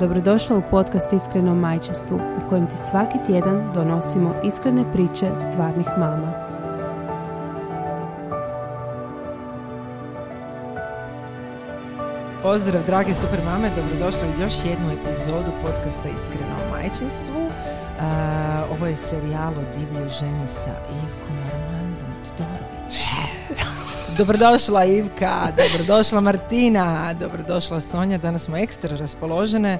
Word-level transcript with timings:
Dobrodošla 0.00 0.56
u 0.56 0.62
podcast 0.70 1.12
Iskreno 1.12 1.54
majčestvu 1.54 2.16
u 2.16 2.48
kojem 2.48 2.66
ti 2.66 2.78
svaki 2.78 3.18
tjedan 3.26 3.72
donosimo 3.74 4.34
iskrene 4.44 4.92
priče 4.92 5.26
stvarnih 5.38 5.86
mama. 5.98 6.32
Pozdrav 12.42 12.84
drage 12.86 13.14
super 13.14 13.38
mame, 13.44 13.68
dobrodošli 13.76 14.28
u 14.28 14.42
još 14.42 14.54
jednu 14.64 14.86
epizodu 14.92 15.50
podcasta 15.62 16.08
Iskreno 16.08 16.56
majčinstvu. 16.70 17.50
ovo 18.70 18.86
je 18.86 18.96
serijal 18.96 19.52
o 19.52 19.78
divljoj 19.78 20.08
ženi 20.08 20.48
sa 20.48 20.70
Ivkom 21.04 21.36
Armandom 21.52 22.12
Todorović. 22.36 22.65
Dobrodošla 24.18 24.84
Ivka, 24.84 25.52
dobrodošla 25.56 26.20
Martina, 26.20 27.14
dobrodošla 27.20 27.80
Sonja. 27.80 28.18
Danas 28.18 28.44
smo 28.44 28.56
ekstra 28.56 28.96
raspoložene 28.96 29.78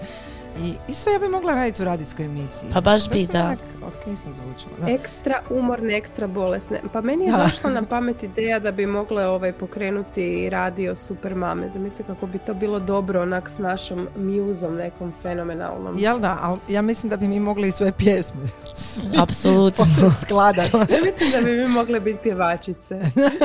i 0.62 0.74
isto 0.88 1.10
ja 1.10 1.18
bi 1.18 1.28
mogla 1.28 1.54
raditi 1.54 1.82
u 1.82 1.84
radijskoj 1.84 2.24
emisiji. 2.24 2.68
Pa 2.72 2.80
baš 2.80 3.10
bi, 3.10 3.26
da. 3.32 3.54
Ok, 3.86 4.16
sam 4.16 4.32
zvučila. 4.36 4.90
Ekstra 4.94 5.42
umorne, 5.50 5.96
ekstra 5.96 6.26
bolesne. 6.26 6.80
Pa 6.92 7.00
meni 7.00 7.24
je 7.24 7.32
došla 7.44 7.70
na 7.70 7.82
pamet 7.82 8.22
ideja 8.22 8.58
da 8.58 8.72
bi 8.72 8.86
mogle 8.86 9.26
ovaj, 9.26 9.52
pokrenuti 9.52 10.50
radio 10.50 10.94
Super 10.94 11.34
Mame. 11.34 11.70
Zamisli 11.70 12.04
kako 12.04 12.26
bi 12.26 12.38
to 12.38 12.54
bilo 12.54 12.78
dobro 12.80 13.22
onak 13.22 13.50
s 13.50 13.58
našom 13.58 14.08
muzom 14.16 14.74
nekom 14.76 15.12
fenomenalnom. 15.22 15.98
Jel 15.98 16.18
da, 16.18 16.38
ali 16.42 16.58
ja 16.68 16.82
mislim 16.82 17.10
da 17.10 17.16
bi 17.16 17.28
mi 17.28 17.40
mogli 17.40 17.68
i 17.68 17.72
svoje 17.72 17.92
pjesme 17.92 18.40
Apsolutno. 19.22 19.84
skladati. 20.22 20.76
ja 20.76 21.02
mislim 21.04 21.30
da 21.32 21.40
bi 21.40 21.56
mi 21.56 21.68
mogle 21.68 22.00
biti 22.00 22.18
pjevačice. 22.22 23.00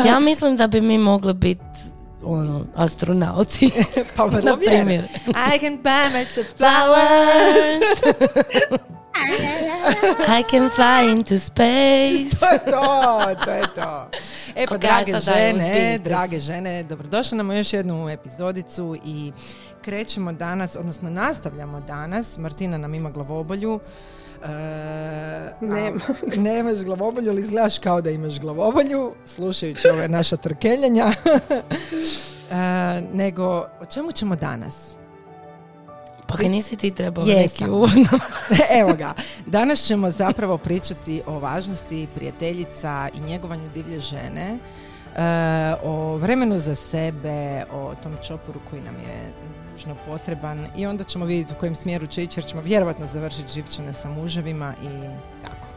ja 0.06 0.20
mislim 0.20 0.58
da 0.58 0.68
bi 0.68 0.82
mi 0.82 0.98
mogle 0.98 1.34
biti 1.34 1.62
ono, 2.24 2.66
astronauti. 2.76 3.72
pa 4.16 4.26
na 4.44 4.58
primjer. 4.58 5.04
I 5.54 5.60
can 5.60 5.78
buy 5.78 6.10
myself 6.14 6.48
flowers. 6.58 8.02
I 10.28 10.44
can 10.44 10.70
fly 10.70 11.12
into 11.12 11.40
space. 11.40 12.40
to 12.40 12.46
je 12.52 12.60
to, 12.60 13.36
to 13.46 13.52
je 13.52 13.68
to. 13.76 14.10
E 14.56 14.68
pa, 14.68 14.78
drage 14.78 15.20
žene, 15.20 16.00
drage 16.04 16.40
žene, 16.40 16.84
dobrodošli 16.84 17.38
nam 17.38 17.52
još 17.52 17.74
jednu 17.74 18.10
epizodicu 18.10 18.98
i 19.06 19.32
krećemo 19.82 20.34
danas, 20.34 20.76
odnosno 20.76 21.10
nastavljamo 21.10 21.80
danas. 21.80 22.38
Martina 22.38 22.78
nam 22.78 22.94
ima 22.94 23.10
glavobolju. 23.10 23.80
Uh, 24.42 24.48
Nema. 25.70 26.00
nemaš 26.50 26.84
glavobolju, 26.86 27.32
ali 27.32 27.42
izgledaš 27.42 27.80
kao 27.80 28.02
da 28.02 28.10
imaš 28.10 28.40
glavobolju, 28.40 29.14
slušajući 29.26 29.88
ove 29.88 30.08
naša 30.08 30.38
trkeljenja. 30.38 31.06
uh, 31.06 31.14
nego, 33.22 33.46
o 33.82 33.86
čemu 33.90 34.12
ćemo 34.12 34.36
danas? 34.36 34.96
Pa 36.28 36.38
kaj 36.38 36.50
nisi 36.50 36.76
ti 36.76 36.92
trebao 36.92 37.26
neki 37.26 37.64
Evo 38.82 38.94
ga. 38.94 39.14
Danas 39.46 39.80
ćemo 39.80 40.10
zapravo 40.10 40.58
pričati 40.58 41.22
o 41.28 41.40
važnosti 41.40 42.08
prijateljica 42.16 43.10
i 43.14 43.20
njegovanju 43.20 43.70
divlje 43.74 44.00
žene, 44.00 44.58
uh, 44.58 45.22
o 45.84 46.18
vremenu 46.18 46.60
za 46.60 46.76
sebe, 46.76 47.64
o 47.74 47.94
tom 48.04 48.18
čoporu 48.28 48.60
koji 48.70 48.82
nam 48.82 48.96
je 48.96 49.34
nužno 49.82 49.96
potreban 50.06 50.68
i 50.78 50.86
onda 50.86 51.04
ćemo 51.04 51.26
vidjeti 51.26 51.54
u 51.54 51.60
kojem 51.60 51.76
smjeru 51.76 52.08
će 52.08 52.24
ići 52.24 52.40
jer 52.40 52.46
ćemo 52.46 52.62
vjerovatno 52.62 53.08
završiti 53.08 53.54
živčane 53.54 53.94
sa 53.94 54.10
muževima 54.10 54.74
i 54.84 55.10
tako. 55.44 55.68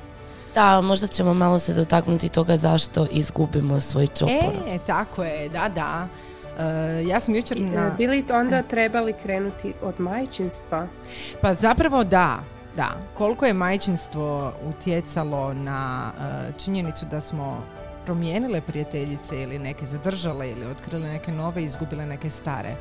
Da, 0.55 0.81
možda 0.81 1.07
ćemo 1.07 1.35
malo 1.35 1.59
se 1.59 1.75
dotaknuti 1.75 2.29
toga 2.29 2.57
zašto 2.57 3.07
izgubimo 3.11 3.81
svoj 3.81 4.07
čopor. 4.07 4.55
E, 4.69 4.79
tako 4.87 5.25
je, 5.25 5.49
da, 5.49 5.69
da. 5.69 6.09
Uh, 6.57 7.09
ja 7.09 7.21
sam 7.21 7.35
jučer 7.35 7.61
na... 7.61 7.87
E, 7.87 7.91
bili 7.99 8.25
onda 8.33 8.63
trebali 8.63 9.15
krenuti 9.23 9.73
od 9.83 10.01
majčinstva? 10.01 10.87
Pa 11.41 11.55
zapravo 11.55 12.05
da, 12.05 12.39
da. 12.77 12.91
Koliko 13.15 13.47
je 13.47 13.53
majčinstvo 13.53 14.53
utjecalo 14.69 15.55
na 15.55 16.13
uh, 16.17 16.57
činjenicu 16.65 17.07
da 17.11 17.21
smo 17.21 17.63
promijenile 18.05 18.61
prijateljice 18.61 19.43
ili 19.43 19.59
neke 19.59 19.87
zadržale 19.87 20.51
ili 20.51 20.67
otkrile 20.67 21.09
neke 21.09 21.33
nove 21.33 21.63
i 21.63 21.65
izgubile 21.65 22.07
neke 22.07 22.31
stare. 22.31 22.77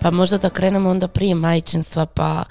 Pa 0.00 0.10
možda 0.10 0.38
da 0.38 0.50
krenemo 0.50 0.90
onda 0.90 1.08
prije 1.08 1.34
majčinstva, 1.34 2.06
pa 2.06 2.44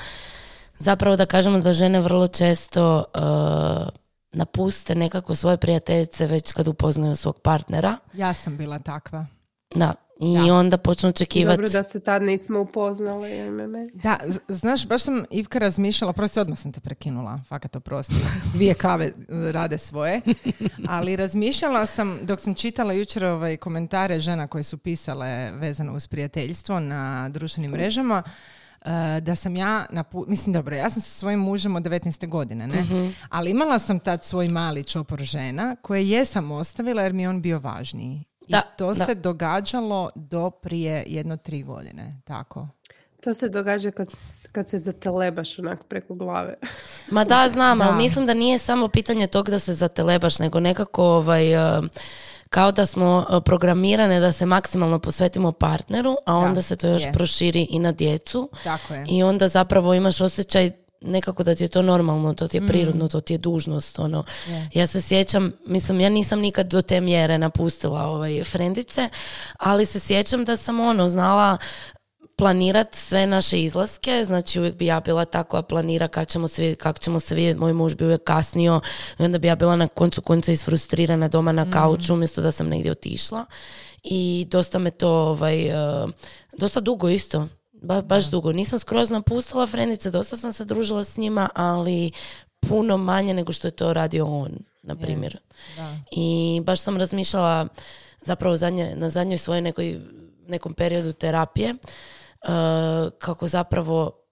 zapravo 0.80 1.16
da 1.16 1.26
kažemo 1.26 1.60
da 1.60 1.74
žene 1.74 2.02
vrlo 2.02 2.28
često 2.28 3.04
uh, 3.16 3.88
napuste 4.32 4.96
nekako 4.96 5.36
svoje 5.36 5.58
prijateljice 5.58 6.26
već 6.26 6.52
kad 6.52 6.68
upoznaju 6.68 7.16
svog 7.16 7.40
partnera. 7.40 7.98
Ja 8.14 8.34
sam 8.34 8.58
bila 8.58 8.80
takva. 8.80 9.26
Da, 9.76 9.94
i 10.20 10.52
onda 10.52 10.78
počnu 10.78 11.10
očekivati... 11.10 11.56
Dobro 11.56 11.70
da 11.70 11.84
se 11.84 12.00
tad 12.00 12.22
nismo 12.22 12.62
upoznali. 12.62 13.30
Da, 13.94 14.20
znaš, 14.48 14.88
baš 14.88 15.02
sam 15.02 15.26
Ivka 15.32 15.60
razmišljala, 15.60 16.14
prosti 16.14 16.40
odmah 16.40 16.60
sam 16.60 16.72
te 16.72 16.80
prekinula, 16.80 17.42
fakat 17.48 17.76
oprosti. 17.76 18.16
Dvije 18.54 18.74
kave 18.74 19.12
rade 19.52 19.78
svoje. 19.78 20.22
Ali 20.88 21.16
razmišljala 21.16 21.86
sam, 21.86 22.20
dok 22.24 22.40
sam 22.40 22.56
čitala 22.56 22.94
jučer 22.94 23.26
ovaj 23.26 23.58
komentare 23.58 24.20
žena 24.20 24.48
koje 24.48 24.64
su 24.64 24.78
pisale 24.78 25.52
vezano 25.52 25.94
uz 25.94 26.08
prijateljstvo 26.08 26.80
na 26.80 27.30
društvenim 27.30 27.72
mrežama, 27.72 28.24
eh, 28.82 29.22
da 29.22 29.36
sam 29.36 29.56
ja, 29.56 29.86
mislim 30.28 30.54
dobro, 30.54 30.76
ja 30.76 30.90
sam 30.90 31.02
sa 31.02 31.10
svojim 31.10 31.40
mužem 31.40 31.76
od 31.76 31.84
19. 31.84 32.28
godine, 32.28 32.68
ne? 32.68 32.82
Mhm. 32.82 33.08
Ali 33.30 33.52
imala 33.52 33.80
sam 33.80 34.00
tad 34.00 34.26
svoj 34.26 34.48
mali 34.48 34.84
čopor 34.84 35.22
žena 35.22 35.76
koje 35.82 36.10
jesam 36.10 36.52
ostavila 36.52 37.02
jer 37.02 37.14
mi 37.14 37.22
je 37.22 37.30
on 37.30 37.42
bio 37.42 37.60
važniji. 37.60 38.24
Da, 38.48 38.62
I 38.74 38.78
to 38.78 38.94
se 38.94 39.16
događalo 39.16 40.10
do 40.16 40.50
prije 40.50 41.04
jedno 41.08 41.38
tri 41.38 41.64
godine, 41.64 42.22
tako? 42.26 42.68
To 43.24 43.34
se 43.34 43.50
događa 43.50 43.92
kad, 43.92 44.08
kad 44.52 44.70
se 44.70 44.78
zatelebaš 44.78 45.60
onak 45.60 45.84
preko 45.84 46.16
glave. 46.16 46.56
Ma 47.12 47.24
da, 47.24 47.50
znam, 47.50 47.82
ali 47.82 47.98
mislim 47.98 48.26
da 48.26 48.34
nije 48.34 48.58
samo 48.58 48.88
pitanje 48.88 49.28
tog 49.28 49.50
da 49.50 49.60
se 49.60 49.74
zatelebaš, 49.74 50.40
nego 50.40 50.60
nekako 50.60 51.04
ovaj, 51.04 51.54
eh, 51.54 51.82
kao 52.50 52.72
da 52.72 52.86
smo 52.86 53.26
eh, 53.30 53.42
programirane 53.46 54.20
da 54.20 54.32
se 54.32 54.46
maksimalno 54.46 55.00
posvetimo 55.00 55.52
partneru, 55.52 56.16
a 56.26 56.36
onda 56.36 56.62
se 56.62 56.76
to 56.76 56.88
još 56.88 57.04
proširi 57.14 57.68
i 57.70 57.80
na 57.80 57.92
djecu. 57.92 58.50
Tako 58.64 58.94
je. 58.94 59.06
I 59.10 59.24
onda 59.24 59.48
zapravo 59.48 59.94
imaš 59.94 60.22
osjećaj 60.22 60.72
nekako 61.02 61.44
da 61.44 61.56
ti 61.56 61.64
je 61.64 61.68
to 61.68 61.82
normalno, 61.82 62.34
to 62.34 62.48
ti 62.48 62.58
je 62.58 62.62
mm. 62.62 62.68
prirodno, 62.68 63.08
to 63.08 63.22
ti 63.22 63.34
je 63.34 63.38
dužnost. 63.38 64.00
Ono. 64.00 64.24
Ja 64.74 64.88
se 64.88 65.02
sjećam, 65.02 65.54
mislim, 65.68 66.00
ja 66.00 66.10
nisam 66.10 66.40
nikad 66.40 66.68
do 66.68 66.82
te 66.82 67.02
mjere 67.02 67.38
napustila 67.38 68.04
ovaj, 68.04 68.44
frendice, 68.44 69.10
ali 69.60 69.86
se 69.86 70.00
sjećam 70.00 70.46
da 70.46 70.58
sam 70.58 70.80
ono 70.80 71.10
znala 71.10 71.58
planirat 72.38 72.96
sve 72.96 73.28
naše 73.28 73.64
izlaske, 73.64 74.26
znači 74.26 74.60
uvijek 74.60 74.76
bi 74.76 74.86
ja 74.86 75.00
bila 75.00 75.26
tako, 75.26 75.58
a 75.58 75.62
planira 75.62 76.08
kako 76.08 76.26
ćemo 76.26 76.48
se 76.48 76.62
vidjeti, 76.62 76.82
kako 76.82 77.00
ćemo 77.00 77.20
se 77.20 77.36
vidjeti, 77.36 77.60
moj 77.60 77.74
muž 77.74 77.96
bi 77.96 78.06
uvijek 78.06 78.24
kasnio 78.24 78.82
i 79.20 79.24
onda 79.24 79.38
bi 79.38 79.48
ja 79.48 79.56
bila 79.56 79.76
na 79.76 79.88
koncu 79.88 80.22
konca 80.22 80.52
isfrustrirana 80.52 81.28
doma 81.28 81.52
na 81.52 81.66
mm. 81.66 81.72
kauču 81.72 82.14
umjesto 82.14 82.42
da 82.42 82.52
sam 82.52 82.68
negdje 82.68 82.92
otišla 82.92 83.46
i 84.04 84.48
dosta 84.50 84.80
me 84.80 84.92
to, 84.92 85.10
ovaj, 85.10 85.70
uh, 85.70 86.10
dosta 86.58 86.80
dugo 86.80 87.10
isto, 87.10 87.48
Ba, 87.82 88.02
baš 88.02 88.30
dugo. 88.30 88.52
Nisam 88.52 88.80
skroz 88.80 89.10
napustila 89.10 89.68
frendice, 89.68 90.12
dosta 90.12 90.38
sam 90.38 90.54
se 90.54 90.66
družila 90.66 91.04
s 91.04 91.18
njima, 91.18 91.50
ali 91.56 92.12
puno 92.60 92.98
manje 92.98 93.34
nego 93.34 93.54
što 93.54 93.68
je 93.68 93.72
to 93.72 93.94
radio 93.94 94.26
on, 94.26 94.52
na 94.84 94.96
primjer. 94.96 95.38
I 96.12 96.62
baš 96.64 96.80
sam 96.80 96.98
razmišljala 96.98 97.68
zapravo 98.22 98.58
zadnje, 98.58 98.96
na 98.96 99.10
zadnjoj 99.10 99.38
svojoj 99.38 99.62
nekoj, 99.62 100.00
nekom 100.48 100.74
periodu 100.74 101.14
terapije 101.14 101.74
uh, 101.74 102.50
kako 103.20 103.48
zapravo 103.48 104.27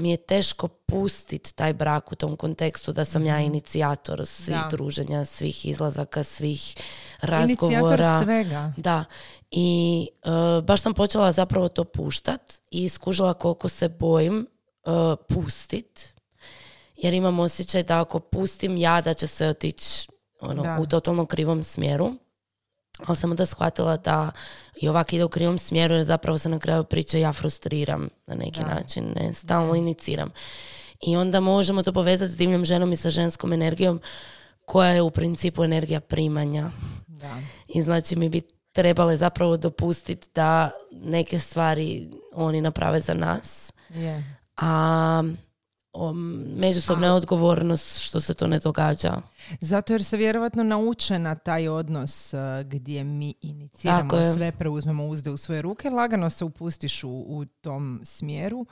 mi 0.00 0.10
je 0.10 0.16
teško 0.16 0.68
pustiti 0.68 1.54
taj 1.54 1.72
brak 1.72 2.12
u 2.12 2.14
tom 2.14 2.36
kontekstu 2.36 2.92
da 2.92 3.04
sam 3.04 3.26
ja 3.26 3.36
mhm. 3.36 3.44
inicijator 3.44 4.26
svih 4.26 4.58
druženja, 4.70 5.24
svih 5.24 5.66
izlazaka, 5.66 6.22
svih 6.22 6.76
razgovora. 7.20 7.78
Inicijator 7.78 8.24
svega. 8.24 8.72
Da. 8.76 9.04
I 9.50 10.08
uh, 10.24 10.64
baš 10.64 10.82
sam 10.82 10.94
počela 10.94 11.32
zapravo 11.32 11.68
to 11.68 11.84
puštat 11.84 12.54
i 12.70 12.88
skužila 12.88 13.34
koliko 13.34 13.68
se 13.68 13.88
bojim 13.88 14.46
uh, 14.84 14.92
pustit. 15.28 16.14
Jer 16.96 17.14
imam 17.14 17.38
osjećaj 17.38 17.82
da 17.82 18.00
ako 18.00 18.20
pustim 18.20 18.76
ja 18.76 19.00
da 19.00 19.14
će 19.14 19.26
sve 19.26 19.48
otići 19.48 20.08
ono, 20.40 20.76
u 20.80 20.86
totalno 20.86 21.26
krivom 21.26 21.62
smjeru 21.62 22.14
ali 23.06 23.16
sam 23.16 23.30
onda 23.30 23.46
shvatila 23.46 23.96
da 23.96 24.30
i 24.80 24.88
ovak 24.88 25.12
ide 25.12 25.24
u 25.24 25.28
krivom 25.28 25.58
smjeru 25.58 25.94
jer 25.94 26.04
zapravo 26.04 26.38
se 26.38 26.48
na 26.48 26.58
kraju 26.58 26.84
priče 26.84 27.20
ja 27.20 27.32
frustriram 27.32 28.08
na 28.26 28.34
neki 28.34 28.60
način, 28.60 29.04
ne, 29.16 29.34
stalno 29.34 29.74
iniciram. 29.74 30.30
I 31.06 31.16
onda 31.16 31.40
možemo 31.40 31.82
to 31.82 31.92
povezati 31.92 32.32
s 32.32 32.36
divljom 32.36 32.64
ženom 32.64 32.92
i 32.92 32.96
sa 32.96 33.10
ženskom 33.10 33.52
energijom 33.52 34.00
koja 34.64 34.90
je 34.90 35.02
u 35.02 35.10
principu 35.10 35.64
energija 35.64 36.00
primanja. 36.00 36.70
Da. 37.06 37.36
I 37.68 37.82
znači 37.82 38.16
mi 38.16 38.28
bi 38.28 38.42
trebale 38.72 39.16
zapravo 39.16 39.56
dopustiti 39.56 40.28
da 40.34 40.70
neke 40.90 41.38
stvari 41.38 42.10
oni 42.32 42.60
naprave 42.60 43.00
za 43.00 43.14
nas. 43.14 43.72
Je. 43.88 44.24
A 44.56 45.22
o, 45.92 46.12
međusobna 46.56 47.14
odgovornost 47.14 47.98
što 47.98 48.20
se 48.20 48.34
to 48.34 48.46
ne 48.46 48.58
događa. 48.58 49.22
Zato 49.60 49.92
jer 49.92 50.04
se 50.04 50.16
vjerovatno 50.16 50.62
nauče 50.62 51.18
na 51.18 51.34
taj 51.34 51.68
odnos 51.68 52.34
uh, 52.34 52.40
gdje 52.66 53.04
mi 53.04 53.34
iniciramo 53.40 54.10
Tako 54.10 54.34
sve, 54.34 54.52
preuzmemo 54.52 55.06
uzde 55.06 55.30
u 55.30 55.36
svoje 55.36 55.62
ruke, 55.62 55.90
lagano 55.90 56.30
se 56.30 56.44
upustiš 56.44 57.04
u, 57.04 57.10
u 57.10 57.44
tom 57.44 58.00
smjeru. 58.04 58.66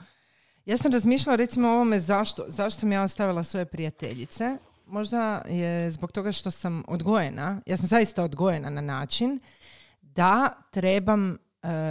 Ja 0.65 0.77
sam 0.77 0.91
razmišljala 0.91 1.35
recimo 1.35 1.67
o 1.67 1.73
ovome 1.73 1.99
zašto, 1.99 2.45
zašto 2.47 2.79
sam 2.79 2.91
ja 2.91 3.03
ostavila 3.03 3.43
svoje 3.43 3.65
prijateljice. 3.65 4.57
Možda 4.85 5.41
je 5.47 5.91
zbog 5.91 6.11
toga 6.11 6.31
što 6.31 6.51
sam 6.51 6.83
odgojena, 6.87 7.61
ja 7.65 7.77
sam 7.77 7.87
zaista 7.87 8.23
odgojena 8.23 8.69
na 8.69 8.81
način 8.81 9.39
da 10.01 10.49
trebam 10.71 11.37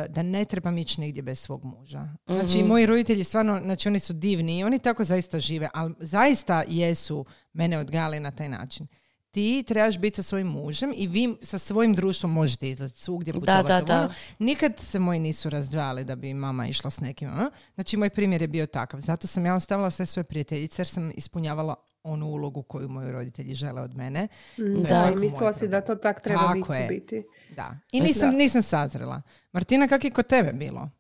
da 0.09 0.23
ne 0.23 0.44
trebam 0.44 0.79
ići 0.79 1.00
nigdje 1.00 1.23
bez 1.23 1.38
svog 1.41 1.65
muža. 1.65 2.09
Znači, 2.26 2.62
moji 2.62 2.87
roditelji 2.87 3.25
stvarno, 3.25 3.61
znači 3.65 3.88
oni 3.88 4.00
su 4.00 4.12
divni 4.12 4.59
i 4.59 4.65
oni 4.65 4.79
tako 4.79 5.05
zaista 5.05 5.41
žive, 5.41 5.69
ali 5.75 5.94
zaista 6.00 6.65
jesu 6.69 7.25
mene 7.53 7.79
odgajali 7.79 8.20
na 8.20 8.31
taj 8.31 8.49
način. 8.49 8.87
Ti 9.31 9.65
trebaš 9.67 9.99
biti 9.99 10.17
sa 10.17 10.23
svojim 10.23 10.47
mužem 10.47 10.93
i 10.97 11.06
vi 11.06 11.37
sa 11.43 11.59
svojim 11.59 11.94
društvom 11.94 12.32
možete 12.32 12.70
izlaziti 12.70 13.00
svugdje 13.00 13.32
Da, 13.32 13.38
putovati. 13.41 13.69
da, 13.69 13.81
da. 13.81 14.00
ono. 14.00 14.12
Nikad 14.38 14.73
se 14.79 14.99
moji 14.99 15.20
nisu 15.20 15.50
razdvajali 15.50 16.05
da 16.05 16.17
bi 16.17 16.35
mama 16.35 16.67
išla 16.69 16.91
s 16.91 17.00
nekim. 17.00 17.31
Znači, 17.75 17.97
moj 17.97 18.11
primjer 18.11 18.43
je 18.43 18.49
bio 18.49 18.67
takav. 18.67 19.00
Zato 19.00 19.26
sam 19.26 19.47
ja 19.47 19.55
ostavila 19.55 19.91
sve 19.91 20.06
svoje 20.06 20.25
prijateljice 20.25 20.81
jer 20.81 20.87
sam 20.88 21.12
ispunjavala 21.15 21.75
onu 22.08 22.26
ulogu 22.26 22.62
koju 22.62 22.88
moji 22.88 23.12
roditelji 23.12 23.55
žele 23.55 23.82
od 23.82 23.96
mene. 23.96 24.28
Mm, 24.58 24.82
Da. 24.82 25.10
I 25.12 25.16
mislila 25.16 25.52
si 25.52 25.69
da 25.69 25.81
to 25.81 25.94
tak 25.94 26.20
treba 26.20 26.40
Tako 26.40 26.55
biti 26.55 26.72
je. 26.75 26.88
biti. 26.90 27.25
Da. 27.50 27.76
I 27.93 28.00
nisam, 28.00 28.31
nisam 28.31 28.62
sazrela. 28.62 29.22
Martina, 29.52 29.88
kak 29.88 30.05
je 30.05 30.10
kod 30.10 30.26
tebe 30.26 30.52
bilo? 30.52 30.90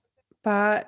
Pa 0.42 0.78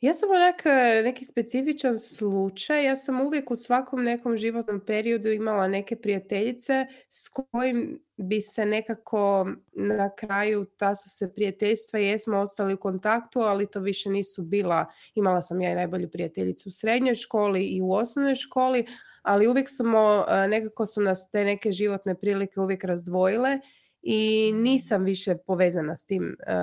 ja 0.00 0.14
sam 0.14 0.30
onak 0.30 0.66
e, 0.66 1.02
neki 1.02 1.24
specifičan 1.24 1.98
slučaj. 1.98 2.84
Ja 2.84 2.96
sam 2.96 3.20
uvijek 3.20 3.50
u 3.50 3.56
svakom 3.56 4.04
nekom 4.04 4.36
životnom 4.36 4.80
periodu 4.80 5.28
imala 5.28 5.68
neke 5.68 5.96
prijateljice 5.96 6.86
s 7.08 7.28
kojim 7.28 8.00
bi 8.16 8.40
se 8.40 8.66
nekako 8.66 9.48
na 9.72 10.14
kraju 10.14 10.64
ta 10.64 10.94
su 10.94 11.08
se 11.10 11.34
prijateljstva 11.34 11.98
jesmo 11.98 12.38
ostali 12.38 12.74
u 12.74 12.80
kontaktu, 12.80 13.40
ali 13.40 13.70
to 13.70 13.80
više 13.80 14.10
nisu 14.10 14.42
bila. 14.42 14.86
Imala 15.14 15.42
sam 15.42 15.60
ja 15.60 15.72
i 15.72 15.74
najbolju 15.74 16.10
prijateljicu 16.10 16.68
u 16.68 16.72
srednjoj 16.72 17.14
školi 17.14 17.64
i 17.64 17.80
u 17.80 17.92
osnovnoj 17.92 18.34
školi, 18.34 18.86
ali 19.22 19.46
uvijek 19.46 19.68
smo, 19.68 20.24
e, 20.28 20.48
nekako 20.48 20.86
su 20.86 21.00
nas 21.00 21.30
te 21.30 21.44
neke 21.44 21.72
životne 21.72 22.14
prilike 22.14 22.60
uvijek 22.60 22.84
razdvojile 22.84 23.58
i 24.02 24.52
nisam 24.52 25.04
više 25.04 25.36
povezana 25.46 25.96
s 25.96 26.06
tim, 26.06 26.36
e, 26.46 26.54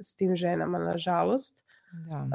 s 0.00 0.16
tim 0.16 0.36
ženama, 0.36 0.78
nažalost. 0.78 1.64
Da. 2.08 2.28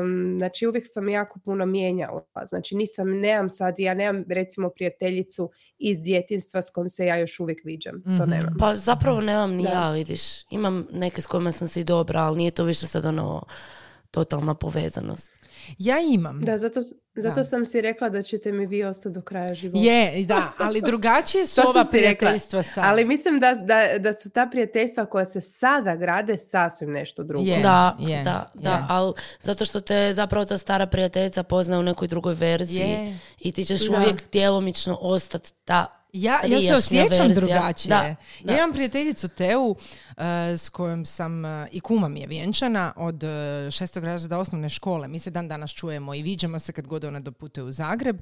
Um, 0.00 0.34
znači 0.38 0.66
uvijek 0.66 0.84
sam 0.86 1.08
jako 1.08 1.38
puno 1.38 1.66
mijenjala. 1.66 2.22
Znači 2.44 2.76
nisam, 2.76 3.20
nemam 3.20 3.50
sad, 3.50 3.74
ja 3.78 3.94
nemam 3.94 4.24
recimo 4.28 4.68
prijateljicu 4.70 5.50
iz 5.78 6.02
djetinstva 6.02 6.62
s 6.62 6.70
kojom 6.70 6.90
se 6.90 7.06
ja 7.06 7.16
još 7.16 7.40
uvijek 7.40 7.60
viđam. 7.64 8.02
To 8.02 8.10
Mhm. 8.10 8.30
nemam. 8.30 8.54
Pa 8.58 8.74
zapravo 8.74 9.20
nemam 9.20 9.50
ni 9.50 9.62
Da. 9.62 9.68
ja, 9.68 9.90
vidiš. 9.90 10.22
Imam 10.50 10.86
neke 10.92 11.22
s 11.22 11.26
kojima 11.26 11.52
sam 11.52 11.68
si 11.68 11.84
dobra, 11.84 12.20
ali 12.20 12.36
nije 12.36 12.50
to 12.50 12.64
više 12.64 12.86
sad 12.86 13.04
ono 13.04 13.42
totalna 14.10 14.54
povezanost. 14.54 15.32
Ja 15.78 15.96
imam. 16.12 16.40
Da, 16.40 16.58
zato, 16.58 16.80
zato 17.16 17.34
Da. 17.34 17.44
sam 17.44 17.66
si 17.66 17.80
rekla 17.80 18.08
da 18.08 18.22
ćete 18.22 18.52
mi 18.52 18.66
vi 18.66 18.84
ostati 18.84 19.14
do 19.14 19.20
kraja 19.20 19.54
života. 19.54 19.78
Je, 19.84 20.24
da, 20.24 20.52
ali 20.58 20.80
drugačije 20.80 21.46
su 21.46 21.60
ova 21.68 21.84
prijateljstva 21.84 22.62
sad. 22.62 22.84
Ali 22.86 23.04
mislim 23.04 23.40
da, 23.40 23.54
da, 23.54 23.98
da 23.98 24.12
su 24.12 24.30
ta 24.30 24.46
prijateljstva 24.46 25.06
koja 25.06 25.24
se 25.24 25.40
sada 25.40 25.96
grade 25.96 26.38
sasvim 26.38 26.90
nešto 26.90 27.22
drugo. 27.22 27.44
Je. 27.50 27.60
Da, 27.60 27.96
je, 28.00 28.22
da, 28.22 28.50
je. 28.54 28.60
da, 28.62 28.86
ali 28.88 29.12
zato 29.42 29.64
što 29.64 29.80
te 29.80 30.12
zapravo 30.14 30.44
ta 30.44 30.58
stara 30.58 30.86
prijateljica 30.86 31.42
pozna 31.42 31.78
u 31.78 31.82
nekoj 31.82 32.08
drugoj 32.08 32.34
verziji 32.34 32.80
Je. 32.80 33.18
i 33.38 33.52
ti 33.52 33.64
ćeš 33.64 33.88
Da. 33.88 33.96
uvijek 33.96 34.30
djelomično 34.32 34.98
ostati 35.00 35.52
ta 35.64 35.95
Ja, 36.16 36.40
ja 36.46 36.60
se 36.60 36.74
osjećam 36.74 37.26
verzija. 37.26 37.28
drugačije. 37.28 37.88
Da, 37.88 38.16
da. 38.44 38.52
Ja 38.52 38.58
imam 38.58 38.72
prijateljicu 38.72 39.28
Teu 39.28 39.76
e, 40.16 40.56
s 40.58 40.68
kojom 40.68 41.06
sam 41.06 41.44
e, 41.44 41.68
i 41.72 41.80
kuma 41.80 42.08
mi 42.08 42.20
je 42.20 42.26
vjenčana 42.26 42.92
od 42.96 43.24
e, 43.24 43.70
šestog 43.70 44.04
razreda 44.04 44.38
osnovne 44.38 44.68
škole. 44.68 45.08
Mi 45.08 45.18
se 45.18 45.30
dan 45.30 45.48
danas 45.48 45.70
čujemo 45.70 46.14
i 46.14 46.22
viđamo 46.22 46.58
se 46.58 46.72
kad 46.72 46.86
god 46.86 47.04
ona 47.04 47.20
doputuje 47.20 47.64
u 47.64 47.72
Zagreb. 47.72 48.16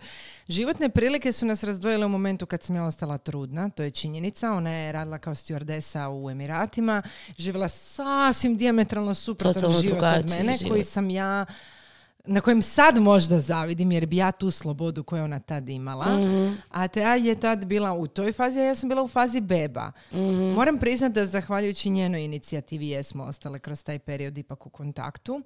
Životne 0.49 0.89
prilike 0.89 1.33
su 1.33 1.47
nas 1.47 1.65
razdvojile 1.65 2.07
u 2.07 2.09
momentu 2.09 2.47
kad 2.47 2.63
sam 2.63 2.77
ja 2.77 2.85
ostala 2.85 3.19
trudna, 3.19 3.71
to 3.71 3.83
je 3.83 3.91
činjenica. 3.91 4.53
Ona 4.53 4.71
je 4.71 4.93
radila 4.93 5.19
kao 5.19 5.35
stewardesa 5.35 6.23
u 6.23 6.31
Emiratima, 6.31 7.03
živjela 7.39 7.69
sasvim 7.69 8.57
diametralno 8.57 9.15
suprotan 9.15 9.81
život 9.81 10.03
od 10.19 10.31
mene 10.31 10.57
život. 10.57 10.73
koji 10.73 10.85
sam 10.85 11.11
ja 11.11 11.47
na 12.27 12.41
kojem 12.41 12.63
sad 12.63 12.99
možda 12.99 13.41
zavidim 13.41 13.93
jer 13.93 14.07
bi 14.07 14.17
ja 14.17 14.33
tu 14.33 14.51
slobodu 14.51 15.05
koju 15.05 15.25
ona 15.25 15.41
tad 15.41 15.69
imala. 15.69 16.17
Mhm. 16.19 16.53
A 16.71 16.89
Teja 16.89 17.15
je 17.15 17.41
tad 17.41 17.67
bila 17.67 17.93
u 17.93 18.07
toj 18.07 18.33
fazi, 18.33 18.61
a 18.61 18.65
ja 18.65 18.75
sam 18.75 18.89
bila 18.89 19.03
u 19.03 19.09
fazi 19.09 19.41
beba. 19.41 19.93
Mhm. 20.13 20.43
Moram 20.43 20.79
priznati 20.79 21.15
da 21.15 21.27
zahvaljujući 21.27 21.91
njenoj 21.91 22.25
inicijativi 22.25 22.89
jesmo 22.89 23.25
ostale 23.25 23.59
kroz 23.59 23.85
taj 23.85 23.99
period 23.99 24.39
ipak 24.39 24.67
u 24.67 24.71
kontaktu. 24.71 25.43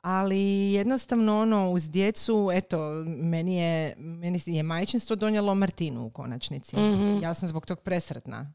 Ali 0.00 0.40
jednostavno 0.72 1.40
ono 1.40 1.70
uz 1.70 1.90
djecu, 1.90 2.50
eto, 2.52 2.78
meni 3.06 3.56
je, 3.56 3.94
meni 3.98 4.40
je 4.46 4.62
majčinstvo 4.62 5.16
donijelo 5.16 5.54
Martinu 5.54 6.06
u 6.06 6.10
konačnici. 6.10 6.76
Mhm. 6.76 7.18
Ja 7.22 7.34
sam 7.34 7.48
zbog 7.48 7.66
tog 7.66 7.80
presretna. 7.80 8.52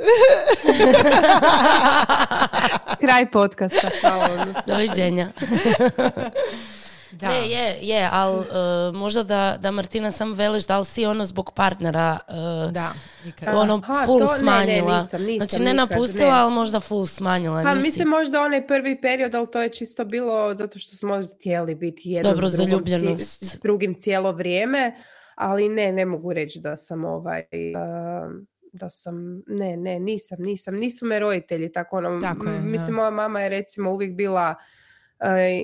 Kraj 3.00 3.30
podcasta. 3.30 3.90
Hvala. 4.00 4.46
Doviđenja. 4.66 5.32
Da. 7.12 7.28
Ne, 7.28 7.50
je, 7.50 7.76
je, 7.80 8.08
ali 8.12 8.40
e, 8.40 8.46
možda 8.92 9.22
da, 9.22 9.56
da 9.60 9.70
Martina 9.70 10.10
sam 10.10 10.32
veliš 10.32 10.66
da 10.66 10.78
li 10.78 10.84
si 10.84 11.06
ono 11.06 11.26
zbog 11.26 11.52
partnera 11.52 12.18
e, 12.28 12.72
Da. 12.72 12.92
I 13.26 13.32
kad- 13.32 13.54
ono 13.54 13.82
Aha, 13.84 14.06
full 14.06 14.18
to 14.18 14.24
ne, 14.24 14.32
ne, 14.32 14.38
smanjila. 14.38 14.96
nisam, 14.96 15.22
nisam 15.22 15.46
znači 15.46 15.62
ne 15.62 15.72
nikad, 15.72 15.90
napustila, 15.90 16.30
ne. 16.30 16.40
ali 16.40 16.52
možda 16.52 16.80
full 16.80 17.06
smanjila. 17.06 17.62
Pa 17.62 17.74
mislim 17.74 18.08
možda 18.08 18.40
onaj 18.42 18.66
prvi 18.66 19.00
period, 19.00 19.34
ali 19.34 19.50
to 19.50 19.62
je 19.62 19.68
čisto 19.68 20.04
bilo 20.04 20.54
zato 20.54 20.78
što 20.78 20.96
smo 20.96 21.20
htjeli 21.36 21.74
biti 21.74 22.02
jedno 22.04 22.30
Dobro, 22.30 22.48
s, 22.48 22.52
drugom, 22.52 23.18
s 23.18 23.60
drugim 23.62 23.94
cijelo 23.94 24.32
vrijeme, 24.32 24.94
ali 25.34 25.68
ne, 25.68 25.92
ne 25.92 26.04
mogu 26.04 26.32
reći 26.32 26.60
da 26.60 26.76
sam 26.76 27.04
ovaj... 27.04 27.42
um, 28.24 28.46
da 28.72 28.90
sam, 28.90 29.14
ne, 29.46 29.76
ne, 29.76 29.98
nisam, 30.00 30.38
nisam, 30.40 30.74
nisu 30.74 31.06
me 31.06 31.18
roditelji 31.18 31.72
tako 31.72 31.96
ono, 31.96 32.20
Tako 32.20 32.46
je, 32.46 32.60
mislim 32.60 32.86
da. 32.86 32.92
moja 32.92 33.10
mama 33.10 33.40
je 33.40 33.48
recimo 33.48 33.90
uvijek 33.92 34.14
bila 34.14 34.54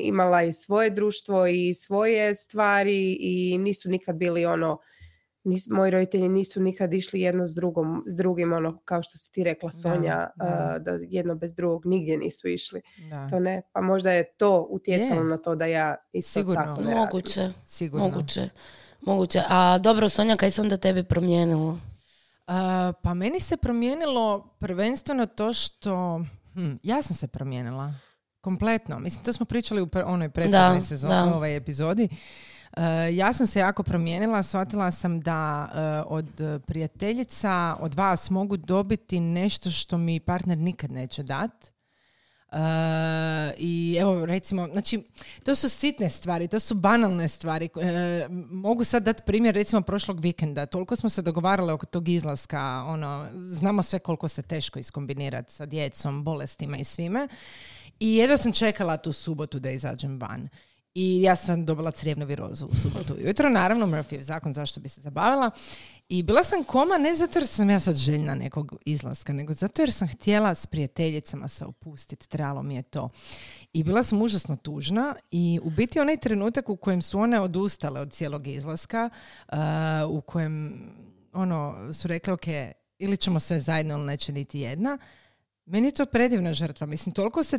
imala 0.00 0.42
i 0.42 0.52
svoje 0.52 0.90
društvo 0.90 1.46
i 1.46 1.74
svoje 1.74 2.34
stvari 2.34 3.16
i 3.20 3.58
nisu 3.58 3.88
nikad 3.88 4.16
bili 4.16 4.46
ono 4.46 4.78
nis, 5.44 5.68
moji 5.70 5.90
roditelji 5.90 6.28
nisu 6.28 6.60
nikad 6.60 6.94
išli 6.94 7.20
jedno 7.20 7.46
s, 7.46 7.54
drugom, 7.54 8.04
s 8.06 8.16
drugim, 8.16 8.52
ono 8.52 8.78
kao 8.84 9.02
što 9.02 9.18
si 9.18 9.32
ti 9.32 9.44
rekla 9.44 9.70
Sonja, 9.70 10.30
da. 10.36 10.44
a, 10.44 10.78
da 10.78 10.98
jedno 11.00 11.34
bez 11.34 11.54
drugog 11.54 11.86
nigdje 11.86 12.16
nisu 12.18 12.48
išli. 12.48 12.82
da. 13.10 13.28
To 13.28 13.40
ne, 13.40 13.62
pa 13.72 13.80
možda 13.80 14.12
je 14.12 14.24
to 14.36 14.66
utjecalo 14.70 15.20
Je. 15.20 15.24
na 15.26 15.38
to 15.38 15.54
da 15.54 15.66
ja 15.66 15.96
isto 16.12 16.32
Sigurno. 16.40 16.62
tako 16.64 16.80
ne 16.80 16.90
radim. 16.90 16.98
Moguće, 16.98 17.52
Sigurno. 17.64 18.08
moguće. 18.08 18.48
Moguće. 19.00 19.42
A 19.48 19.78
dobro, 19.78 20.08
Sonja, 20.08 20.36
kaj 20.36 20.50
se 20.50 20.60
onda 20.60 20.76
tebi 20.76 21.04
promijenilo? 21.04 21.68
Uh, 21.68 22.54
pa 23.02 23.14
meni 23.14 23.40
se 23.40 23.56
promijenilo 23.56 24.56
prvenstveno 24.58 25.26
to 25.26 25.52
što 25.52 26.20
hm, 26.54 26.72
ja 26.82 27.02
sam 27.02 27.16
se 27.16 27.28
promijenila 27.28 27.94
kompletno. 28.46 28.98
Mislim, 28.98 29.24
to 29.24 29.32
smo 29.32 29.46
pričali 29.46 29.82
u 29.82 29.88
onoj 30.04 30.28
prethodnoj 30.28 30.82
sezoni, 30.82 31.32
ovoj 31.34 31.56
epizodi. 31.56 32.08
Uh, 32.76 32.82
ja 33.12 33.32
sam 33.32 33.46
se 33.46 33.58
jako 33.58 33.82
promijenila, 33.82 34.42
shvatila 34.42 34.90
sam 34.92 35.20
da 35.20 35.68
uh, 35.68 36.12
od 36.12 36.40
uh, 36.40 36.62
prijateljica, 36.66 37.76
od 37.80 37.94
vas 37.94 38.30
mogu 38.30 38.56
dobiti 38.56 39.20
nešto 39.20 39.70
što 39.70 39.98
mi 39.98 40.20
partner 40.20 40.58
nikad 40.58 40.92
neće 40.92 41.22
dat. 41.22 41.70
Uh, 42.52 42.58
I 43.58 43.96
evo 44.00 44.26
recimo, 44.26 44.68
znači 44.72 45.02
to 45.44 45.54
su 45.54 45.68
sitne 45.68 46.10
stvari, 46.10 46.48
to 46.48 46.60
su 46.60 46.74
banalne 46.74 47.28
stvari. 47.28 47.68
E, 47.80 48.26
mogu 48.50 48.84
sad 48.84 49.02
dati 49.02 49.22
primjer 49.26 49.54
recimo 49.54 49.82
prošlog 49.82 50.20
vikenda. 50.20 50.66
Toliko 50.66 50.96
smo 50.96 51.10
se 51.10 51.22
dogovarali 51.22 51.72
oko 51.72 51.86
tog 51.86 52.08
izlaska, 52.08 52.84
ono, 52.86 53.26
znamo 53.34 53.82
sve 53.82 53.98
koliko 53.98 54.28
se 54.28 54.42
teško 54.42 54.78
iskombinirati 54.78 55.52
sa 55.52 55.66
djecom, 55.66 56.24
bolestima 56.24 56.76
i 56.76 56.84
svime. 56.84 57.28
I 58.00 58.16
jedva 58.16 58.36
sam 58.36 58.52
čekala 58.52 58.96
tu 58.96 59.12
subotu 59.12 59.58
da 59.58 59.70
izađem 59.70 60.20
van. 60.20 60.48
I 60.94 61.22
ja 61.22 61.36
sam 61.36 61.64
dobila 61.64 61.90
crijevnu 61.90 62.26
virozu 62.26 62.66
u 62.66 62.74
subotu 62.74 63.14
ujutro. 63.14 63.48
Naravno, 63.48 63.86
Murphyjev 63.86 64.20
zakon, 64.20 64.52
zašto 64.52 64.80
bi 64.80 64.88
se 64.88 65.00
zabavila. 65.00 65.50
I 66.08 66.22
bila 66.22 66.44
sam 66.44 66.64
koma 66.64 66.98
ne 66.98 67.14
zato 67.14 67.38
jer 67.38 67.46
sam 67.46 67.70
ja 67.70 67.80
sad 67.80 67.96
željna 67.96 68.34
nekog 68.34 68.76
izlaska, 68.84 69.32
nego 69.32 69.52
zato 69.52 69.82
jer 69.82 69.92
sam 69.92 70.08
htjela 70.08 70.54
s 70.54 70.66
prijateljicama 70.66 71.48
se 71.48 71.64
opustiti. 71.64 72.28
Trebalo 72.28 72.62
mi 72.62 72.74
je 72.74 72.82
to. 72.82 73.08
I 73.72 73.82
bila 73.82 74.02
sam 74.02 74.22
užasno 74.22 74.56
tužna 74.56 75.14
i 75.30 75.60
u 75.62 75.70
biti 75.70 76.00
onaj 76.00 76.16
trenutak 76.16 76.68
u 76.68 76.76
kojem 76.76 77.02
su 77.02 77.18
one 77.18 77.40
odustale 77.40 78.00
od 78.00 78.12
cijelog 78.12 78.46
izlaska, 78.46 79.10
uh, 79.48 79.56
u 80.08 80.20
kojem 80.20 80.82
ono, 81.32 81.92
su 81.92 82.08
rekli, 82.08 82.32
ok, 82.32 82.46
ili 82.98 83.16
ćemo 83.16 83.40
sve 83.40 83.60
zajedno 83.60 83.94
ili 83.94 84.06
neće 84.06 84.32
niti 84.32 84.60
jedna, 84.60 84.98
meni 85.66 85.88
je 85.88 85.92
to 85.92 86.06
predivna 86.06 86.54
žrtva. 86.54 86.86
Mislim, 86.86 87.12
toliko 87.12 87.44
se, 87.44 87.58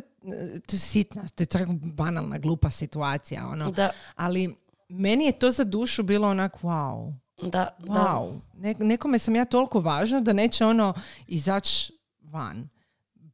to 0.66 0.76
je 0.76 0.78
sitna, 0.78 1.28
to 1.28 1.42
je 1.42 1.46
tako 1.46 1.72
banalna, 1.72 2.38
glupa 2.38 2.70
situacija. 2.70 3.46
Ono. 3.46 3.70
Da. 3.70 3.90
Ali 4.16 4.56
meni 4.88 5.24
je 5.24 5.32
to 5.32 5.50
za 5.50 5.64
dušu 5.64 6.02
bilo 6.02 6.28
onak, 6.28 6.60
wow, 6.62 7.12
Da, 7.42 7.68
da. 7.78 7.92
wow. 7.92 8.40
Ne- 8.54 8.74
nekome 8.78 9.18
sam 9.18 9.36
ja 9.36 9.44
toliko 9.44 9.80
važna 9.80 10.20
da 10.20 10.32
neće 10.32 10.64
ono 10.64 10.94
izaći 11.26 11.92
van. 12.22 12.68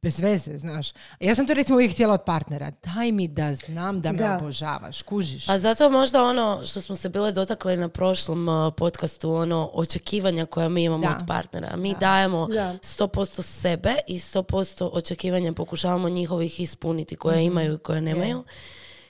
Bez 0.05 0.19
veze, 0.19 0.59
znaš. 0.59 0.89
Ja 1.19 1.35
sam 1.35 1.47
to 1.47 1.53
recimo 1.53 1.75
uvijek 1.75 1.93
htjela 1.93 2.13
od 2.13 2.21
partnera. 2.21 2.71
Daj 2.85 3.11
mi 3.11 3.27
da 3.27 3.55
znam 3.55 4.01
da 4.01 4.11
me 4.11 4.17
Da. 4.17 4.35
obožavaš, 4.35 5.01
kužiš. 5.01 5.45
Pa 5.45 5.59
zato 5.59 5.89
možda 5.89 6.23
ono 6.23 6.61
što 6.65 6.81
smo 6.81 6.95
se 6.95 7.09
bile 7.09 7.31
dotakle 7.31 7.77
na 7.77 7.89
prošlom 7.89 8.47
uh, 8.47 8.73
podcastu, 8.73 9.31
ono 9.31 9.69
očekivanja 9.73 10.45
koja 10.45 10.69
mi 10.69 10.83
imamo 10.83 11.03
Da. 11.03 11.11
od 11.11 11.27
partnera. 11.27 11.75
Mi 11.75 11.95
dajemo 11.95 12.47
Da. 12.47 12.75
100% 12.75 13.41
sebe 13.41 13.95
i 14.07 14.19
100% 14.19 14.45
očekivanja 14.87 15.53
pokušavamo 15.53 16.09
njihovih 16.09 16.59
ispuniti 16.59 17.15
koje 17.15 17.37
Mhm. 17.37 17.45
imaju 17.45 17.73
i 17.73 17.77
koje 17.77 18.01
nemaju. 18.01 18.43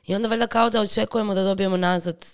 I 0.05 0.15
onda 0.15 0.27
valjda 0.27 0.47
kao 0.47 0.69
da 0.69 0.81
očekujemo 0.81 1.33
da 1.33 1.43
dobijemo 1.43 1.77
nazad 1.77 2.25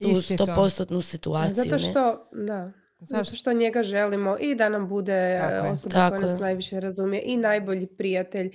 tu 0.00 0.08
Isti 0.08 0.36
to. 0.36 0.46
100% 0.46 1.02
situaciju. 1.02 1.54
Zato 1.54 1.70
ne? 1.70 1.78
što, 1.78 2.28
da, 2.32 2.64
zato 2.66 2.72
Zašto? 3.00 3.36
što 3.36 3.52
njega 3.52 3.82
želimo 3.82 4.36
i 4.38 4.54
da 4.54 4.68
nam 4.68 4.88
bude 4.88 5.12
e, 5.12 5.38
Tako 5.40 5.68
osoba 5.68 5.92
Tako 5.92 6.10
koja 6.10 6.22
nas 6.22 6.32
je. 6.32 6.40
najviše 6.40 6.80
razumije 6.80 7.22
i 7.22 7.36
najbolji 7.36 7.86
prijatelj 7.88 8.50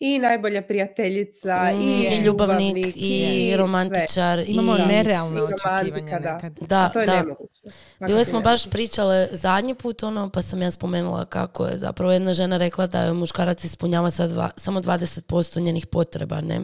i 0.00 0.18
najbolja 0.18 0.62
prijateljica 0.62 1.70
Mm, 1.74 1.80
i, 1.80 1.84
i 2.04 2.18
ljubavnik, 2.18 2.86
i 2.88 3.46
sve. 3.46 3.56
romantičar. 3.56 4.44
Imamo 4.46 4.76
i... 4.76 4.80
nerealne 4.82 5.36
I 5.36 5.40
romantika, 5.40 5.74
očekivanja 5.76 6.18
da. 6.20 6.34
nekad. 6.34 6.58
Da, 6.60 6.78
A 6.78 6.88
to 6.88 7.00
je 7.00 7.06
da. 7.06 7.16
nemoguće. 7.16 7.60
Bile 8.00 8.24
smo 8.24 8.40
baš 8.40 8.70
pričale 8.70 9.28
zadnji 9.32 9.74
put, 9.74 10.02
ono, 10.02 10.30
pa 10.30 10.42
sam 10.42 10.62
ja 10.62 10.70
spomenula 10.70 11.24
kako 11.24 11.66
je 11.66 11.78
zapravo 11.78 12.12
jedna 12.12 12.34
žena 12.34 12.56
rekla 12.56 12.86
da 12.86 13.00
je 13.00 13.12
muškarac 13.12 13.64
ispunjava 13.64 14.10
sad 14.10 14.30
dva- 14.30 14.50
samo 14.56 14.80
20% 14.80 15.22
njenih 15.58 15.86
potreba, 15.86 16.40
ne? 16.40 16.60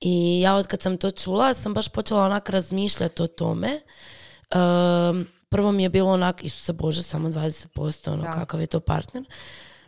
I 0.00 0.40
ja 0.40 0.54
od 0.54 0.66
kad 0.66 0.82
sam 0.82 0.96
to 0.96 1.10
čula, 1.10 1.54
sam 1.54 1.74
baš 1.74 1.88
počela 1.88 2.22
onak 2.22 2.50
razmišljati 2.50 3.22
o 3.22 3.26
tome. 3.28 3.68
Ehm, 4.50 5.22
prvo 5.56 5.72
mi 5.72 5.82
je 5.82 5.88
bilo 5.88 6.10
onak, 6.10 6.44
Isuse 6.44 6.72
Bože, 6.72 7.02
samo 7.02 7.28
20%, 7.28 8.12
ono, 8.12 8.22
Da. 8.22 8.32
kakav 8.32 8.60
je 8.60 8.66
to 8.66 8.80
partner. 8.80 9.24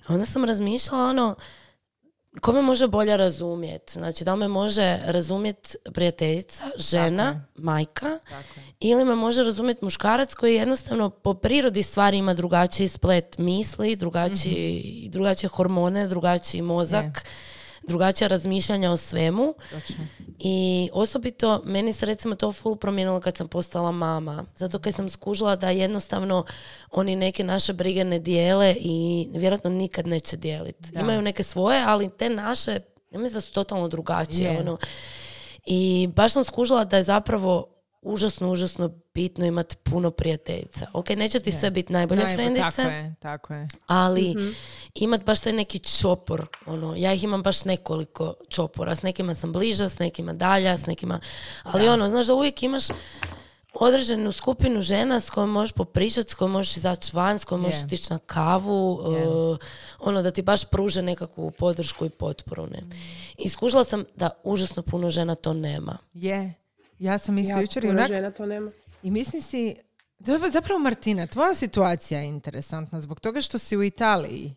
A 0.06 0.14
onda 0.14 0.26
sam 0.26 0.44
razmišljala, 0.44 1.04
ono, 1.04 1.34
ko 2.40 2.52
me 2.52 2.62
može 2.62 2.88
bolje 2.88 3.16
razumjeti? 3.16 3.92
Znači, 3.92 4.24
da 4.24 4.34
li 4.34 4.40
me 4.40 4.48
može 4.48 4.98
razumjeti 5.04 5.76
prijateljica, 5.94 6.64
žena, 6.76 7.44
majka, 7.56 8.18
Tako 8.28 8.60
je. 8.60 8.64
ili 8.80 9.04
me 9.04 9.14
može 9.14 9.42
razumjeti 9.42 9.84
muškarac 9.84 10.34
koji 10.34 10.54
jednostavno 10.54 11.10
po 11.10 11.34
prirodi 11.34 11.82
stvari 11.82 12.16
ima 12.18 12.34
drugačiji 12.34 12.88
splet 12.88 13.38
misli, 13.38 13.96
drugačiji, 13.96 15.08
drugačije 15.12 15.48
hormone, 15.50 16.08
drugačiji 16.08 16.62
mozak, 16.62 17.24
drugačija 17.88 18.28
razmišljanja 18.28 18.90
o 18.90 18.96
svemu. 18.96 19.54
Točno. 19.70 20.04
I 20.38 20.90
osobito 20.92 21.62
meni 21.64 21.92
se 21.92 22.06
recimo 22.06 22.34
to 22.34 22.52
full 22.52 22.76
promijenilo 22.76 23.20
kad 23.20 23.36
sam 23.36 23.48
postala 23.48 23.92
mama. 23.92 24.44
Zato 24.56 24.78
kad 24.78 24.94
sam 24.94 25.08
skužila 25.08 25.56
da 25.56 25.70
jednostavno 25.70 26.44
oni 26.90 27.16
neke 27.16 27.44
naše 27.44 27.72
brige 27.72 28.04
ne 28.04 28.18
dijele 28.18 28.76
i 28.80 29.28
vjerojatno 29.32 29.70
nikad 29.70 30.06
neće 30.06 30.36
dijeliti. 30.36 30.90
Imaju 31.00 31.22
neke 31.22 31.42
svoje, 31.42 31.84
ali 31.86 32.10
te 32.10 32.30
naše, 32.30 32.72
ja 33.10 33.18
mislim 33.18 33.34
da 33.34 33.40
su 33.40 33.52
totalno 33.52 33.88
drugačije. 33.88 34.50
Je. 34.50 34.60
Ono. 34.60 34.76
I 35.66 36.08
baš 36.16 36.32
sam 36.32 36.44
skužila 36.44 36.84
da 36.84 36.96
je 36.96 37.02
zapravo 37.02 37.77
užasno, 38.08 38.50
užasno 38.50 38.90
bitno 39.14 39.46
imati 39.46 39.76
puno 39.76 40.10
prijateljica. 40.10 40.86
Ok, 40.92 41.08
neće 41.10 41.40
ti 41.40 41.52
sve 41.52 41.70
biti 41.70 41.92
najbolje 41.92 42.22
Najbolje, 42.22 42.36
frendice, 42.36 42.76
Tako 42.76 42.90
je, 42.90 43.14
tako 43.20 43.54
je. 43.54 43.68
ali 43.86 44.34
Mhm. 44.36 44.48
imat 44.94 45.24
baš 45.24 45.40
taj 45.40 45.52
neki 45.52 45.78
čopor, 45.78 46.46
ono, 46.66 46.94
ja 46.96 47.12
ih 47.12 47.24
imam 47.24 47.42
baš 47.42 47.64
nekoliko 47.64 48.34
čopora, 48.48 48.94
s 48.96 49.02
nekima 49.02 49.34
sam 49.34 49.52
bliža, 49.52 49.88
s 49.88 49.98
nekima 49.98 50.32
dalja, 50.32 50.76
s 50.76 50.86
nekima, 50.86 51.20
ali 51.62 51.88
ono, 51.88 52.08
znaš 52.08 52.26
da 52.26 52.34
uvijek 52.34 52.62
imaš 52.62 52.84
određenu 53.74 54.32
skupinu 54.32 54.80
žena 54.80 55.20
s 55.20 55.30
kojom 55.30 55.50
možeš 55.50 55.72
popričati, 55.72 56.30
s 56.30 56.34
kojom 56.34 56.50
možeš 56.50 56.76
izaći 56.76 57.16
van, 57.16 57.38
s 57.38 57.44
kojom 57.44 57.62
možeš 57.62 57.78
Je. 57.78 57.84
otići 57.84 58.12
na 58.12 58.18
kavu, 58.18 58.92
uh, 58.92 59.58
ono 60.00 60.22
da 60.22 60.30
ti 60.30 60.42
baš 60.42 60.64
pruže 60.64 61.02
nekakvu 61.02 61.50
podršku 61.50 62.06
i 62.06 62.10
potporu, 62.10 62.66
ne. 62.66 62.78
I 63.38 63.48
skužila 63.48 63.84
sam 63.84 64.04
da 64.16 64.30
užasno 64.44 64.82
puno 64.82 65.10
žena 65.10 65.34
to 65.34 65.52
nema. 65.52 65.98
Je. 66.12 66.54
Ja 66.98 67.18
sam 67.18 67.34
mislila 67.34 67.52
Jako 67.52 67.62
jučer 67.62 67.84
i 67.84 67.88
onak, 67.88 68.08
žena 68.08 68.30
to 68.30 68.46
nema. 68.46 68.70
i 69.02 69.10
mislim 69.10 69.42
si, 69.42 69.76
to 70.24 70.32
je 70.34 70.50
zapravo 70.50 70.78
Martina, 70.78 71.26
tvoja 71.26 71.54
situacija 71.54 72.20
je 72.20 72.26
interesantna 72.26 73.00
zbog 73.00 73.20
toga 73.20 73.40
što 73.40 73.58
si 73.58 73.76
u 73.76 73.82
Italiji. 73.82 74.54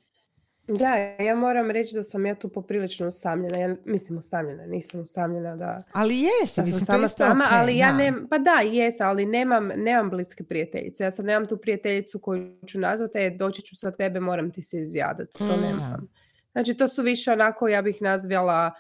Da, 0.70 0.96
ja 1.20 1.36
moram 1.36 1.72
reći 1.72 1.96
da 1.96 2.04
sam 2.04 2.26
ja 2.26 2.36
tu 2.36 2.50
poprilično 2.50 3.08
usamljena. 3.08 3.58
Ja 3.58 3.76
mislim 3.86 4.18
usamljena, 4.18 4.66
nisam 4.66 5.00
usamljena 5.00 5.56
da, 5.56 5.82
Ali 5.94 6.20
jesi, 6.20 6.54
da 6.56 6.62
mislim, 6.62 6.80
to 6.80 6.86
sama 6.86 7.06
isto 7.06 7.18
sama, 7.18 7.46
okej, 7.46 7.58
ali 7.58 7.78
ja 7.78 7.92
da. 7.92 7.98
nem, 7.98 8.28
pa 8.30 8.38
da, 8.38 8.52
jes, 8.64 9.00
ali 9.00 9.26
nemam, 9.26 9.68
nemam 9.68 10.10
bliske 10.10 10.44
prijateljice. 10.44 11.04
Ja 11.04 11.12
sad 11.12 11.26
nemam 11.26 11.48
tu 11.48 11.58
prijateljicu 11.58 12.20
koju 12.20 12.58
ću 12.68 12.80
nazvati, 12.80 13.18
e, 13.18 13.30
doći 13.30 13.62
ću 13.62 13.76
sa 13.76 13.92
tebe, 13.92 14.20
moram 14.20 14.52
ti 14.52 14.62
se 14.62 14.78
izjadati. 14.78 15.38
To 15.38 15.58
Mm. 15.58 15.62
nemam. 15.62 16.08
Znači, 16.52 16.74
to 16.74 16.88
su 16.88 17.02
više 17.02 17.32
onako, 17.32 17.68
ja 17.68 17.82
bih 17.82 18.02
nazvala 18.02 18.72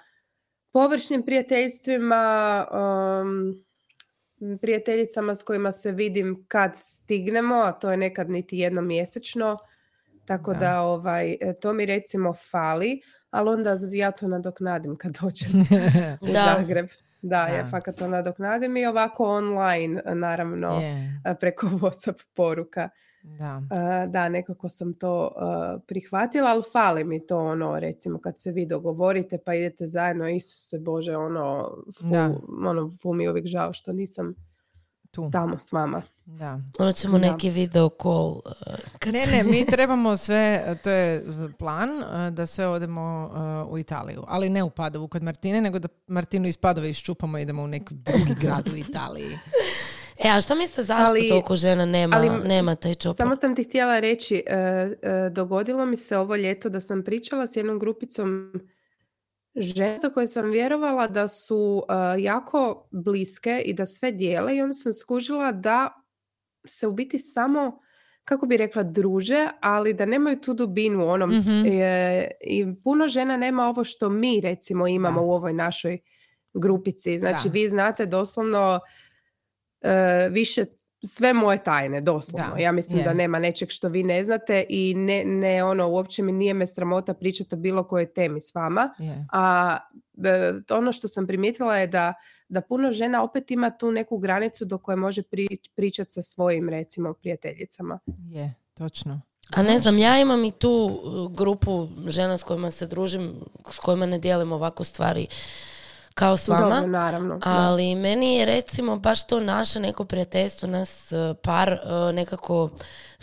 površnim 0.71 1.23
prijateljstvima, 1.23 2.67
um, 2.71 3.63
prijateljicama 4.61 5.35
s 5.35 5.43
kojima 5.43 5.71
se 5.71 5.91
vidim 5.91 6.45
kad 6.47 6.71
stignemo, 6.75 7.55
a 7.55 7.71
to 7.71 7.91
je 7.91 7.97
nekad 7.97 8.29
niti 8.29 8.57
jednom 8.57 8.87
mjesečno. 8.87 9.57
Tako 10.25 10.53
Da. 10.53 10.59
da, 10.59 10.81
ovaj, 10.81 11.37
e, 11.41 11.53
to 11.61 11.73
mi 11.73 11.85
recimo 11.85 12.33
fali, 12.33 13.01
ali 13.29 13.49
onda 13.49 13.75
ja 13.93 14.11
to 14.11 14.27
nadoknadim 14.27 14.95
kad 14.95 15.17
dođem 15.21 15.49
u 16.21 16.25
Da. 16.33 16.55
Zagreb. 16.57 16.87
Da, 17.21 17.47
ja 17.47 17.65
fakat 17.65 17.95
to 17.95 18.07
nadoknadim 18.07 18.77
i 18.77 18.85
ovako 18.85 19.25
online, 19.25 20.01
naravno, 20.05 20.79
Je, 20.79 21.21
a, 21.25 21.35
preko 21.35 21.67
Whatsapp 21.81 22.23
poruka. 22.33 22.89
Da. 23.23 23.61
A, 23.71 24.05
Da, 24.05 24.29
nekako 24.29 24.69
sam 24.69 24.93
to 24.93 25.31
a, 25.35 25.77
prihvatila, 25.87 26.49
ali 26.49 26.61
fali 26.63 27.03
mi 27.03 27.27
to 27.27 27.39
ono, 27.39 27.79
recimo 27.79 28.19
kad 28.19 28.39
se 28.39 28.51
vi 28.51 28.65
dogovorite 28.65 29.37
pa 29.37 29.53
idete 29.53 29.87
zajedno, 29.87 30.29
Isuse 30.29 30.79
Bože, 30.79 31.17
ono, 31.17 31.71
fu, 31.93 32.03
Da. 32.03 32.35
ono, 32.61 32.91
fu 33.01 33.13
mi 33.13 33.23
je 33.23 33.29
uvijek 33.29 33.45
žao 33.47 33.73
što 33.73 33.93
nisam 33.93 34.33
Tu, 35.11 35.29
tamo 35.31 35.59
s 35.59 35.71
vama. 35.71 36.01
da. 36.25 36.59
Onda 36.79 36.91
ćemo 36.91 37.19
Da. 37.19 37.31
neki 37.31 37.49
video 37.49 37.89
call. 37.91 38.29
uh, 38.29 38.41
kad- 38.99 39.13
Ne, 39.13 39.25
ne, 39.27 39.43
mi 39.43 39.65
trebamo 39.75 40.17
sve, 40.17 40.75
to 40.83 40.89
je 40.89 41.25
plan, 41.59 41.89
da 42.31 42.45
sve 42.45 42.67
odemo 42.67 43.29
u 43.69 43.77
Italiju. 43.77 44.23
Ali 44.27 44.49
ne 44.49 44.63
u 44.63 44.69
Padovu 44.69 45.07
kod 45.07 45.23
Martine, 45.23 45.61
nego 45.61 45.79
da 45.79 45.87
Martinu 46.07 46.47
iz 46.47 46.57
Padove 46.57 46.89
iščupamo 46.89 47.37
i 47.37 47.41
idemo 47.41 47.63
u 47.63 47.67
neki 47.67 47.95
drugi 47.95 48.35
grad 48.41 48.67
u 48.67 48.77
Italiji. 48.77 49.29
E, 50.23 50.29
a 50.29 50.41
šta 50.41 50.55
mislite 50.55 50.83
zašto 50.83 51.09
Ali- 51.09 51.27
toliko 51.27 51.55
žena 51.55 51.85
nema, 51.85 52.17
ali 52.17 52.47
nema 52.47 52.75
taj 52.75 52.95
čopor? 52.95 53.15
Samo 53.15 53.35
sam 53.35 53.55
ti 53.55 53.63
htjela 53.63 53.99
reći, 53.99 54.35
e, 54.37 54.55
e, 54.55 54.95
dogodilo 55.29 55.85
mi 55.85 55.97
se 55.97 56.17
ovo 56.17 56.35
ljeto 56.35 56.69
da 56.69 56.81
sam 56.81 57.03
pričala 57.03 57.47
s 57.47 57.55
jednom 57.55 57.79
grupicom 57.79 58.53
žena 59.55 59.97
za 59.97 60.09
koje 60.09 60.27
sam 60.27 60.45
vjerovala 60.45 61.07
da 61.07 61.27
su 61.27 61.83
e, 62.15 62.21
jako 62.21 62.87
bliske 62.91 63.61
i 63.65 63.73
da 63.73 63.85
sve 63.85 64.11
dijele 64.11 64.55
i 64.55 64.61
onda 64.61 64.73
sam 64.73 64.93
skužila 64.93 65.51
da 65.51 66.03
se 66.67 66.87
u 66.87 66.91
biti 66.91 67.19
samo 67.19 67.79
kako 68.23 68.45
bi 68.45 68.57
rekla 68.57 68.83
druže, 68.83 69.47
ali 69.59 69.93
da 69.93 70.05
nemaju 70.05 70.37
tu 70.37 70.53
dubinu 70.53 71.07
onom 71.07 71.29
Mhm. 71.31 71.65
e, 71.65 72.27
i 72.41 72.65
puno 72.83 73.07
žena 73.07 73.37
nema 73.37 73.63
ovo 73.65 73.83
što 73.83 74.09
mi 74.09 74.41
recimo 74.41 74.87
imamo 74.87 75.19
Da. 75.19 75.25
u 75.25 75.31
ovoj 75.31 75.53
našoj 75.53 75.99
grupici. 76.53 77.19
Znači 77.19 77.43
Da. 77.45 77.51
vi 77.51 77.69
znate 77.69 78.05
doslovno 78.05 78.79
više 80.31 80.65
sve 81.03 81.33
moje 81.33 81.63
tajne, 81.63 82.01
doslovno. 82.01 82.53
Da, 82.55 82.61
Ja 82.61 82.71
mislim 82.71 82.99
je. 82.99 83.03
da 83.03 83.13
nema 83.13 83.39
nečeg 83.39 83.69
što 83.69 83.87
vi 83.87 84.03
ne 84.03 84.23
znate 84.23 84.65
i 84.69 84.93
ne, 84.93 85.25
ne 85.25 85.63
ono, 85.63 85.87
uopće 85.89 86.23
mi 86.23 86.31
nije 86.31 86.53
me 86.53 86.67
sramota 86.67 87.13
pričati 87.13 87.55
o 87.55 87.57
bilo 87.57 87.83
kojoj 87.83 88.13
temi 88.13 88.41
s 88.41 88.55
vama. 88.55 88.93
Je. 88.97 89.25
A 89.31 89.77
e, 90.23 90.53
ono 90.69 90.91
što 90.91 91.07
sam 91.07 91.27
primijetila 91.27 91.77
je 91.77 91.87
da, 91.87 92.13
da 92.49 92.61
puno 92.61 92.91
žena 92.91 93.23
opet 93.23 93.51
ima 93.51 93.69
tu 93.77 93.91
neku 93.91 94.17
granicu 94.17 94.65
do 94.65 94.77
koje 94.77 94.95
može 94.95 95.21
pričati 95.75 96.11
sa 96.11 96.21
svojim, 96.21 96.69
recimo, 96.69 97.13
prijateljicama. 97.13 97.99
Je, 98.29 98.53
točno. 98.73 99.21
A 99.55 99.63
ne 99.63 99.79
znam, 99.79 99.97
ja 99.97 100.19
imam 100.19 100.45
i 100.45 100.51
tu 100.51 100.71
uh, 100.71 101.31
grupu 101.35 101.87
žena 102.07 102.37
s 102.37 102.43
kojima 102.43 102.71
se 102.71 102.87
družim, 102.87 103.33
s 103.71 103.77
kojima 103.77 104.05
ne 104.05 104.19
dijelim 104.19 104.51
ovako 104.51 104.83
stvari 104.83 105.27
kao 106.13 106.37
s 106.37 106.47
vama. 106.47 106.75
Dobro, 106.75 106.87
naravno. 106.87 107.37
da. 107.37 107.49
Ali 107.49 107.95
meni 107.95 108.35
je 108.35 108.45
recimo 108.45 108.95
baš 108.95 109.27
to 109.27 109.39
naše 109.39 109.79
neko 109.79 110.05
prijateljstvo, 110.05 110.69
nas 110.69 111.11
e, 111.11 111.33
par 111.43 111.69
e, 111.73 112.13
nekako 112.13 112.69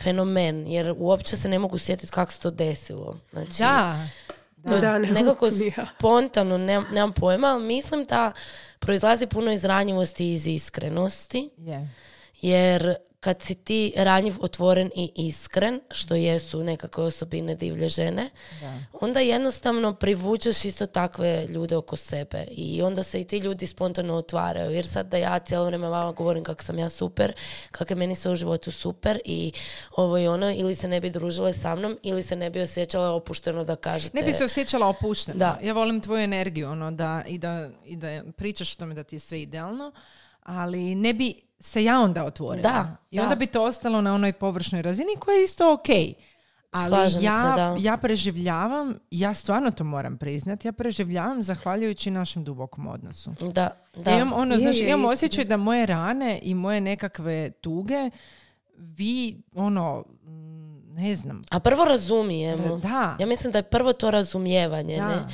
fenomen, 0.02 0.66
jer 0.66 0.95
uopće 0.99 1.37
se 1.37 1.49
ne 1.49 1.59
mogu 1.59 1.78
sjetiti 1.78 2.12
kako 2.12 2.33
se 2.33 2.40
to 2.40 2.50
desilo. 2.50 3.16
Znači, 3.33 3.59
Da. 3.62 3.97
to 4.68 4.78
Da, 4.78 4.99
ne 4.99 5.11
nekako 5.12 5.49
spontano, 5.97 6.59
nemam, 6.59 6.87
nemam 6.92 7.12
pojma, 7.12 7.47
ali 7.47 7.64
mislim 7.64 8.04
da 8.04 8.33
proizlazi 8.78 9.26
puno 9.26 9.52
iz 9.52 9.64
ranjivosti 9.64 10.25
i 10.25 10.33
iz 10.33 10.47
iskrenosti, 10.47 11.50
Je. 11.59 11.88
jer 12.40 12.97
kad 13.20 13.42
si 13.42 13.54
ti 13.54 13.92
ranjiv, 13.96 14.34
otvoren 14.40 14.90
i 14.94 15.12
iskren, 15.14 15.80
što 15.90 16.14
jesu 16.14 16.64
nekakve 16.64 17.04
osobine 17.04 17.54
divlje 17.54 17.88
žene, 17.88 18.30
Da. 18.60 18.78
onda 19.00 19.20
jednostavno 19.20 19.94
privučeš 19.94 20.64
isto 20.64 20.87
takve 20.87 21.46
ljude 21.46 21.76
oko 21.76 21.96
sebe 21.96 22.44
i 22.50 22.82
onda 22.82 23.02
se 23.02 23.20
i 23.20 23.25
ti 23.25 23.38
ljudi 23.38 23.66
spontano 23.66 24.14
otvaraju. 24.14 24.70
Jer 24.70 24.87
sad 24.87 25.06
da 25.06 25.16
ja 25.16 25.38
cijelo 25.38 25.64
vrijeme 25.64 25.88
vama 25.88 26.12
govorim 26.12 26.44
kako 26.44 26.62
sam 26.62 26.78
ja 26.78 26.88
super, 26.88 27.32
kako 27.70 27.92
je 27.92 27.96
meni 27.96 28.14
sve 28.14 28.30
u 28.30 28.37
životu 28.37 28.70
super 28.70 29.20
i 29.25 29.52
ovo 29.96 30.18
i 30.18 30.28
ono, 30.28 30.52
ili 30.52 30.75
se 30.75 30.88
ne 30.88 31.00
bi 31.00 31.10
družile 31.10 31.52
sa 31.52 31.75
mnom, 31.75 31.98
ili 32.02 32.22
se 32.22 32.37
ne 32.37 32.50
bi 32.50 32.60
osjećala 32.60 33.10
opušteno 33.10 33.64
da 33.64 33.76
kažete. 33.76 34.18
Ne 34.18 34.26
bi 34.26 34.32
se 34.32 34.44
osjećala 34.44 34.87
opušteno. 34.87 35.38
Da. 35.38 35.58
Ja 35.62 35.72
volim 35.72 36.00
tvoju 36.00 36.22
energiju, 36.22 36.68
ono, 36.68 36.90
da, 36.90 37.22
i, 37.26 37.38
da, 37.38 37.68
i 37.84 37.96
da 37.96 38.22
pričaš 38.37 38.72
o 38.72 38.78
tome 38.78 38.94
da 38.94 39.04
ti 39.04 39.16
je 39.16 39.20
sve 39.20 39.42
idealno, 39.42 39.92
ali 40.42 40.94
ne 40.94 41.12
bi 41.14 41.47
se 41.60 41.84
ja 41.84 42.00
onda 42.00 42.24
otvorila. 42.24 42.70
Da, 42.70 42.96
I 43.10 43.16
da. 43.16 43.22
onda 43.22 43.34
bi 43.34 43.46
to 43.46 43.64
ostalo 43.64 44.00
na 44.00 44.14
onoj 44.14 44.32
površnoj 44.32 44.82
razini 44.82 45.16
koja 45.20 45.34
je 45.34 45.44
isto 45.44 45.72
ok. 45.72 45.88
Ali 46.70 46.88
Slažem 46.88 47.22
ja, 47.22 47.40
se, 47.40 47.60
da. 47.60 47.76
ja 47.80 47.96
preživljavam, 47.96 48.94
ja 49.10 49.34
stvarno 49.34 49.70
to 49.70 49.84
moram 49.84 50.18
priznati, 50.18 50.68
ja 50.68 50.72
preživljavam 50.72 51.42
zahvaljujući 51.42 52.10
našem 52.10 52.44
dubokom 52.44 52.86
odnosu. 52.86 53.34
Da, 53.40 53.70
da. 53.96 54.10
Ja 54.10 54.16
imam, 54.16 54.32
ono, 54.32 54.54
Je, 54.54 54.58
znaš, 54.58 54.76
je, 54.76 54.88
imam 54.88 55.04
osjećaj 55.04 55.44
da 55.44 55.56
moje 55.56 55.86
rane 55.86 56.40
i 56.42 56.54
moje 56.54 56.80
nekakve 56.80 57.50
tuge 57.50 58.10
vi, 58.76 59.42
ono, 59.54 60.04
ne 60.88 61.14
znam, 61.14 61.42
A 61.50 61.60
prvo 61.60 61.84
razumijemo. 61.84 62.76
da. 62.76 63.16
Ja 63.20 63.26
mislim 63.26 63.52
da 63.52 63.58
je 63.58 63.62
prvo 63.62 63.92
to 63.92 64.10
razumijevanje. 64.10 64.96
Da. 64.96 65.08
Ne? 65.08 65.26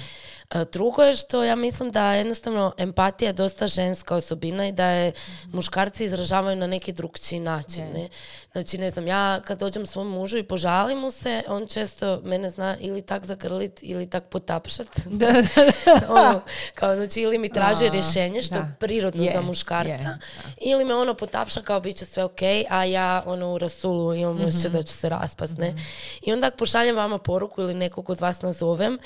A 0.55 0.65
Drugo 0.65 1.03
je 1.03 1.15
što 1.15 1.45
ja 1.45 1.57
mislim 1.57 1.91
da 1.91 2.13
jednostavno 2.13 2.73
empatija 2.79 3.29
je 3.29 3.33
dosta 3.33 3.67
ženska 3.67 4.17
osobina 4.17 4.69
i 4.69 4.73
da 4.73 4.87
je 4.87 5.13
muškarci 5.53 6.05
izražavaju 6.05 6.57
na 6.57 6.67
neki 6.67 6.93
drugčiji 6.93 7.41
način. 7.41 7.85
Ne? 7.95 8.09
Znači, 8.55 8.79
ne 8.79 8.91
znam, 8.91 9.07
ja 9.07 9.41
kad 9.41 9.59
dođem 9.59 9.87
svom 9.87 10.09
mužu 10.09 10.39
i 10.39 10.43
požalim 10.43 10.99
mu 10.99 11.11
se, 11.11 11.43
on 11.49 11.67
često 11.67 12.21
mene 12.25 12.49
zna 12.49 12.77
ili 12.81 13.03
tak 13.03 13.25
zagrlit 13.25 13.79
ili 13.83 14.11
tak 14.11 14.25
potapšat. 14.25 14.89
ono, 16.09 16.41
kao, 16.75 16.97
znači, 16.97 17.21
ili 17.21 17.39
mi 17.39 17.49
traži 17.49 17.89
rješenje, 17.89 18.43
što 18.43 18.55
je 18.55 18.61
da. 18.61 18.73
prirodno 18.81 19.25
za 19.33 19.41
muškarca. 19.41 20.05
da. 20.05 20.19
Ili 20.61 20.85
me 20.85 20.95
ono 20.95 21.15
potapša 21.15 21.61
kao 21.61 21.81
bit 21.81 21.97
će 21.97 22.05
sve 22.05 22.25
ok, 22.25 22.43
a 22.71 22.85
ja 22.85 23.23
ono 23.27 23.55
u 23.55 23.59
rasulu 23.59 24.15
imam 24.15 24.45
osjećaj 24.45 24.71
da 24.71 24.83
ću 24.83 24.95
se 24.95 25.09
raspast, 25.09 25.59
ne? 25.59 25.75
I 26.23 26.33
onda 26.33 26.47
ako 26.47 26.57
pošaljem 26.57 26.97
vama 26.97 27.19
poruku 27.19 27.63
ili 27.63 27.75
nekog 27.75 28.11
od 28.11 28.21
vas 28.21 28.43
nazovem, 28.43 28.99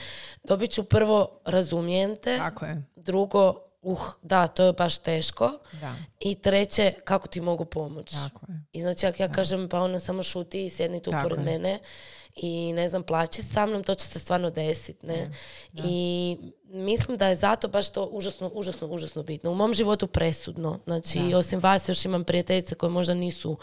dobit 0.44 0.70
ću 0.70 0.84
prvo 0.84 1.40
razumijem 1.44 2.16
te, 2.16 2.38
Tako 2.38 2.64
je. 2.64 2.82
drugo, 2.96 3.67
uh, 3.82 4.00
da, 4.22 4.46
to 4.46 4.64
je 4.64 4.72
baš 4.72 4.98
teško. 4.98 5.52
Da. 5.80 5.94
I 6.20 6.34
treće, 6.34 6.94
kako 7.04 7.28
ti 7.28 7.40
mogu 7.40 7.64
pomoći. 7.64 8.14
Tako 8.14 8.46
je. 8.48 8.60
I 8.72 8.80
znači 8.80 9.06
ako 9.06 9.22
ja 9.22 9.28
kažem 9.28 9.68
pa 9.68 9.80
ono 9.80 9.98
samo 9.98 10.22
šuti 10.22 10.66
i 10.66 10.70
sjedni 10.70 11.02
tu 11.02 11.10
Tako 11.10 11.28
pored 11.28 11.38
je. 11.38 11.52
mene 11.52 11.78
i 12.36 12.72
ne 12.72 12.88
znam 12.88 13.02
plaći 13.02 13.42
sa 13.42 13.66
mnom, 13.66 13.82
to 13.84 13.94
će 13.94 14.06
se 14.06 14.18
stvarno 14.18 14.50
desiti. 14.50 15.06
Ne? 15.06 15.30
I 15.72 16.36
mislim 16.64 17.16
da 17.16 17.26
je 17.26 17.36
zato 17.36 17.68
baš 17.68 17.90
to 17.90 18.04
užasno, 18.12 18.50
užasno, 18.54 18.88
užasno 18.88 19.22
bitno. 19.22 19.50
U 19.50 19.54
mom 19.54 19.74
životu 19.74 20.06
presudno. 20.06 20.78
Znači 20.84 21.34
osim 21.34 21.60
vas 21.60 21.88
još 21.88 22.04
imam 22.04 22.24
prijateljice 22.24 22.74
koje 22.74 22.90
možda 22.90 23.14
nisu 23.14 23.58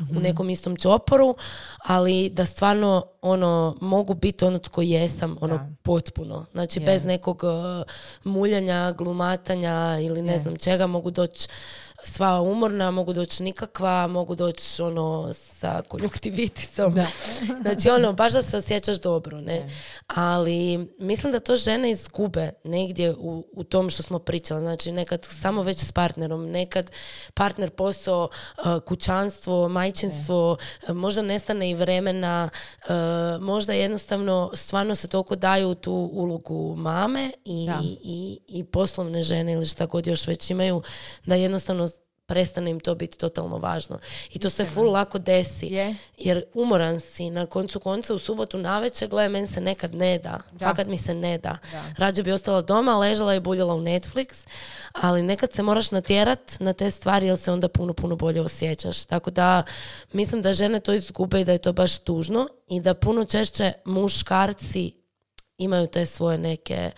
Mhm. 0.00 0.16
u 0.16 0.20
nekom 0.20 0.50
istom 0.50 0.76
čoporu, 0.76 1.34
ali 1.78 2.30
da 2.30 2.44
stvarno 2.44 3.06
ono 3.22 3.76
mogu 3.80 4.14
biti 4.14 4.44
ono 4.44 4.58
tko 4.58 4.82
jesam, 4.82 5.36
ono 5.40 5.54
Da. 5.54 5.68
potpuno. 5.82 6.46
Znači 6.52 6.80
Je. 6.80 6.86
bez 6.86 7.04
nekog 7.04 7.42
uh, 7.44 7.84
muljanja, 8.24 8.92
glumatanja 8.92 9.98
ili 10.00 10.22
ne 10.22 10.32
Je. 10.32 10.38
znam 10.38 10.56
čega 10.56 10.86
mogu 10.86 11.10
doći 11.10 11.48
sva 12.02 12.40
umorna, 12.40 12.90
mogu 12.90 13.12
doći 13.12 13.42
nikakva, 13.42 14.06
mogu 14.06 14.34
doći 14.34 14.82
ono 14.82 15.32
sa 15.32 15.82
konjuktiviticom. 15.88 16.94
Da. 16.94 17.06
Znači 17.62 17.90
ono, 17.90 18.12
baš 18.12 18.32
da 18.32 18.42
se 18.42 18.56
osjećaš 18.56 18.96
dobro, 18.96 19.40
ne? 19.40 19.68
Ali 20.06 20.88
mislim 20.98 21.32
da 21.32 21.40
to 21.40 21.56
žene 21.56 21.90
izgube 21.90 22.50
negdje 22.64 23.14
u, 23.14 23.44
u 23.52 23.64
tom 23.64 23.90
što 23.90 24.02
smo 24.02 24.18
pričali. 24.18 24.60
Znači 24.60 24.92
nekad 24.92 25.24
samo 25.24 25.62
već 25.62 25.84
s 25.84 25.92
partnerom, 25.92 26.50
nekad 26.50 26.90
partner 27.34 27.70
posao, 27.70 28.28
uh, 28.58 28.82
kućanstvo, 28.82 29.68
majčinstvo, 29.68 30.52
uh, 30.52 30.94
možda 30.94 31.22
nestane 31.22 31.70
i 31.70 31.74
vremena, 31.74 32.48
uh, 32.82 32.90
možda 33.40 33.72
jednostavno 33.72 34.50
stvarno 34.54 34.94
se 34.94 35.08
toliko 35.08 35.36
daju 35.36 35.74
tu 35.74 36.10
ulogu 36.12 36.76
mame 36.76 37.30
i, 37.44 37.70
i, 38.02 38.38
i 38.48 38.64
poslovne 38.64 39.22
žene 39.22 39.52
ili 39.52 39.66
šta 39.66 39.86
god 39.86 40.06
još 40.06 40.26
već 40.26 40.50
imaju, 40.50 40.82
da 41.26 41.34
jednostavno 41.34 41.85
prestane 42.26 42.70
im 42.70 42.80
to 42.80 42.94
biti 42.94 43.18
totalno 43.18 43.58
važno. 43.58 43.98
I 44.30 44.38
to 44.38 44.50
se 44.50 44.64
full 44.64 44.92
lako 44.92 45.18
desi. 45.18 45.66
Je. 45.66 45.94
Jer 46.18 46.44
umoran 46.54 47.00
si, 47.00 47.30
na 47.30 47.46
koncu 47.46 47.80
konca 47.80 48.14
u 48.14 48.18
subotu 48.18 48.58
navečer, 48.58 49.08
gledaj, 49.08 49.28
meni 49.28 49.46
se 49.46 49.60
nekad 49.60 49.94
ne 49.94 50.18
da. 50.18 50.40
Da. 50.52 50.66
Fakat 50.66 50.86
mi 50.86 50.98
se 50.98 51.14
ne 51.14 51.38
da. 51.38 51.58
Da. 51.72 51.82
Rađe 51.96 52.22
bi 52.22 52.32
ostala 52.32 52.62
doma, 52.62 52.98
ležala 52.98 53.34
i 53.34 53.40
buljala 53.40 53.74
u 53.74 53.80
Netflix, 53.80 54.46
ali 54.92 55.22
nekad 55.22 55.52
se 55.52 55.62
moraš 55.62 55.90
natjerat 55.90 56.56
na 56.60 56.72
te 56.72 56.90
stvari 56.90 57.26
jer 57.26 57.38
se 57.38 57.52
onda 57.52 57.68
puno, 57.68 57.92
puno 57.92 58.16
bolje 58.16 58.40
osjećaš. 58.40 59.06
Tako 59.06 59.30
da 59.30 59.62
mislim 60.12 60.42
da 60.42 60.52
žene 60.52 60.80
to 60.80 60.92
izgube 60.92 61.40
i 61.40 61.44
da 61.44 61.52
je 61.52 61.58
to 61.58 61.72
baš 61.72 61.98
tužno 61.98 62.48
i 62.68 62.80
da 62.80 62.94
puno 62.94 63.24
češće 63.24 63.72
muškarci 63.84 64.92
imaju 65.58 65.86
te 65.86 66.06
svoje 66.06 66.38
neke 66.38 66.90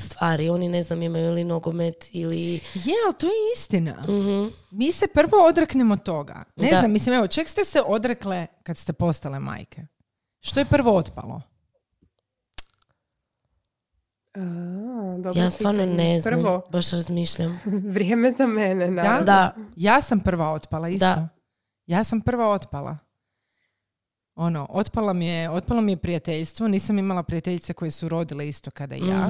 stvari. 0.00 0.48
Oni, 0.48 0.68
ne 0.68 0.82
znam, 0.82 1.02
imaju 1.02 1.26
ili 1.26 1.44
nogomet 1.44 2.08
ili... 2.12 2.54
Je, 2.74 2.94
ali 3.06 3.14
to 3.18 3.26
je 3.26 3.32
istina. 3.56 4.00
Mhm. 4.02 4.46
Mi 4.70 4.92
se 4.92 5.06
prvo 5.06 5.44
odreknemo 5.44 5.96
toga. 5.96 6.44
Ne 6.56 6.70
Da. 6.70 6.78
znam, 6.78 6.92
mislim, 6.92 7.14
evo, 7.14 7.26
čeg 7.26 7.48
ste 7.48 7.64
se 7.64 7.82
odrekle 7.86 8.46
kad 8.62 8.76
ste 8.76 8.92
postale 8.92 9.38
majke? 9.40 9.86
Što 10.40 10.60
je 10.60 10.64
prvo 10.66 10.94
otpalo? 10.96 11.42
A, 14.34 14.40
dobro 15.18 15.42
Ja 15.42 15.50
stvarno 15.50 15.86
ne 15.86 16.20
znam, 16.20 16.34
Prvo, 16.34 16.62
baš 16.70 16.90
razmišljam. 16.90 17.60
vrijeme 17.94 18.30
za 18.30 18.46
mene, 18.46 18.90
naravno. 18.90 19.24
Da, 19.26 19.54
Ja 19.76 20.02
sam 20.02 20.20
prva 20.20 20.52
otpala, 20.52 20.88
isto. 20.88 21.06
Da. 21.06 21.28
Ja 21.86 22.04
sam 22.04 22.20
prva 22.20 22.48
otpala. 22.48 22.98
Ono, 24.40 24.66
otpala 24.70 25.12
mi 25.12 25.26
je, 25.26 25.50
otpalo 25.50 25.80
mi 25.80 25.92
je 25.92 25.96
prijateljstvo. 25.96 26.68
Nisam 26.68 26.98
imala 26.98 27.22
prijateljice 27.22 27.72
koje 27.72 27.90
su 27.90 28.08
rodile 28.08 28.48
isto 28.48 28.70
kada 28.70 28.96
i 28.96 29.06
ja. 29.06 29.28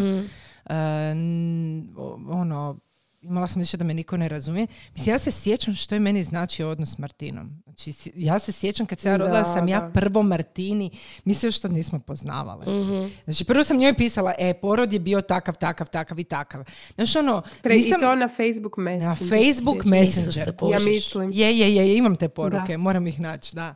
N- 1.13 1.89
o- 1.97 2.19
ono, 2.29 2.79
imala 3.23 3.49
sam 3.49 3.61
više 3.61 3.77
da 3.77 3.85
me 3.85 3.95
niko 3.95 4.17
ne 4.17 4.29
razumije. 4.29 4.67
Mislim, 4.93 5.15
ja 5.15 5.19
se 5.19 5.31
sjećam 5.33 5.75
što 5.75 5.95
je 5.95 6.01
meni 6.01 6.23
znači 6.23 6.63
odnos 6.65 6.91
s 6.91 6.99
Martinom. 6.99 7.63
Znači, 7.65 7.93
ja 8.17 8.39
se 8.39 8.53
sjećam 8.53 8.87
kad 8.87 8.99
se 8.99 9.09
ja 9.09 9.17
rodila, 9.17 9.39
Da, 9.39 9.45
sam 9.47 9.69
ja 9.69 9.91
prvo 9.95 10.23
Martini, 10.23 10.91
mi 11.25 11.35
se 11.35 11.47
još 11.47 11.63
nismo 11.63 11.99
poznavale. 11.99 12.65
Mhm. 12.75 13.13
Znači, 13.25 13.45
prvo 13.45 13.65
sam 13.65 13.77
njoj 13.77 13.95
pisala, 13.95 14.33
e, 14.39 14.55
porod 14.55 14.93
je 14.93 14.99
bio 15.01 15.21
takav, 15.21 15.55
takav, 15.57 15.87
takav 15.89 16.19
i 16.19 16.25
takav. 16.25 16.65
Znači, 16.95 17.19
ono, 17.19 17.43
Pre- 17.63 17.75
nisam... 17.77 18.01
I 18.01 18.03
to 18.03 18.15
na 18.15 18.29
Facebook 18.29 18.77
Na 18.77 18.83
Messenger. 18.83 19.17
Facebook 19.39 19.77
sjećam. 19.77 19.91
Messenger. 19.91 20.55
Ja 20.73 20.79
mislim. 20.81 21.31
Je, 21.33 21.59
je, 21.59 21.75
je, 21.77 21.97
imam 21.97 22.17
te 22.17 22.29
poruke, 22.29 22.73
Da. 22.73 22.79
moram 22.79 23.07
ih 23.07 23.21
naći, 23.21 23.55
da. 23.57 23.75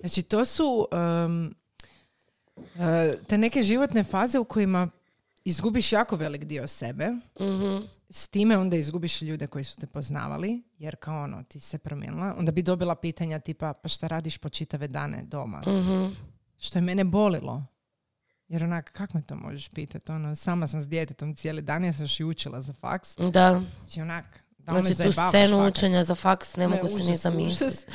Znači, 0.00 0.22
to 0.22 0.44
su 0.44 0.86
um, 1.24 1.54
te 3.26 3.38
neke 3.38 3.62
životne 3.62 4.04
faze 4.04 4.38
u 4.38 4.44
kojima 4.44 4.88
izgubiš 5.44 5.92
jako 5.92 6.16
velik 6.16 6.44
dio 6.44 6.66
sebe, 6.66 7.08
Mhm. 7.40 7.84
s 8.10 8.28
time 8.28 8.58
onda 8.58 8.76
izgubiš 8.76 9.22
ljude 9.22 9.46
koji 9.46 9.64
su 9.64 9.76
te 9.76 9.86
poznavali, 9.86 10.62
jer 10.78 10.96
kao 10.96 11.22
ono, 11.24 11.42
ti 11.42 11.60
se 11.60 11.78
promijenila, 11.78 12.34
onda 12.38 12.52
bi 12.52 12.62
dobila 12.62 12.94
pitanja 12.94 13.38
tipa, 13.38 13.72
pa 13.72 13.88
šta 13.88 14.06
radiš 14.06 14.38
po 14.38 14.48
čitave 14.48 14.88
dane 14.88 15.22
doma? 15.22 15.60
Mhm. 15.60 16.14
Što 16.58 16.78
je 16.78 16.82
mene 16.82 17.04
bolilo. 17.04 17.64
Jer 18.48 18.64
onak, 18.64 18.92
kako 18.92 19.18
me 19.18 19.22
to 19.24 19.36
možeš 19.36 19.68
pitati? 19.68 20.12
Ono, 20.12 20.36
sama 20.36 20.66
sam 20.66 20.82
s 20.82 20.88
djetetom 20.88 21.34
cijeli 21.34 21.62
dan, 21.62 21.84
ja 21.84 21.92
sam 21.92 22.02
još 22.02 22.20
i 22.20 22.24
učila 22.24 22.62
za 22.62 22.72
faks. 22.72 23.16
Da, 23.16 23.62
Znači 23.78 24.00
onak, 24.00 24.24
znači 24.70 25.02
tu 25.02 25.12
scenu 25.28 25.66
učenja 25.68 26.04
za 26.04 26.14
faks 26.14 26.56
ne, 26.56 26.68
Ne, 26.68 26.76
mogu 26.76 26.88
se 26.88 27.02
ni 27.10 27.16
zamisliti. 27.16 27.86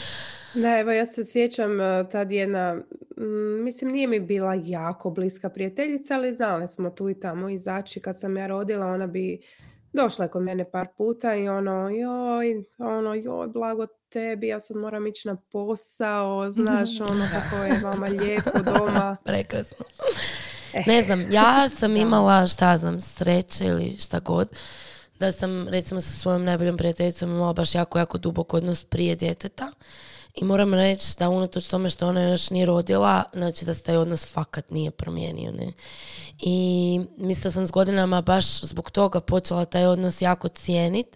Da, 0.53 0.79
evo 0.79 0.91
ja 0.91 1.05
se 1.05 1.25
sjećam 1.25 1.71
uh, 1.71 2.11
tad 2.11 2.31
jedna, 2.31 2.73
mm, 3.17 3.63
mislim 3.63 3.91
nije 3.91 4.07
mi 4.07 4.19
bila 4.19 4.53
jako 4.63 5.09
bliska 5.09 5.49
prijateljica, 5.49 6.15
ali 6.15 6.35
znali 6.35 6.67
smo 6.67 6.89
tu 6.89 7.09
i 7.09 7.19
tamo 7.19 7.49
izaći. 7.49 7.99
Kad 7.99 8.19
sam 8.19 8.37
ja 8.37 8.47
rodila, 8.47 8.85
ona 8.85 9.07
bi 9.07 9.41
došla 9.95 10.25
je 10.25 10.31
kod 10.31 10.43
mene 10.43 10.71
par 10.71 10.87
puta 10.97 11.35
i 11.35 11.49
ono, 11.49 11.89
joj, 11.89 12.63
ono, 12.77 13.13
joj, 13.13 13.47
blago 13.47 13.87
tebi, 14.09 14.47
ja 14.47 14.59
sad 14.59 14.77
moram 14.77 15.07
ići 15.07 15.27
na 15.27 15.37
posao, 15.51 16.51
znaš, 16.51 17.01
ono 17.11 17.25
kako 17.33 17.63
je 17.63 17.79
vama 17.83 18.07
lijepo 18.07 18.59
doma. 18.65 19.17
Prekrasno. 19.25 19.85
Eh, 20.73 20.83
Ne 20.87 21.03
znam, 21.03 21.31
ja 21.31 21.69
sam 21.79 21.95
imala, 21.95 22.47
šta 22.47 22.77
znam, 22.77 23.01
sreće 23.01 23.65
ili 23.65 23.97
šta 23.99 24.19
god, 24.19 24.49
da 25.19 25.31
sam 25.31 25.67
recimo 25.67 26.01
sa 26.01 26.11
svojom 26.11 26.43
najboljom 26.43 26.77
prijateljicom 26.77 27.29
imala 27.29 27.53
baš 27.53 27.75
jako, 27.75 27.99
jako 27.99 28.17
dubok 28.17 28.53
odnos 28.53 28.83
prije 28.83 29.15
djeteta. 29.15 29.71
I 30.35 30.43
moram 30.43 30.73
reći 30.73 31.15
da 31.19 31.29
unatoč 31.29 31.67
tome 31.67 31.89
što 31.89 32.07
ona 32.07 32.21
još 32.21 32.49
nije 32.49 32.65
rodila, 32.65 33.23
znači 33.33 33.65
da 33.65 33.73
se 33.73 33.83
taj 33.83 33.97
odnos 33.97 34.33
fakat 34.33 34.69
nije 34.69 34.91
promijenio. 34.91 35.51
Ne? 35.51 35.71
I 36.39 36.99
mislila 37.17 37.51
sam 37.51 37.67
s 37.67 37.71
godinama 37.71 38.21
baš 38.21 38.61
zbog 38.61 38.91
toga 38.91 39.19
počela 39.19 39.65
taj 39.65 39.85
odnos 39.85 40.21
jako 40.21 40.47
cijenit, 40.47 41.07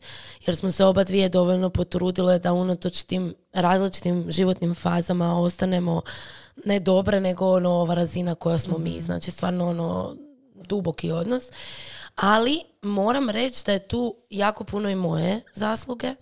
jer 0.46 0.56
smo 0.56 0.72
se 0.72 0.86
oba 0.86 1.04
dvije 1.04 1.30
dovoljno 1.30 1.70
potrudile 1.70 2.40
da 2.40 2.54
unatoč 2.54 3.04
tim 3.04 3.36
različitim 3.54 4.26
životnim 4.32 4.76
fazama 4.76 5.40
ostanemo 5.40 6.02
ne 6.66 6.80
dobre, 6.80 7.20
nego 7.20 7.52
ono 7.56 7.70
ova 7.70 7.94
razina 7.94 8.36
koja 8.36 8.58
smo 8.58 8.78
mi. 8.78 9.02
Znači 9.02 9.32
stvarno 9.32 9.70
ono 9.70 10.16
duboki 10.56 11.12
odnos. 11.12 11.52
Ali 12.22 12.64
moram 12.82 13.30
reći 13.30 13.66
da 13.66 13.72
je 13.72 13.88
tu 13.88 14.16
jako 14.30 14.64
puno 14.64 14.90
i 14.90 14.96
moje 14.96 15.42
zasluge, 15.54 16.14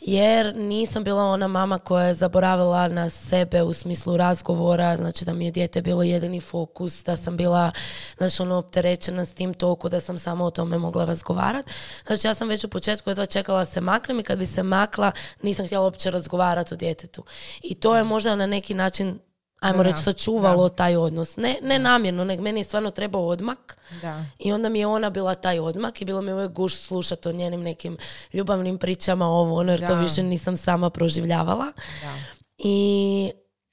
jer 0.00 0.56
nisam 0.56 1.04
bila 1.04 1.24
ona 1.24 1.48
mama 1.48 1.78
koja 1.78 2.06
je 2.06 2.14
zaboravila 2.14 2.88
na 2.88 3.10
sebe 3.10 3.62
u 3.62 3.72
smislu 3.72 4.16
razgovora, 4.16 4.96
znači 4.96 5.24
da 5.24 5.32
mi 5.32 5.44
je 5.44 5.50
dijete 5.50 5.82
bilo 5.82 6.02
jedini 6.02 6.40
fokus, 6.40 7.04
da 7.04 7.16
sam 7.16 7.36
bila 7.36 7.70
znači, 8.16 8.42
ono, 8.42 8.56
opterećena 8.56 9.24
s 9.24 9.34
tim 9.34 9.54
toliko 9.54 9.88
da 9.88 10.00
sam 10.00 10.18
samo 10.18 10.44
o 10.44 10.50
tome 10.50 10.78
mogla 10.78 11.04
razgovarati. 11.04 11.70
Znači 12.06 12.26
ja 12.26 12.34
sam 12.34 12.48
već 12.48 12.64
u 12.64 12.68
početku 12.68 13.10
jedva 13.10 13.26
čekala 13.26 13.64
se 13.64 13.80
maknem 13.80 14.20
i 14.20 14.24
kad 14.24 14.38
bi 14.38 14.46
se 14.46 14.62
makla 14.62 15.12
nisam 15.42 15.66
htjela 15.66 15.84
uopće 15.84 16.10
razgovarati 16.10 16.74
o 16.74 16.76
djetetu. 16.76 17.24
I 17.62 17.74
to 17.74 17.96
je 17.96 18.04
možda 18.04 18.36
na 18.36 18.46
neki 18.46 18.74
način 18.74 19.18
ajmo 19.60 19.82
reći, 19.82 20.02
sačuvalo 20.02 20.68
taj 20.68 20.96
odnos. 20.96 21.36
Ne, 21.36 21.56
ne 21.62 21.78
namjerno, 21.78 22.24
nego 22.24 22.42
meni 22.42 22.60
je 22.60 22.64
stvarno 22.64 22.90
trebao 22.90 23.26
odmak. 23.26 23.78
Da. 24.02 24.24
I 24.38 24.52
onda 24.52 24.68
mi 24.68 24.78
je 24.78 24.86
ona 24.86 25.10
bila 25.10 25.34
taj 25.34 25.58
odmak 25.58 26.02
i 26.02 26.04
bilo 26.04 26.22
mi 26.22 26.32
uvijek 26.32 26.52
guš 26.52 26.76
slušati 26.76 27.28
o 27.28 27.32
njenim 27.32 27.62
nekim 27.62 27.96
ljubavnim 28.32 28.78
pričama, 28.78 29.26
ovo, 29.26 29.54
ono, 29.54 29.72
jer 29.72 29.86
to 29.86 29.94
više 29.94 30.22
nisam 30.22 30.56
sama 30.56 30.90
proživljavala. 30.90 31.66
Da. 32.02 32.14
I 32.58 33.30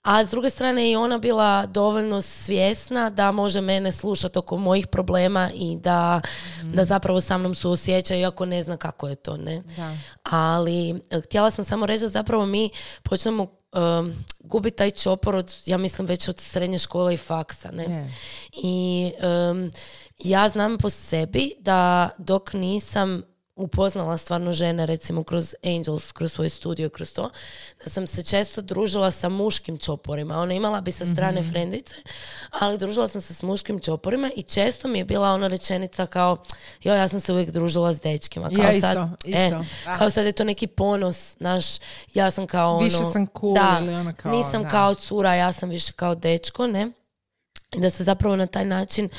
a 0.08 0.26
s 0.26 0.32
druge 0.32 0.50
strane 0.50 0.86
je 0.86 0.92
i 0.92 0.96
ona 0.96 1.18
bila 1.18 1.66
dovoljno 1.66 2.22
svjesna 2.22 3.10
da 3.10 3.32
može 3.32 3.62
mene 3.62 3.92
slušati 3.92 4.40
oko 4.40 4.58
mojih 4.58 4.88
problema 4.88 5.50
i 5.54 5.78
da, 5.78 6.22
mhm. 6.60 6.72
da 6.72 6.84
zapravo 6.84 7.22
sa 7.22 7.38
mnom 7.38 7.56
su 7.56 7.72
osjeća 7.72 8.16
iako 8.16 8.46
ne 8.46 8.62
zna 8.62 8.78
kako 8.78 9.08
je 9.08 9.16
to. 9.16 9.38
Ne? 9.38 9.64
Da. 9.78 9.98
Ali 10.24 10.90
eh, 11.10 11.22
htjela 11.22 11.52
sam 11.52 11.66
samo 11.66 11.86
reći 11.86 12.02
da 12.02 12.08
zapravo 12.08 12.46
mi 12.46 12.70
počnemo 13.04 13.57
um, 13.78 14.14
gubi 14.40 14.72
taj 14.72 14.92
čopor 14.92 15.36
od, 15.36 15.56
ja 15.66 15.78
mislim, 15.78 16.08
već 16.08 16.30
od 16.30 16.40
srednje 16.40 16.80
škole 16.80 17.14
i 17.14 17.18
faksa. 17.18 17.72
Ne? 17.72 18.10
I 18.52 19.12
ja 20.20 20.50
znam 20.50 20.78
po 20.78 20.90
sebi 20.90 21.52
da 21.60 22.10
dok 22.18 22.54
nisam 22.54 23.37
upoznala 23.58 24.18
stvarno 24.18 24.54
žene 24.54 24.86
recimo 24.86 25.24
kroz 25.24 25.56
Angels, 25.64 26.12
kroz 26.12 26.34
svoj 26.34 26.50
studio, 26.50 26.90
kroz 26.90 27.14
to, 27.14 27.30
da 27.84 27.90
sam 27.90 28.08
se 28.08 28.24
često 28.24 28.62
družila 28.62 29.12
sa 29.12 29.30
muškim 29.30 29.78
čoporima. 29.78 30.40
Ona 30.40 30.54
imala 30.54 30.82
bi 30.82 30.92
sa 30.92 31.06
strane 31.06 31.42
mm 31.42 31.48
frendice, 31.48 31.96
ali 32.50 32.78
družila 32.78 33.08
sam 33.08 33.22
se 33.22 33.34
s 33.34 33.44
muškim 33.44 33.80
čoporima 33.80 34.32
i 34.36 34.44
često 34.44 34.88
mi 34.88 34.98
je 34.98 35.06
bila 35.06 35.30
ona 35.30 35.48
rečenica 35.48 36.06
kao, 36.06 36.38
jo, 36.84 36.94
ja 36.94 37.08
sam 37.08 37.20
se 37.20 37.34
uvijek 37.34 37.52
družila 37.52 37.94
s 37.94 38.02
dečkima. 38.02 38.50
Kao 38.50 38.64
ja, 38.64 38.82
sad, 38.82 39.10
isto, 39.24 39.40
e, 39.40 39.98
kao 39.98 40.10
sad 40.10 40.26
je 40.26 40.32
to 40.32 40.44
neki 40.44 40.68
ponos, 40.68 41.40
naš, 41.40 41.66
ja 42.14 42.32
sam 42.32 42.48
kao 42.48 42.76
ono... 42.76 42.84
Više 42.84 43.04
sam 43.14 43.28
cool 43.40 43.54
da, 43.54 43.80
ili 43.82 43.96
ona 43.96 44.14
kao... 44.14 44.32
Nisam 44.32 44.70
kao 44.70 44.94
cura, 44.94 45.36
ja 45.36 45.52
sam 45.52 45.70
više 45.70 45.94
kao 45.94 46.16
dečko, 46.16 46.68
ne? 46.68 46.92
Da 47.76 47.90
se 47.90 48.04
zapravo 48.04 48.36
na 48.36 48.46
taj 48.46 48.66
način 48.66 49.10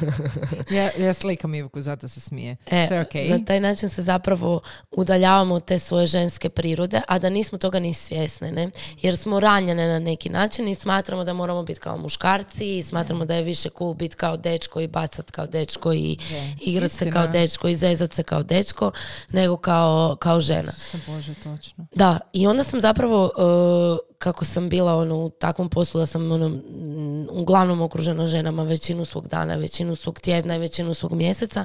ja, 0.76 0.90
ja 0.98 1.14
slikam 1.14 1.54
Ivku, 1.54 1.80
zato 1.80 2.08
se 2.08 2.20
smije. 2.20 2.56
E, 2.66 2.86
Sve 2.88 3.04
okay. 3.04 3.30
Na 3.30 3.44
taj 3.44 3.60
način 3.60 3.88
se 3.88 4.02
zapravo 4.02 4.60
udaljavamo 4.90 5.54
od 5.54 5.64
te 5.64 5.78
svoje 5.78 6.06
ženske 6.06 6.48
prirode, 6.48 7.00
a 7.08 7.18
da 7.18 7.30
nismo 7.30 7.58
toga 7.58 7.80
ni 7.80 7.94
svjesne, 7.94 8.52
ne? 8.52 8.70
Jer 9.02 9.16
smo 9.16 9.40
ranjene 9.40 9.88
na 9.88 9.98
neki 9.98 10.28
način 10.28 10.68
i 10.68 10.74
smatramo 10.74 11.24
da 11.24 11.32
moramo 11.32 11.62
biti 11.62 11.80
kao 11.80 11.98
muškarci 11.98 12.78
i 12.78 12.82
smatramo 12.82 13.24
da 13.24 13.34
je 13.34 13.42
više 13.42 13.68
cool 13.78 13.94
biti 13.94 14.16
kao 14.16 14.36
dečko 14.36 14.80
i 14.80 14.88
bacat 14.88 15.30
kao 15.30 15.46
dečko 15.46 15.92
i 15.92 16.16
yeah. 16.16 16.56
igrat 16.60 16.90
se 16.90 17.10
kao 17.10 17.26
dečko 17.26 17.68
i 17.68 17.76
zezat 17.76 18.12
se 18.12 18.22
kao 18.22 18.42
dečko, 18.42 18.92
nego 19.28 19.56
kao, 19.56 20.16
kao 20.20 20.40
žena. 20.40 20.72
Bože, 21.06 21.34
točno. 21.34 21.86
Da, 21.94 22.18
i 22.32 22.46
onda 22.46 22.64
sam 22.64 22.80
zapravo 22.80 23.24
uh, 23.24 24.09
kako 24.20 24.44
sam 24.44 24.68
bila 24.68 24.96
ono, 24.96 25.16
u 25.16 25.30
takvom 25.30 25.68
poslu 25.68 26.00
da 26.00 26.06
sam 26.06 26.32
ono, 26.32 26.58
uglavnom 27.30 27.80
okružena 27.80 28.26
ženama 28.26 28.62
većinu 28.62 29.04
svog 29.04 29.28
dana, 29.28 29.54
većinu 29.54 29.96
svog 29.96 30.20
tjedna 30.20 30.56
i 30.56 30.58
većinu 30.58 30.94
svog 30.94 31.12
mjeseca. 31.12 31.64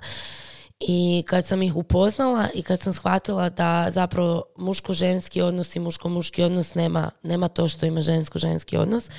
I 0.79 1.23
kad 1.27 1.45
sam 1.45 1.61
ih 1.61 1.75
upoznala 1.75 2.47
i 2.53 2.63
kad 2.63 2.79
sam 2.79 2.93
shvatila 2.93 3.49
da 3.49 3.87
zapravo 3.91 4.43
muško-ženski 4.57 5.41
odnos 5.41 5.75
i 5.75 5.79
muško-muški 5.79 6.43
odnos 6.43 6.75
nema, 6.75 7.11
nema 7.23 7.47
to 7.47 7.67
što 7.67 7.85
ima 7.85 8.01
žensko-ženski 8.01 8.77
odnos, 8.77 9.09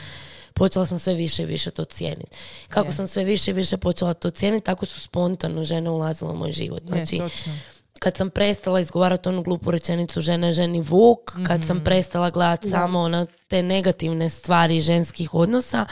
počela 0.55 0.87
sam 0.87 0.99
sve 0.99 1.15
više 1.15 1.43
i 1.43 1.47
više 1.47 1.71
to 1.71 1.85
cijeniti. 1.85 2.37
Kako 2.69 2.93
sam 2.93 3.07
sve 3.07 3.25
više 3.25 3.51
i 3.51 3.55
više 3.55 3.77
počela 3.77 4.15
to 4.15 4.31
cijeniti, 4.31 4.65
tako 4.65 4.87
su 4.87 5.01
spontano 5.01 5.65
žene 5.65 5.91
ulazile 5.91 6.31
u 6.31 6.37
moj 6.37 6.53
život. 6.53 6.83
Znači, 6.87 7.21
kad 7.99 8.17
sam 8.17 8.31
prestala 8.31 8.81
izgovarati 8.81 9.29
onu 9.29 9.43
glupu 9.43 9.71
rečenicu 9.71 10.21
žena 10.21 10.47
je 10.47 10.53
ženi 10.53 10.81
vuk, 10.81 11.33
kad 11.47 11.65
sam 11.67 11.77
mhm. 11.77 11.85
prestala 11.85 12.31
gledati 12.31 12.71
samo 12.71 13.09
na 13.09 13.27
te 13.49 13.63
negativne 13.63 14.31
stvari 14.31 14.81
ženskih 14.81 15.35
odnosa, 15.35 15.87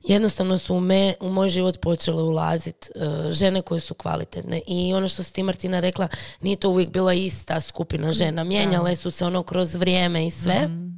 jednostavno 0.00 0.58
su 0.58 0.74
u, 0.74 0.80
me, 0.80 1.14
u 1.20 1.28
moj 1.28 1.48
život 1.48 1.80
počele 1.80 2.22
ulaziti 2.22 2.88
uh, 2.94 3.32
žene 3.32 3.62
koje 3.62 3.80
su 3.80 3.94
kvalitetne. 3.94 4.60
I 4.66 4.94
ono 4.94 5.08
što 5.08 5.22
si 5.22 5.32
ti 5.32 5.42
Martina 5.42 5.80
rekla, 5.80 6.08
nije 6.40 6.56
to 6.56 6.70
uvijek 6.70 6.90
bila 6.90 7.12
ista 7.14 7.60
skupina 7.60 8.12
žena. 8.12 8.44
Mijenjale 8.44 8.96
su 8.96 9.10
se 9.10 9.24
ono 9.24 9.42
kroz 9.42 9.74
vrijeme 9.74 10.26
i 10.26 10.30
sve. 10.30 10.68
Mhm. 10.68 10.88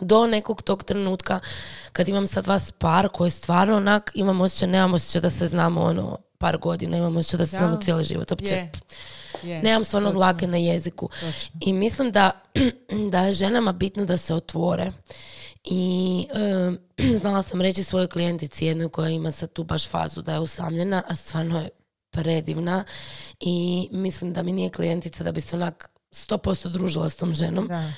Do 0.00 0.26
nekog 0.26 0.62
tog 0.62 0.84
trenutka 0.84 1.40
kad 1.92 2.08
imam 2.08 2.26
sad 2.26 2.46
vas 2.46 2.72
par 2.72 3.08
koji 3.08 3.30
stvarno 3.30 3.76
onak 3.76 4.12
imam 4.14 4.40
osjećaj, 4.40 4.68
nemam 4.68 4.94
osjećaj 4.94 5.20
da 5.20 5.30
se 5.30 5.46
znamo 5.46 5.82
ono 5.82 6.18
par 6.38 6.58
godina, 6.58 6.96
imam 6.96 7.16
osjećaj 7.16 7.38
da 7.38 7.46
se 7.46 7.56
znamo 7.56 7.76
cijeli 7.76 8.04
život. 8.04 8.32
Opće, 8.32 8.54
Yeah, 8.54 8.68
Nemam 9.42 9.84
stvarno 9.84 10.12
dlake 10.12 10.46
na 10.46 10.56
jeziku. 10.56 11.08
I 11.60 11.72
mislim 11.72 12.12
da, 12.12 12.30
da 13.12 13.20
je 13.20 13.32
ženama 13.32 13.72
bitno 13.72 14.04
da 14.04 14.16
se 14.16 14.34
otvore. 14.34 14.92
I 15.64 16.26
znala 17.20 17.42
sam 17.42 17.60
reći 17.60 17.84
svojoj 17.84 18.08
klijentici 18.08 18.66
jednoj 18.66 18.88
koja 18.88 19.08
ima 19.08 19.30
sad 19.30 19.52
tu 19.52 19.64
baš 19.64 19.88
fazu 19.88 20.22
da 20.22 20.32
je 20.32 20.40
usamljena, 20.40 21.02
a 21.08 21.14
stvarno 21.14 21.60
je 21.60 21.68
predivna 22.10 22.84
i 23.40 23.88
mislim 23.92 24.32
da 24.32 24.42
mi 24.42 24.52
nije 24.52 24.70
klijentica 24.70 25.24
da 25.24 25.32
bi 25.32 25.40
se 25.40 25.56
onak 25.56 25.90
100% 26.12 26.68
družila 26.68 27.08
s 27.08 27.16
tom 27.16 27.34
ženom. 27.34 27.68
Da. 27.68 27.92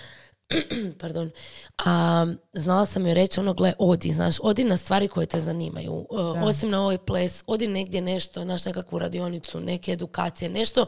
pardon, 1.00 1.30
a, 1.78 2.26
znala 2.52 2.86
sam 2.86 3.06
joj 3.06 3.14
reći 3.14 3.40
ono, 3.40 3.54
gle, 3.54 3.72
odi, 3.78 4.12
znaš, 4.12 4.36
odi 4.42 4.64
na 4.64 4.76
stvari 4.76 5.08
koje 5.08 5.26
te 5.26 5.40
zanimaju. 5.40 6.06
E, 6.10 6.44
osim 6.44 6.70
na 6.70 6.82
ovaj 6.82 6.98
ples, 6.98 7.44
odi 7.46 7.68
negdje 7.68 8.00
nešto, 8.00 8.44
naš 8.44 8.64
nekakvu 8.64 8.98
radionicu, 8.98 9.60
neke 9.60 9.92
edukacije, 9.92 10.48
nešto 10.48 10.86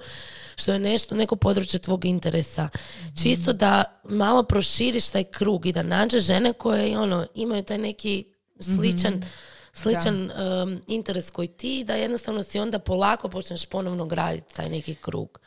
što 0.56 0.72
je 0.72 0.78
nešto, 0.78 1.14
neko 1.14 1.36
područje 1.36 1.80
tvog 1.80 2.04
interesa. 2.04 2.68
Mhm. 3.00 3.08
Čisto 3.22 3.52
da 3.52 3.84
malo 4.04 4.42
proširiš 4.42 5.10
taj 5.10 5.24
krug 5.24 5.66
i 5.66 5.72
da 5.72 5.82
nađeš 5.82 6.22
žene 6.22 6.52
koje 6.52 6.98
ono, 6.98 7.26
imaju 7.34 7.62
taj 7.62 7.78
neki 7.78 8.24
sličan, 8.60 9.14
mm 9.14 9.22
sličan 9.74 10.30
interes 10.86 11.30
koji 11.30 11.48
ti, 11.48 11.84
da 11.84 11.94
jednostavno 11.94 12.42
si 12.42 12.58
onda 12.58 12.78
polako 12.78 13.28
počneš 13.28 13.66
ponovno 13.66 14.06
graditi 14.06 14.54
taj 14.54 14.68
neki 14.68 14.94
krug. 14.94 15.40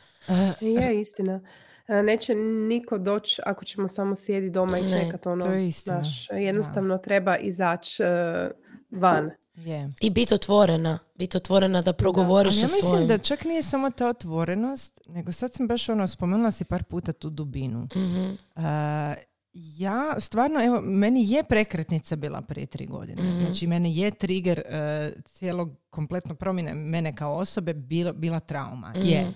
je 0.60 1.02
istina. 1.02 1.42
E, 1.88 2.04
neće 2.04 2.36
niko 2.36 2.98
doći 2.98 3.42
ako 3.46 3.66
ćemo 3.66 3.88
samo 3.88 4.16
sjedi 4.16 4.50
doma 4.50 4.80
i 4.80 4.90
čekati 4.90 5.30
ono. 5.30 5.46
To 5.46 5.52
je 5.52 5.68
istina. 5.68 6.04
jednostavno 6.32 6.98
treba 6.98 7.38
izaći 7.38 8.04
uh, 8.04 8.10
van. 9.02 9.32
Yeah. 9.56 9.94
I 10.02 10.10
biti 10.10 10.34
otvorena, 10.34 11.00
biti 11.16 11.38
otvorena 11.38 11.82
da 11.82 11.94
progovoriš 11.94 12.56
da. 12.56 12.62
ja 12.62 12.68
mislim 12.68 13.08
da 13.08 13.18
čak 13.18 13.46
nije 13.46 13.64
samo 13.64 13.92
ta 13.92 14.08
otvorenost, 14.08 15.02
nego 15.08 15.32
sad 15.32 15.54
sam 15.54 15.68
baš 15.68 15.90
ono, 15.90 16.08
spomenula 16.08 16.52
si 16.52 16.66
par 16.66 16.84
puta 16.84 17.12
tu 17.12 17.30
dubinu. 17.30 17.88
mm 17.96 18.38
ja 19.60 20.20
stvarno, 20.20 20.64
evo, 20.64 20.82
meni 20.82 21.32
je 21.32 21.44
prekretnica 21.44 22.16
bila 22.16 22.42
prije 22.42 22.66
tri 22.66 22.86
godine. 22.86 23.24
mm 23.24 23.46
Znači, 23.46 23.68
meni 23.68 23.98
je 23.98 24.12
trigger 24.12 24.62
uh, 24.66 25.24
cijelog 25.26 25.76
kompletno 25.90 26.36
promjene 26.36 26.74
mene 26.74 27.16
kao 27.16 27.36
osobe 27.36 27.74
bila, 27.74 28.14
bila 28.14 28.40
trauma. 28.40 28.94
mm 28.96 29.02
Je. 29.02 29.34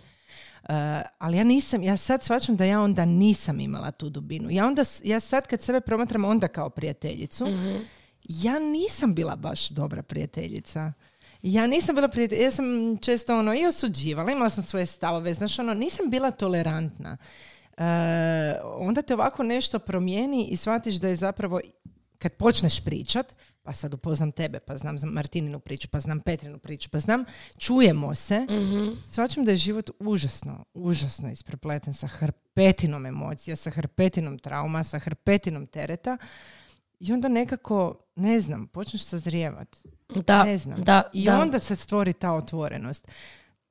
Eh, 0.70 1.02
ali 1.18 1.38
ja 1.38 1.44
nisam, 1.44 1.84
ja 1.84 1.98
sad 1.98 2.24
shvaćam 2.24 2.56
da 2.56 2.66
ja 2.66 2.82
onda 2.82 3.06
nisam 3.06 3.60
imala 3.60 3.92
tu 3.92 4.10
dubinu. 4.10 4.50
Ja 4.52 4.68
onda, 4.68 4.84
ja 5.04 5.20
sad 5.20 5.48
kad 5.48 5.62
sebe 5.62 5.82
promatram 5.82 6.26
onda 6.26 6.48
kao 6.48 6.70
prijateljicu, 6.70 7.46
mhm. 7.46 7.76
ja 8.24 8.60
nisam 8.60 9.16
bila 9.16 9.36
baš 9.36 9.70
dobra 9.70 10.04
prijateljica. 10.04 10.94
Ja 11.42 11.68
nisam 11.68 11.96
bila 11.96 12.08
prijateljica, 12.08 12.46
ja 12.46 12.52
sam 12.52 12.98
često 12.98 13.40
ono 13.40 13.54
i 13.54 13.66
osuđivala, 13.66 14.32
imala 14.32 14.50
sam 14.50 14.64
svoje 14.64 14.86
stavove, 14.86 15.34
znaš 15.34 15.60
ono, 15.60 15.74
nisam 15.74 16.10
bila 16.10 16.32
tolerantna. 16.32 17.18
Uh, 17.78 17.84
onda 18.78 19.02
te 19.02 19.14
ovako 19.14 19.44
nešto 19.44 19.80
promijeni 19.80 20.48
i 20.48 20.56
shvatiš 20.56 20.96
da 20.96 21.08
je 21.08 21.16
zapravo 21.16 21.60
kad 22.22 22.34
počneš 22.34 22.84
pričat, 22.84 23.36
pa 23.64 23.74
sad 23.74 23.94
upoznam 23.94 24.32
tebe, 24.32 24.60
pa 24.60 24.78
znam 24.78 25.00
za 25.00 25.08
Martininu 25.08 25.60
priču, 25.60 25.88
pa 25.88 26.00
znam 26.00 26.20
Petrinu 26.20 26.60
priču, 26.60 26.90
pa 26.90 27.00
znam, 27.00 27.24
čujemo 27.58 28.16
se, 28.16 28.40
Mhm. 28.40 28.90
shvaćam 29.08 29.46
da 29.46 29.52
je 29.52 29.58
život 29.58 29.90
užasno, 30.00 30.66
užasno 30.74 31.32
isprepleten 31.32 31.94
sa 31.94 32.08
hrpetinom 32.08 33.06
emocija, 33.06 33.56
sa 33.56 33.70
hrpetinom 33.70 34.40
trauma, 34.40 34.84
sa 34.84 35.00
hrpetinom 35.00 35.68
tereta 35.68 36.18
i 37.00 37.14
onda 37.14 37.28
nekako, 37.28 37.96
ne 38.16 38.42
znam, 38.42 38.68
počneš 38.68 39.04
sazrijevat. 39.04 39.78
Da, 40.18 40.44
ne 40.44 40.58
znam. 40.58 40.84
da, 40.84 41.10
I 41.14 41.26
da. 41.26 41.40
onda 41.40 41.60
se 41.60 41.76
stvori 41.76 42.14
ta 42.14 42.32
otvorenost. 42.34 43.08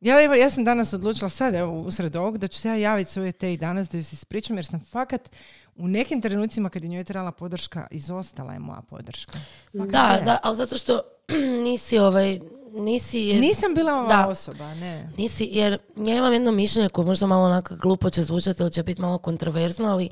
Ja, 0.00 0.22
evo, 0.22 0.34
ja 0.34 0.50
sam 0.50 0.64
danas 0.64 0.92
odlučila 0.92 1.30
sad, 1.30 1.54
evo, 1.54 1.72
usred 1.72 2.16
ovog, 2.16 2.38
da 2.38 2.48
ću 2.48 2.58
se 2.58 2.68
ja 2.68 2.74
javiti 2.74 3.10
svoje 3.10 3.32
te 3.32 3.52
i 3.52 3.56
danas 3.56 3.88
da 3.88 3.98
ju 3.98 4.04
se 4.04 4.14
ispričam, 4.14 4.56
jer 4.56 4.66
sam 4.66 4.80
fakat 4.82 5.30
u 5.76 5.88
nekim 5.88 6.20
trenucima 6.20 6.68
kad 6.68 6.82
je 6.82 6.88
njoj 6.88 7.04
trebala 7.04 7.32
podrška, 7.32 7.86
izostala 7.90 8.52
je 8.52 8.58
moja 8.58 8.80
podrška. 8.80 9.38
Fakat 9.72 9.90
Da, 9.90 10.20
za, 10.24 10.38
ali 10.42 10.56
zato 10.56 10.76
što 10.76 11.00
nisi 11.64 11.98
ovaj, 11.98 12.40
nisi... 12.72 13.18
je- 13.20 13.40
Nisam 13.40 13.74
bila 13.74 13.92
ova 13.94 14.08
Da. 14.08 14.28
osoba, 14.28 14.74
ne. 14.74 15.08
Nisi, 15.18 15.48
jer 15.52 15.78
ja 15.96 16.16
imam 16.16 16.32
jedno 16.32 16.52
mišljenje 16.52 16.88
koje 16.88 17.06
možda 17.06 17.26
malo 17.26 17.44
onako 17.44 17.76
glupo 17.76 18.10
će 18.10 18.22
zvučati 18.22 18.62
ili 18.62 18.72
će 18.72 18.82
biti 18.82 19.00
malo 19.00 19.18
kontroverzno, 19.18 19.88
ali 19.88 20.08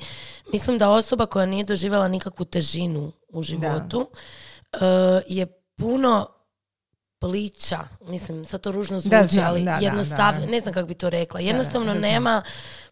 mislim 0.52 0.78
da 0.78 0.90
osoba 0.90 1.26
koja 1.26 1.46
nije 1.46 1.64
doživjela 1.64 2.08
nikakvu 2.08 2.44
težinu 2.44 3.12
u 3.28 3.42
životu 3.42 4.06
eh, 4.72 4.78
je 5.28 5.46
puno 5.76 6.28
plića, 7.18 7.78
mislim, 8.00 8.44
sad 8.44 8.60
to 8.60 8.72
ružno 8.72 9.00
zvuči, 9.00 9.16
Da, 9.16 9.26
znam, 9.26 9.46
ali 9.46 9.64
da, 9.64 9.78
jednostavno, 9.82 10.40
da, 10.40 10.46
da. 10.46 10.52
ne 10.52 10.60
znam 10.60 10.74
kako 10.74 10.88
bi 10.88 10.94
to 10.94 11.10
rekla, 11.10 11.40
jednostavno 11.40 11.94
nema 11.94 12.42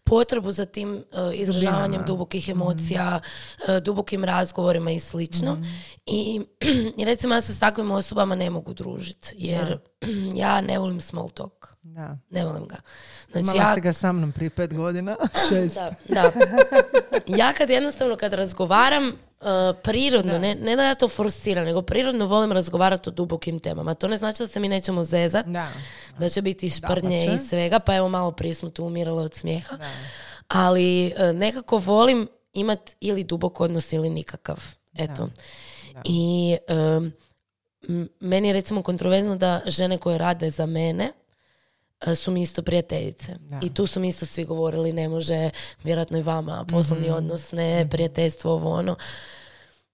potrebu 0.03 0.51
za 0.51 0.65
tim 0.65 0.95
eh, 0.95 1.35
izražavanjem 1.35 2.01
dubokih 2.07 2.49
emocija, 2.49 3.19
eh, 3.67 3.79
dubokim 3.79 4.23
razgovorima 4.23 4.91
i 4.91 4.99
slično. 4.99 5.53
Mhm. 5.53 5.63
I, 6.05 6.41
I 6.97 7.05
recimo 7.05 7.35
ja 7.35 7.41
se 7.41 7.55
s 7.55 7.59
takvim 7.59 7.91
osobama 7.91 8.35
ne 8.35 8.49
mogu 8.49 8.73
družiti, 8.73 9.33
jer 9.35 9.79
ja 10.43 10.61
ne 10.61 10.79
volim 10.79 11.01
small 11.01 11.29
talk. 11.29 11.67
Da. 11.81 12.17
Ne 12.29 12.45
volim 12.45 12.67
ga. 12.67 12.75
Znači 13.31 13.43
Imala 13.43 13.69
ja, 13.69 13.73
si 13.73 13.81
ga 13.81 13.93
sa 13.93 14.11
mnom 14.11 14.31
prije 14.31 14.49
pet 14.49 14.73
godina. 14.73 15.15
Šest. 15.49 15.75
da, 15.75 15.91
da. 16.07 16.31
ja 17.27 17.53
kad 17.53 17.69
jednostavno 17.69 18.15
kad 18.15 18.33
razgovaram 18.33 19.11
uh, 19.41 19.47
prirodno, 19.83 20.37
ne, 20.39 20.55
ne 20.55 20.75
da 20.75 20.83
ja 20.83 20.95
to 20.95 21.07
forsiram, 21.07 21.65
nego 21.65 21.81
prirodno 21.81 22.25
volim 22.25 22.51
razgovarati 22.51 23.09
o 23.09 23.13
dubokim 23.13 23.59
temama. 23.59 23.93
To 23.93 24.07
ne 24.07 24.17
znači 24.17 24.39
da 24.39 24.47
se 24.47 24.59
mi 24.59 24.67
nećemo 24.67 25.03
zezat, 25.03 25.45
Da. 25.45 25.67
da 26.19 26.29
će 26.29 26.41
biti 26.41 26.69
šprnje 26.69 27.19
Dapače. 27.19 27.35
i 27.35 27.47
svega, 27.47 27.79
pa 27.79 27.95
evo 27.95 28.09
malo 28.09 28.31
prije 28.31 28.53
smo 28.53 28.69
tu 28.69 28.85
umirale 28.85 29.21
od 29.23 29.33
smijeha. 29.35 29.77
Ali 30.47 31.13
uh, 31.19 31.35
nekako 31.35 31.77
volim 31.77 32.27
imat 32.53 32.79
ili 32.99 33.23
dubok 33.23 33.59
odnos 33.59 33.93
ili 33.93 34.09
nikakav. 34.09 34.63
Eto. 34.95 35.29
I 36.03 36.57
um, 36.69 37.11
m- 37.89 38.09
meni 38.19 38.47
je 38.47 38.53
recimo 38.53 38.81
kontroverzno 38.83 39.35
da 39.35 39.61
žene 39.67 39.97
koje 39.97 40.17
rade 40.17 40.49
za 40.49 40.65
mene 40.65 41.03
e, 41.03 41.11
su 42.15 42.31
mi 42.31 42.41
isto 42.41 42.61
prijateljice. 42.61 43.35
Da. 43.39 43.59
I 43.63 43.73
tu 43.73 43.87
su 43.87 43.99
mi 43.99 44.07
isto 44.07 44.25
svi 44.25 44.45
govorili 44.45 44.93
ne 44.93 45.09
može, 45.09 45.49
vjerojatno 45.83 46.17
i 46.17 46.21
vama, 46.21 46.65
poslovni 46.69 47.09
odnos, 47.09 47.51
ne, 47.51 47.87
prijateljstvo, 47.91 48.53
ovo 48.53 48.71
ono. 48.73 48.95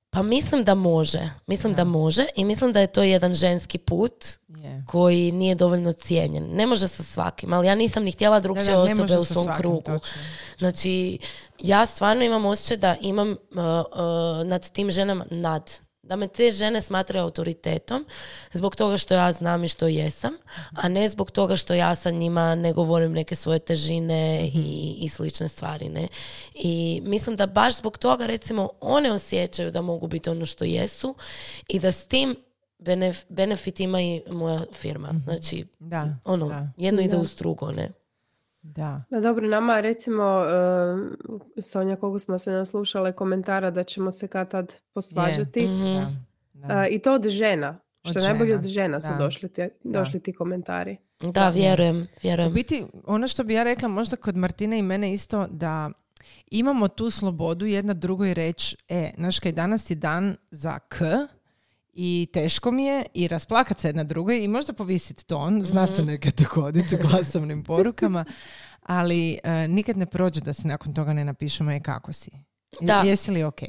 Pa 0.10 0.22
mislim 0.24 0.64
da 0.64 0.76
može. 0.76 1.30
Mislim 1.48 1.74
da 1.74 1.84
može 1.84 2.26
i 2.36 2.46
mislim 2.46 2.72
da 2.72 2.80
je 2.80 2.88
to 2.88 3.04
jedan 3.04 3.34
ženski 3.34 3.78
put 3.78 4.26
Je. 4.48 4.84
koji 4.88 5.32
nije 5.32 5.56
dovoljno 5.56 5.92
cijenjen. 5.92 6.48
Ne 6.52 6.68
može 6.68 6.88
sa 6.88 7.04
svakim, 7.04 7.54
ali 7.54 7.68
ja 7.68 7.76
nisam 7.76 8.04
ni 8.04 8.12
htjela 8.12 8.36
Da, 8.40 8.44
drugčije 8.44 8.72
da, 8.72 8.82
osobe 8.82 9.18
u 9.18 9.26
svom 9.26 9.44
svakim, 9.44 9.62
krugu. 9.62 9.82
točno. 9.82 10.22
Znači, 10.58 11.18
ja 11.60 11.86
stvarno 11.86 12.24
imam 12.24 12.46
osjećaj 12.46 12.78
da 12.78 12.96
imam 13.02 13.30
uh, 13.32 13.36
uh, 13.58 14.48
nad 14.48 14.72
tim 14.72 14.92
ženama 14.92 15.26
nad. 15.30 15.72
Da 16.04 16.16
me 16.16 16.28
te 16.28 16.52
žene 16.52 16.82
smatraju 16.82 17.24
autoritetom 17.24 18.06
zbog 18.54 18.76
toga 18.76 18.98
što 18.98 19.14
ja 19.14 19.32
znam 19.32 19.64
i 19.64 19.68
što 19.68 19.88
jesam, 19.88 20.34
a 20.74 20.88
ne 20.88 21.10
zbog 21.10 21.32
toga 21.32 21.56
što 21.56 21.74
ja 21.74 21.96
sa 21.96 22.12
njima 22.12 22.56
ne 22.56 22.74
govorim 22.74 23.12
neke 23.12 23.36
svoje 23.36 23.60
težine 23.60 24.48
i, 24.48 24.96
i 24.98 25.10
slične 25.10 25.48
stvari. 25.50 25.90
Ne? 25.90 26.08
I 26.56 27.02
mislim 27.04 27.36
da 27.36 27.46
baš 27.48 27.78
zbog 27.78 27.98
toga 27.98 28.26
recimo 28.26 28.70
one 28.82 29.12
osjećaju 29.12 29.72
da 29.72 29.82
mogu 29.82 30.08
biti 30.08 30.30
ono 30.30 30.46
što 30.46 30.66
jesu 30.66 31.16
i 31.68 31.80
da 31.80 31.92
s 31.92 32.08
tim 32.08 32.36
benef- 32.80 33.24
benefit 33.30 33.80
ima 33.80 34.02
i 34.02 34.22
moja 34.30 34.62
firma. 34.74 35.14
Znači, 35.24 35.66
Da, 35.80 36.16
ono, 36.26 36.48
da. 36.48 36.68
jedno 36.78 37.02
ide 37.02 37.12
Da. 37.12 37.22
uz 37.22 37.36
drugo, 37.36 37.72
ne? 37.72 37.90
Da. 38.64 39.04
Ma 39.10 39.20
dobro, 39.20 39.48
nama 39.48 39.80
recimo, 39.80 40.24
e, 41.58 41.62
Sonja, 41.62 41.96
koliko 41.96 42.20
smo 42.20 42.38
se 42.38 42.52
naslušale 42.52 43.12
komentara 43.12 43.72
da 43.72 43.84
ćemo 43.84 44.12
se 44.12 44.28
kad 44.28 44.52
tad 44.52 44.76
posvađati. 44.94 45.68
Mhm. 45.68 45.84
Da. 45.84 46.12
Da. 46.54 46.84
E, 46.86 46.88
I 46.90 47.00
to 47.00 47.14
od 47.14 47.28
žena. 47.30 47.80
Što 48.10 48.20
je 48.20 48.24
najbolje 48.30 48.50
žena, 48.50 48.60
od 48.60 48.68
žena 48.68 49.00
su 49.00 49.08
došli, 49.20 49.50
ti, 49.50 49.70
došli 49.84 50.20
ti 50.20 50.34
komentari. 50.34 50.98
Da, 51.22 51.50
vjerujem, 51.50 51.98
U 52.02 52.06
vjerujem. 52.24 52.54
biti, 52.54 52.86
ono 53.06 53.28
što 53.28 53.44
bi 53.44 53.54
ja 53.54 53.64
rekla 53.64 53.88
možda 53.88 54.16
kod 54.16 54.36
Martine 54.36 54.80
i 54.80 54.82
mene 54.82 55.14
isto 55.14 55.48
da 55.50 55.90
imamo 56.52 56.88
tu 56.88 57.10
slobodu 57.10 57.66
jedna 57.66 57.94
drugoj 57.94 58.34
reći, 58.34 58.78
e, 58.90 59.12
znaš 59.18 59.40
kaj, 59.40 59.52
danas 59.52 59.90
je 59.90 59.96
dan 59.96 60.36
za 60.52 60.80
k 60.80 60.98
i 61.94 62.28
teško 62.34 62.72
mi 62.72 62.86
je 62.86 63.06
i 63.14 63.28
rasplakat 63.28 63.80
se 63.80 63.88
jedna 63.88 64.04
drugoj 64.04 64.44
i 64.44 64.48
možda 64.48 64.74
povisiti 64.74 65.26
ton, 65.26 65.64
zna 65.64 65.84
Mhm. 65.84 65.94
se 65.94 66.04
nekad 66.04 66.34
dogoditi 66.36 66.98
glasovnim 66.98 67.64
porukama, 67.64 68.26
ali 68.82 69.40
e, 69.44 69.68
nikad 69.68 69.98
ne 69.98 70.06
prođe 70.06 70.42
da 70.42 70.54
se 70.54 70.68
nakon 70.68 70.94
toga 70.94 71.14
ne 71.14 71.26
napišemo 71.26 71.72
e 71.72 71.80
kako 71.80 72.14
si. 72.14 72.32
Da. 72.82 72.94
Jesi 72.96 73.32
li 73.32 73.44
ok? 73.44 73.60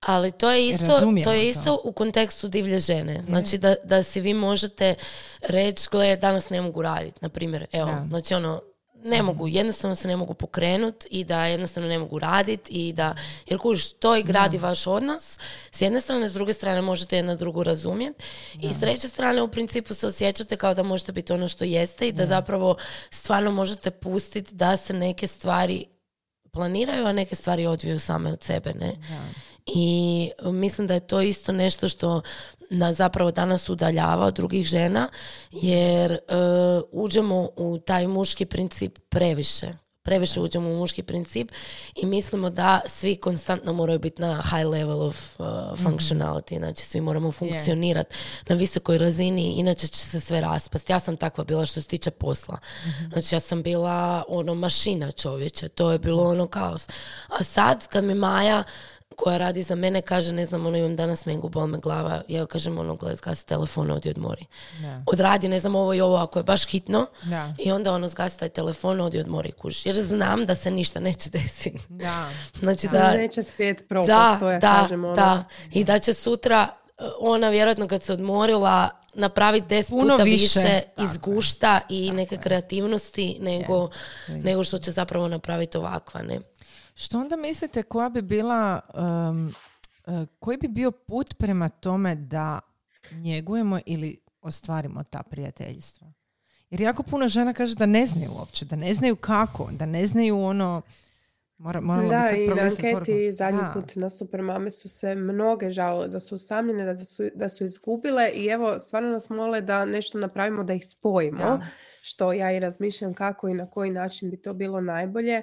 Ali 0.00 0.32
to 0.32 0.50
je 0.50 0.68
isto, 0.68 0.86
Razumijemo 0.86 1.24
to 1.24 1.32
je 1.32 1.42
to. 1.44 1.48
isto 1.50 1.80
u 1.84 1.92
kontekstu 1.92 2.48
divlje 2.48 2.80
žene. 2.80 3.22
Znači 3.26 3.58
da, 3.58 3.74
da 3.84 4.02
si 4.02 4.20
vi 4.20 4.34
možete 4.34 4.94
reći, 5.40 5.88
gle, 5.90 6.16
danas 6.16 6.50
ne 6.50 6.60
mogu 6.60 6.82
raditi, 6.82 7.18
na 7.20 7.28
primjer. 7.28 7.66
Evo, 7.72 7.86
Da. 7.86 8.04
znači 8.08 8.34
ono, 8.34 8.60
ne 9.04 9.22
mogu, 9.22 9.48
jednostavno 9.48 9.94
se 9.94 10.08
ne 10.08 10.16
mogu 10.16 10.34
pokrenut 10.34 11.04
i 11.10 11.24
da 11.24 11.46
jednostavno 11.46 11.88
ne 11.88 11.98
mogu 11.98 12.18
raditi 12.18 12.72
i 12.88 12.92
da, 12.92 13.14
jer 13.46 13.58
kužiš, 13.58 13.92
to 13.92 14.16
i 14.16 14.22
gradi 14.22 14.58
vaš 14.58 14.86
odnos. 14.86 15.38
S 15.70 15.80
jedne 15.80 16.00
strane, 16.00 16.28
s 16.28 16.32
druge 16.32 16.52
strane 16.52 16.82
možete 16.82 17.16
jedna 17.16 17.34
drugu 17.34 17.62
razumjeti 17.62 18.24
i 18.60 18.72
s 18.72 18.80
treće 18.80 19.08
strane 19.08 19.42
u 19.42 19.48
principu 19.48 19.94
se 19.94 20.06
osjećate 20.06 20.56
kao 20.56 20.74
da 20.74 20.82
možete 20.82 21.12
biti 21.12 21.32
ono 21.32 21.48
što 21.48 21.64
jeste 21.64 22.08
i 22.08 22.12
da 22.12 22.26
zapravo 22.26 22.76
stvarno 23.10 23.50
možete 23.50 23.90
pustiti 23.90 24.54
da 24.54 24.76
se 24.76 24.92
neke 24.92 25.26
stvari 25.26 25.84
planiraju, 26.52 27.06
a 27.06 27.12
neke 27.12 27.34
stvari 27.34 27.66
odviju 27.66 27.98
same 27.98 28.32
od 28.32 28.42
sebe, 28.42 28.74
ne? 28.74 28.92
I 29.66 30.30
mislim 30.44 30.86
da 30.86 30.94
je 30.94 31.06
to 31.06 31.20
isto 31.20 31.52
nešto 31.52 31.88
što 31.88 32.22
nas 32.74 32.96
zapravo 32.96 33.30
danas 33.30 33.68
udaljava 33.68 34.26
od 34.26 34.34
drugih 34.34 34.66
žena, 34.66 35.08
jer 35.52 36.12
e, 36.12 36.18
uđemo 36.92 37.48
u 37.56 37.78
taj 37.78 38.06
muški 38.06 38.44
princip 38.44 38.98
previše. 39.08 39.84
Previše 40.02 40.40
uđemo 40.40 40.70
u 40.70 40.76
muški 40.76 41.02
princip 41.02 41.50
i 41.94 42.06
mislimo 42.06 42.50
da 42.50 42.80
svi 42.86 43.16
konstantno 43.16 43.72
moraju 43.72 43.98
biti 43.98 44.22
na 44.22 44.42
high 44.42 44.66
level 44.66 45.02
of 45.02 45.40
uh, 45.40 45.46
functionality, 45.78 46.58
znači 46.58 46.82
svi 46.82 47.00
moramo 47.00 47.32
funkcionirati 47.32 48.16
na 48.48 48.56
visokoj 48.56 48.98
razini, 48.98 49.52
inače 49.52 49.86
će 49.86 49.98
se 49.98 50.20
sve 50.20 50.40
raspasti. 50.40 50.92
Ja 50.92 51.00
sam 51.00 51.16
takva 51.16 51.44
bila 51.44 51.66
što 51.66 51.82
se 51.82 51.88
tiče 51.88 52.10
posla. 52.10 52.58
Znači 53.12 53.34
ja 53.34 53.40
sam 53.40 53.62
bila 53.62 54.24
ono 54.28 54.54
mašina 54.54 55.12
čovječe, 55.12 55.68
to 55.68 55.90
je 55.90 55.98
bilo 55.98 56.30
ono 56.30 56.46
kaos. 56.46 56.88
A 57.28 57.42
sad 57.42 57.88
kad 57.88 58.04
mi 58.04 58.14
Maja 58.14 58.64
koja 59.16 59.38
radi 59.38 59.62
za 59.62 59.74
mene, 59.74 60.02
kaže, 60.02 60.32
ne 60.32 60.46
znam, 60.46 60.66
ono 60.66 60.76
imam 60.76 60.96
danas 60.96 61.26
mengu, 61.26 61.48
bol 61.48 61.66
me 61.66 61.78
glava, 61.78 62.22
ja 62.28 62.38
joj 62.38 62.46
kažem, 62.46 62.78
ono, 62.78 62.94
gledaj, 62.96 63.16
zgasi 63.16 63.46
telefon, 63.46 63.90
odi 63.90 64.10
odmori. 64.10 64.46
Da. 64.80 65.02
Odradi, 65.06 65.48
ne 65.48 65.60
znam, 65.60 65.74
ovo 65.74 65.94
i 65.94 66.00
ovo, 66.00 66.16
ako 66.16 66.38
je 66.38 66.42
baš 66.42 66.66
hitno, 66.66 67.06
Da. 67.22 67.54
i 67.58 67.72
onda 67.72 67.92
ono, 67.92 68.08
zgasi 68.08 68.38
taj 68.38 68.48
telefon, 68.48 69.00
odi 69.00 69.18
odmori, 69.18 69.52
kuži. 69.52 69.88
Jer 69.88 69.96
znam 69.96 70.46
da 70.46 70.54
se 70.54 70.70
ništa 70.70 71.00
neće 71.00 71.30
desiti. 71.30 71.78
Da. 71.88 72.28
Znači 72.60 72.88
Da. 72.88 72.98
da, 72.98 73.16
Neće 73.16 73.42
svijet 73.42 73.88
propast, 73.88 74.08
da, 74.08 74.36
to 74.40 74.50
je, 74.50 74.58
da, 74.58 74.80
kažem, 74.82 75.04
ono. 75.04 75.14
da. 75.14 75.44
I 75.72 75.84
da 75.84 75.98
će 75.98 76.12
sutra 76.14 76.68
uh, 76.98 77.04
ona 77.20 77.48
vjerojatno 77.48 77.88
kad 77.88 78.02
se 78.02 78.12
odmorila 78.12 78.88
napraviti 79.14 79.66
deset 79.66 79.90
Puno 79.90 80.14
puta 80.14 80.22
više. 80.22 80.80
izgušta 80.98 81.80
i 81.88 82.10
neke 82.10 82.36
kreativnosti 82.36 83.36
nego, 83.40 83.88
nego 84.28 84.64
što 84.64 84.78
će 84.78 84.90
zapravo 84.90 85.28
napraviti 85.28 85.78
ovakva, 85.78 86.22
ne? 86.22 86.40
Što 86.94 87.20
onda 87.20 87.36
mislite 87.36 87.82
koja 87.82 88.08
bi 88.08 88.22
bila, 88.22 88.80
um, 88.94 89.54
uh, 90.06 90.28
koji 90.38 90.56
bi 90.56 90.68
bio 90.68 90.90
put 90.90 91.34
prema 91.38 91.68
tome 91.68 92.14
da 92.14 92.60
njegujemo 93.12 93.80
ili 93.86 94.20
ostvarimo 94.40 95.04
ta 95.04 95.22
prijateljstva? 95.22 96.12
Jer 96.70 96.80
jako 96.80 97.02
puno 97.02 97.28
žena 97.28 97.52
kaže 97.52 97.74
da 97.74 97.86
ne 97.86 98.06
znaju 98.06 98.30
uopće, 98.38 98.64
da 98.64 98.76
ne 98.76 98.94
znaju 98.94 99.16
kako, 99.16 99.70
da 99.72 99.86
ne 99.86 100.06
znaju 100.06 100.40
ono... 100.40 100.82
Mora, 101.58 101.80
Da, 101.80 102.30
i 102.30 102.48
na 102.48 102.62
anketi 102.62 103.32
zadnji 103.32 103.60
Da. 103.60 103.70
put 103.74 103.96
na 103.96 104.10
Supermame 104.10 104.70
su 104.70 104.88
se 104.88 105.14
mnoge 105.14 105.70
žalile 105.70 106.08
da 106.08 106.20
su 106.20 106.34
usamljene, 106.34 106.94
da 106.94 107.04
su, 107.04 107.22
da 107.34 107.48
su 107.48 107.64
izgubile 107.64 108.30
i 108.34 108.46
evo 108.46 108.78
stvarno 108.78 109.08
nas 109.08 109.30
mole 109.30 109.60
da 109.60 109.84
nešto 109.84 110.18
napravimo 110.18 110.64
da 110.64 110.72
ih 110.72 110.82
spojimo, 110.86 111.38
Da. 111.38 111.60
što 112.02 112.32
ja 112.32 112.52
i 112.52 112.60
razmišljam 112.60 113.14
kako 113.14 113.48
i 113.48 113.54
na 113.54 113.70
koji 113.70 113.90
način 113.90 114.30
bi 114.30 114.42
to 114.42 114.52
bilo 114.52 114.80
najbolje. 114.80 115.42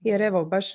Jer 0.00 0.22
evo, 0.22 0.44
baš 0.44 0.72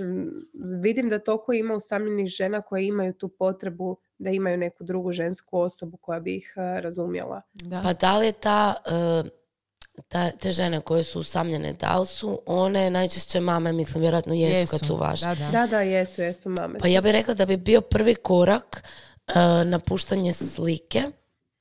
vidim 0.82 1.10
da 1.10 1.20
toliko 1.20 1.54
ima 1.54 1.74
usamljenih 1.74 2.28
žena 2.28 2.62
koje 2.62 2.86
imaju 2.86 3.14
tu 3.14 3.28
potrebu 3.28 3.98
da 4.18 4.30
imaju 4.30 4.58
neku 4.58 4.84
drugu 4.84 5.12
žensku 5.12 5.60
osobu 5.60 5.98
koja 5.98 6.20
bi 6.20 6.36
ih 6.36 6.54
eh, 6.58 6.82
razumjela. 6.82 7.42
Da. 7.54 7.82
Pa 7.82 7.94
da 7.94 8.18
li 8.18 8.26
je 8.26 8.32
ta, 8.32 8.74
e, 8.86 9.30
ta, 10.08 10.32
te 10.32 10.52
žene 10.52 10.82
koje 10.82 11.04
su 11.04 11.20
usamljene, 11.20 11.74
da 11.74 12.00
li 12.00 12.06
su 12.06 12.42
one 12.46 12.90
najčešće 12.90 13.40
mame, 13.40 13.74
mislim, 13.74 14.02
vjerojatno 14.02 14.34
jesu, 14.34 14.72
kad 14.72 14.88
su 14.88 14.96
važne. 14.96 15.36
Da, 15.36 15.36
da. 15.36 15.52
Da, 15.52 15.68
da, 15.68 15.82
jesu, 15.82 16.22
jesu 16.22 16.50
mame. 16.50 16.80
Pa 16.80 16.88
ja 16.88 17.02
bih 17.02 17.12
rekla 17.12 17.34
da 17.34 17.46
bi 17.46 17.58
bio 17.58 17.82
prvi 17.82 18.16
korak 18.16 18.84
e, 19.28 19.34
napuštanje 19.66 20.34
slike. 20.34 21.04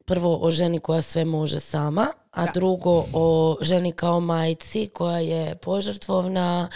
Prvo 0.04 0.38
o 0.42 0.50
ženi 0.50 0.80
koja 0.80 1.02
sve 1.02 1.24
može 1.24 1.60
sama, 1.60 2.06
a 2.32 2.44
Da. 2.44 2.52
drugo 2.54 3.04
o 3.12 3.56
ženi 3.60 3.92
kao 3.92 4.20
majci 4.20 4.86
koja 4.86 5.18
je 5.18 5.54
požrtvovna, 5.54 6.68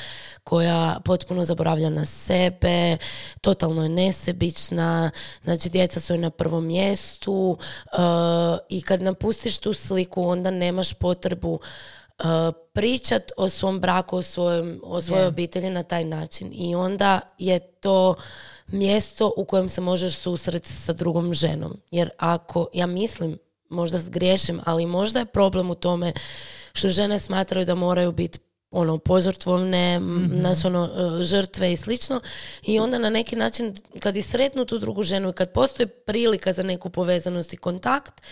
koja 0.45 1.01
potpuno 1.05 1.45
zaboravlja 1.45 1.91
na 1.91 2.05
sebe, 2.05 2.97
totalno 3.41 3.83
je 3.83 3.89
nesebična, 3.89 5.11
znači 5.45 5.69
djeca 5.69 6.01
su 6.01 6.13
joj 6.13 6.19
na 6.19 6.31
prvom 6.31 6.67
mjestu 6.67 7.59
e, 7.61 7.97
i 8.69 8.83
kad 8.83 9.03
napustiš 9.03 9.59
tu 9.59 9.73
sliku 9.73 10.25
onda 10.25 10.51
nemaš 10.51 10.93
potrebu 10.95 11.61
e, 12.19 12.23
pričat 12.73 13.33
o 13.37 13.49
svom 13.49 13.81
braku, 13.81 14.17
o, 14.17 14.23
svojem, 14.23 14.81
o 14.83 15.01
svojoj 15.01 15.23
Je. 15.23 15.29
obitelji 15.29 15.71
na 15.71 15.83
taj 15.83 16.05
način 16.05 16.51
i 16.53 16.75
onda 16.75 17.21
je 17.39 17.59
to 17.59 18.15
mjesto 18.67 19.33
u 19.37 19.45
kojem 19.45 19.69
se 19.69 19.81
možeš 19.81 20.17
susreti 20.17 20.73
sa 20.73 20.93
drugom 20.93 21.35
ženom. 21.35 21.81
Jer 21.91 22.11
ako, 22.19 22.69
ja 22.73 22.87
mislim, 22.87 23.39
možda 23.69 23.99
griješim, 24.07 24.61
ali 24.65 24.87
možda 24.87 25.19
je 25.19 25.27
problem 25.27 25.71
u 25.71 25.75
tome 25.75 26.13
što 26.73 26.89
žene 26.89 27.19
smatraju 27.19 27.67
da 27.67 27.75
moraju 27.75 28.13
biti 28.13 28.39
ono 28.71 28.99
požrtvovne, 28.99 29.95
m, 29.95 30.31
znaš, 30.41 30.65
ono, 30.65 30.85
e, 30.85 31.23
žrtve 31.23 31.73
i 31.73 31.77
slično 31.77 32.21
i 32.63 32.79
onda 32.79 32.99
na 32.99 33.11
neki 33.11 33.37
način 33.37 33.75
kad 34.01 34.17
i 34.17 34.23
sretnu 34.23 34.65
tu 34.65 34.79
drugu 34.79 35.03
ženu 35.03 35.31
i 35.31 35.33
kad 35.33 35.53
postoji 35.53 35.87
prilika 35.87 36.53
za 36.53 36.63
neku 36.63 36.91
povezanost 36.91 37.53
i 37.53 37.57
kontakt, 37.57 38.23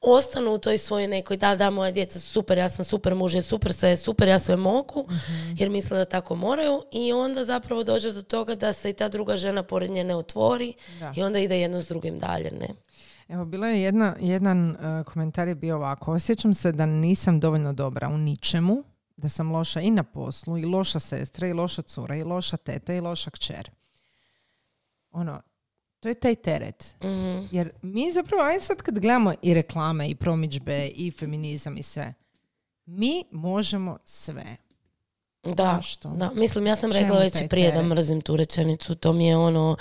ostanu 0.00 0.54
u 0.54 0.58
toj 0.58 0.78
svojoj 0.78 1.08
nekoj, 1.08 1.36
da, 1.36 1.54
da, 1.54 1.70
moja 1.70 1.90
djeca 1.90 2.20
su 2.20 2.28
super, 2.28 2.58
ja 2.58 2.68
sam 2.68 2.84
super 2.84 3.14
muž, 3.14 3.34
je 3.34 3.42
super, 3.42 3.72
sve 3.72 3.88
je 3.88 3.96
super, 3.96 4.28
ja 4.28 4.38
sve 4.38 4.56
mogu, 4.56 5.08
jer 5.58 5.70
misle 5.70 5.98
da 5.98 6.04
tako 6.04 6.34
moraju 6.34 6.82
i 6.92 7.12
onda 7.12 7.44
zapravo 7.44 7.84
dođe 7.84 8.12
do 8.12 8.22
toga 8.22 8.54
da 8.54 8.72
se 8.72 8.90
i 8.90 8.92
ta 8.92 9.08
druga 9.08 9.36
žena 9.36 9.62
pored 9.62 9.90
nje 9.90 10.04
ne 10.04 10.16
otvori 10.16 10.74
Da. 11.00 11.12
i 11.16 11.22
onda 11.22 11.38
ide 11.38 11.60
jedno 11.60 11.82
s 11.82 11.88
drugim 11.88 12.18
dalje, 12.18 12.50
ne? 12.50 12.68
Evo, 13.28 13.44
bila 13.44 13.68
je 13.68 13.82
jedna, 13.82 14.16
jedan 14.20 14.70
uh, 14.70 15.06
komentar 15.06 15.48
je 15.48 15.54
bio 15.54 15.76
ovako. 15.76 16.12
Osjećam 16.12 16.54
se 16.54 16.72
da 16.72 16.86
nisam 16.86 17.40
dovoljno 17.40 17.72
dobra 17.72 18.08
u 18.08 18.18
ničemu, 18.18 18.84
da 19.16 19.28
sam 19.28 19.52
loša 19.52 19.80
i 19.80 19.90
na 19.90 20.02
poslu, 20.02 20.58
i 20.58 20.64
loša 20.64 21.00
sestra, 21.00 21.48
i 21.48 21.52
loša 21.52 21.82
cura, 21.82 22.16
i 22.16 22.22
loša 22.22 22.56
teta, 22.56 22.94
i 22.94 23.00
loša 23.00 23.30
kćer. 23.30 23.70
Ono, 25.10 25.40
to 26.00 26.08
je 26.08 26.14
taj 26.14 26.34
teret. 26.34 26.96
Mhm. 27.02 27.46
Jer 27.50 27.70
mi 27.82 28.12
zapravo, 28.12 28.42
ajde 28.42 28.60
sad 28.60 28.82
kad 28.82 28.98
gledamo 28.98 29.32
i 29.42 29.54
reklame, 29.54 30.08
i 30.08 30.14
promičbe, 30.14 30.86
i 30.86 31.10
feminizam 31.10 31.76
i 31.76 31.82
sve, 31.82 32.14
mi 32.86 33.24
možemo 33.30 33.98
sve. 34.04 34.56
Da, 35.46 35.52
Zašto? 35.76 36.08
da. 36.08 36.30
Mislim, 36.30 36.66
ja 36.66 36.76
sam 36.76 36.92
Čemu 36.92 37.02
rekla 37.02 37.18
već 37.18 37.34
prije 37.50 37.72
da 37.72 37.82
mrzim 37.82 38.20
tu 38.20 38.36
rečenicu. 38.36 38.94
To 38.94 39.12
mi 39.12 39.26
je 39.26 39.36
ono, 39.36 39.76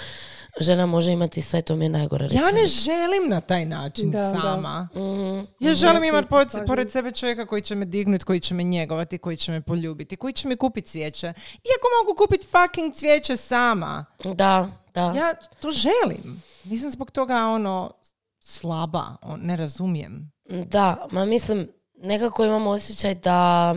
žena 0.59 0.85
može 0.85 1.11
imati 1.11 1.41
sve, 1.41 1.61
to 1.61 1.75
mi 1.75 1.85
je 1.85 1.89
najgore 1.89 2.23
Ja 2.23 2.27
rečenica. 2.27 2.51
ne 2.51 2.65
želim 2.65 3.29
na 3.29 3.41
taj 3.41 3.65
način 3.65 4.11
Da, 4.11 4.19
da. 4.19 4.31
sama. 4.31 4.87
Mhm. 4.95 5.39
Ja 5.59 5.73
želim 5.73 5.95
Ja 5.95 6.01
se 6.01 6.07
imati 6.07 6.25
isto 6.25 6.29
pored, 6.29 6.67
pored 6.67 6.91
sebe 6.91 7.11
čovjeka 7.11 7.45
koji 7.45 7.61
će 7.61 7.75
me 7.75 7.85
dignuti, 7.85 8.25
koji 8.25 8.39
će 8.39 8.53
me 8.53 8.63
njegovati, 8.63 9.17
koji 9.17 9.37
će 9.37 9.51
me 9.51 9.61
poljubiti, 9.61 10.15
koji 10.15 10.33
će 10.33 10.47
mi 10.47 10.55
kupiti 10.55 10.87
cvijeće. 10.87 11.27
Iako 11.27 11.87
mogu 11.99 12.17
kupiti 12.17 12.47
fucking 12.47 12.93
cvijeće 12.93 13.37
sama. 13.37 14.05
Da, 14.25 14.67
da. 14.93 15.01
Ja 15.03 15.33
to 15.59 15.71
želim. 15.71 16.41
Nisam 16.63 16.91
zbog 16.91 17.11
toga 17.11 17.35
ono 17.37 17.91
slaba, 18.39 19.15
on, 19.21 19.39
ne 19.39 19.55
razumijem. 19.55 20.31
Da, 20.65 21.07
ma 21.11 21.25
mislim, 21.25 21.67
nekako 21.95 22.45
imam 22.45 22.67
osjećaj 22.67 23.15
da 23.15 23.75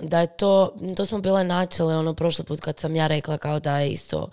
da 0.00 0.20
je 0.20 0.26
to, 0.26 0.74
to 0.96 1.06
smo 1.06 1.18
bile 1.18 1.44
načele 1.44 1.96
ono 1.96 2.14
prošli 2.14 2.44
put 2.44 2.60
kad 2.60 2.78
sam 2.78 2.96
ja 2.96 3.06
rekla 3.06 3.38
kao 3.38 3.60
da 3.60 3.78
je 3.78 3.90
isto 3.90 4.28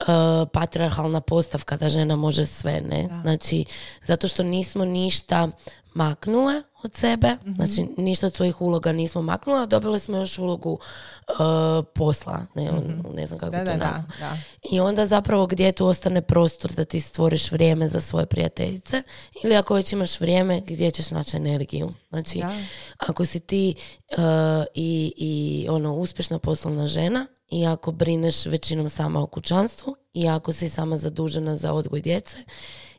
uh, 0.00 0.06
patriarhalna 0.52 1.20
postavka 1.20 1.76
da 1.76 1.88
žena 1.88 2.16
može 2.16 2.46
sve, 2.46 2.80
ne? 2.80 3.06
Da. 3.08 3.20
Znači, 3.22 3.64
zato 4.02 4.28
što 4.28 4.42
nismo 4.42 4.84
ništa 4.84 5.48
maknule 5.94 6.62
od 6.82 6.94
sebe, 6.94 7.28
Mhm. 7.44 7.54
znači 7.54 7.86
ništa 7.96 8.26
od 8.26 8.34
svojih 8.34 8.60
uloga 8.60 8.92
nismo 8.92 9.22
maknule, 9.22 9.62
a 9.62 9.66
dobile 9.66 9.98
smo 9.98 10.16
još 10.16 10.38
ulogu 10.38 10.72
uh, 10.72 11.36
posla, 11.94 12.46
ne, 12.54 12.70
ne 13.14 13.26
znam 13.26 13.38
kako. 13.38 13.50
Da, 13.52 13.58
bi 13.58 13.64
to 13.64 13.76
da. 13.76 14.36
I 14.62 14.80
onda 14.80 15.06
zapravo 15.06 15.46
gdje 15.46 15.72
tu 15.72 15.86
ostane 15.86 16.22
prostor 16.22 16.72
da 16.72 16.84
ti 16.84 17.00
stvoriš 17.00 17.52
vrijeme 17.52 17.88
za 17.88 18.00
svoje 18.00 18.26
prijateljice 18.26 19.02
ili 19.44 19.56
ako 19.56 19.74
već 19.74 19.92
imaš 19.92 20.20
vrijeme 20.20 20.60
gdje 20.60 20.90
ćeš 20.90 21.10
naći 21.10 21.36
energiju. 21.36 21.92
Znači, 22.10 22.38
Da. 22.38 22.52
ako 22.98 23.24
si 23.24 23.40
ti 23.40 23.74
uh, 24.10 24.18
i, 24.74 25.12
i 25.16 25.66
ono 25.70 25.94
uspješna 25.94 26.38
poslovna 26.38 26.86
žena 26.86 27.26
i 27.50 27.66
ako 27.66 27.92
brineš 27.92 28.46
većinom 28.46 28.88
sama 28.88 29.22
o 29.22 29.26
kućanstvu 29.26 29.96
i 30.14 30.28
ako 30.28 30.52
si 30.52 30.68
sama 30.68 30.96
zadužena 30.96 31.56
za 31.56 31.72
odgoj 31.72 32.00
djece 32.00 32.38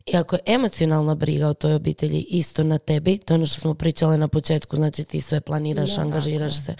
i 0.05 0.17
ako 0.17 0.35
je 0.35 0.41
emocionalna 0.45 1.15
briga 1.15 1.47
o 1.47 1.53
toj 1.53 1.73
obitelji 1.73 2.25
isto 2.29 2.63
na 2.63 2.79
tebi, 2.79 3.17
to 3.17 3.33
je 3.33 3.35
ono 3.35 3.45
što 3.45 3.59
smo 3.59 3.73
pričale 3.73 4.17
na 4.17 4.27
početku, 4.27 4.75
znači 4.75 5.03
ti 5.03 5.21
sve 5.21 5.41
planiraš, 5.41 5.97
angažiraš 5.97 6.65
se. 6.65 6.75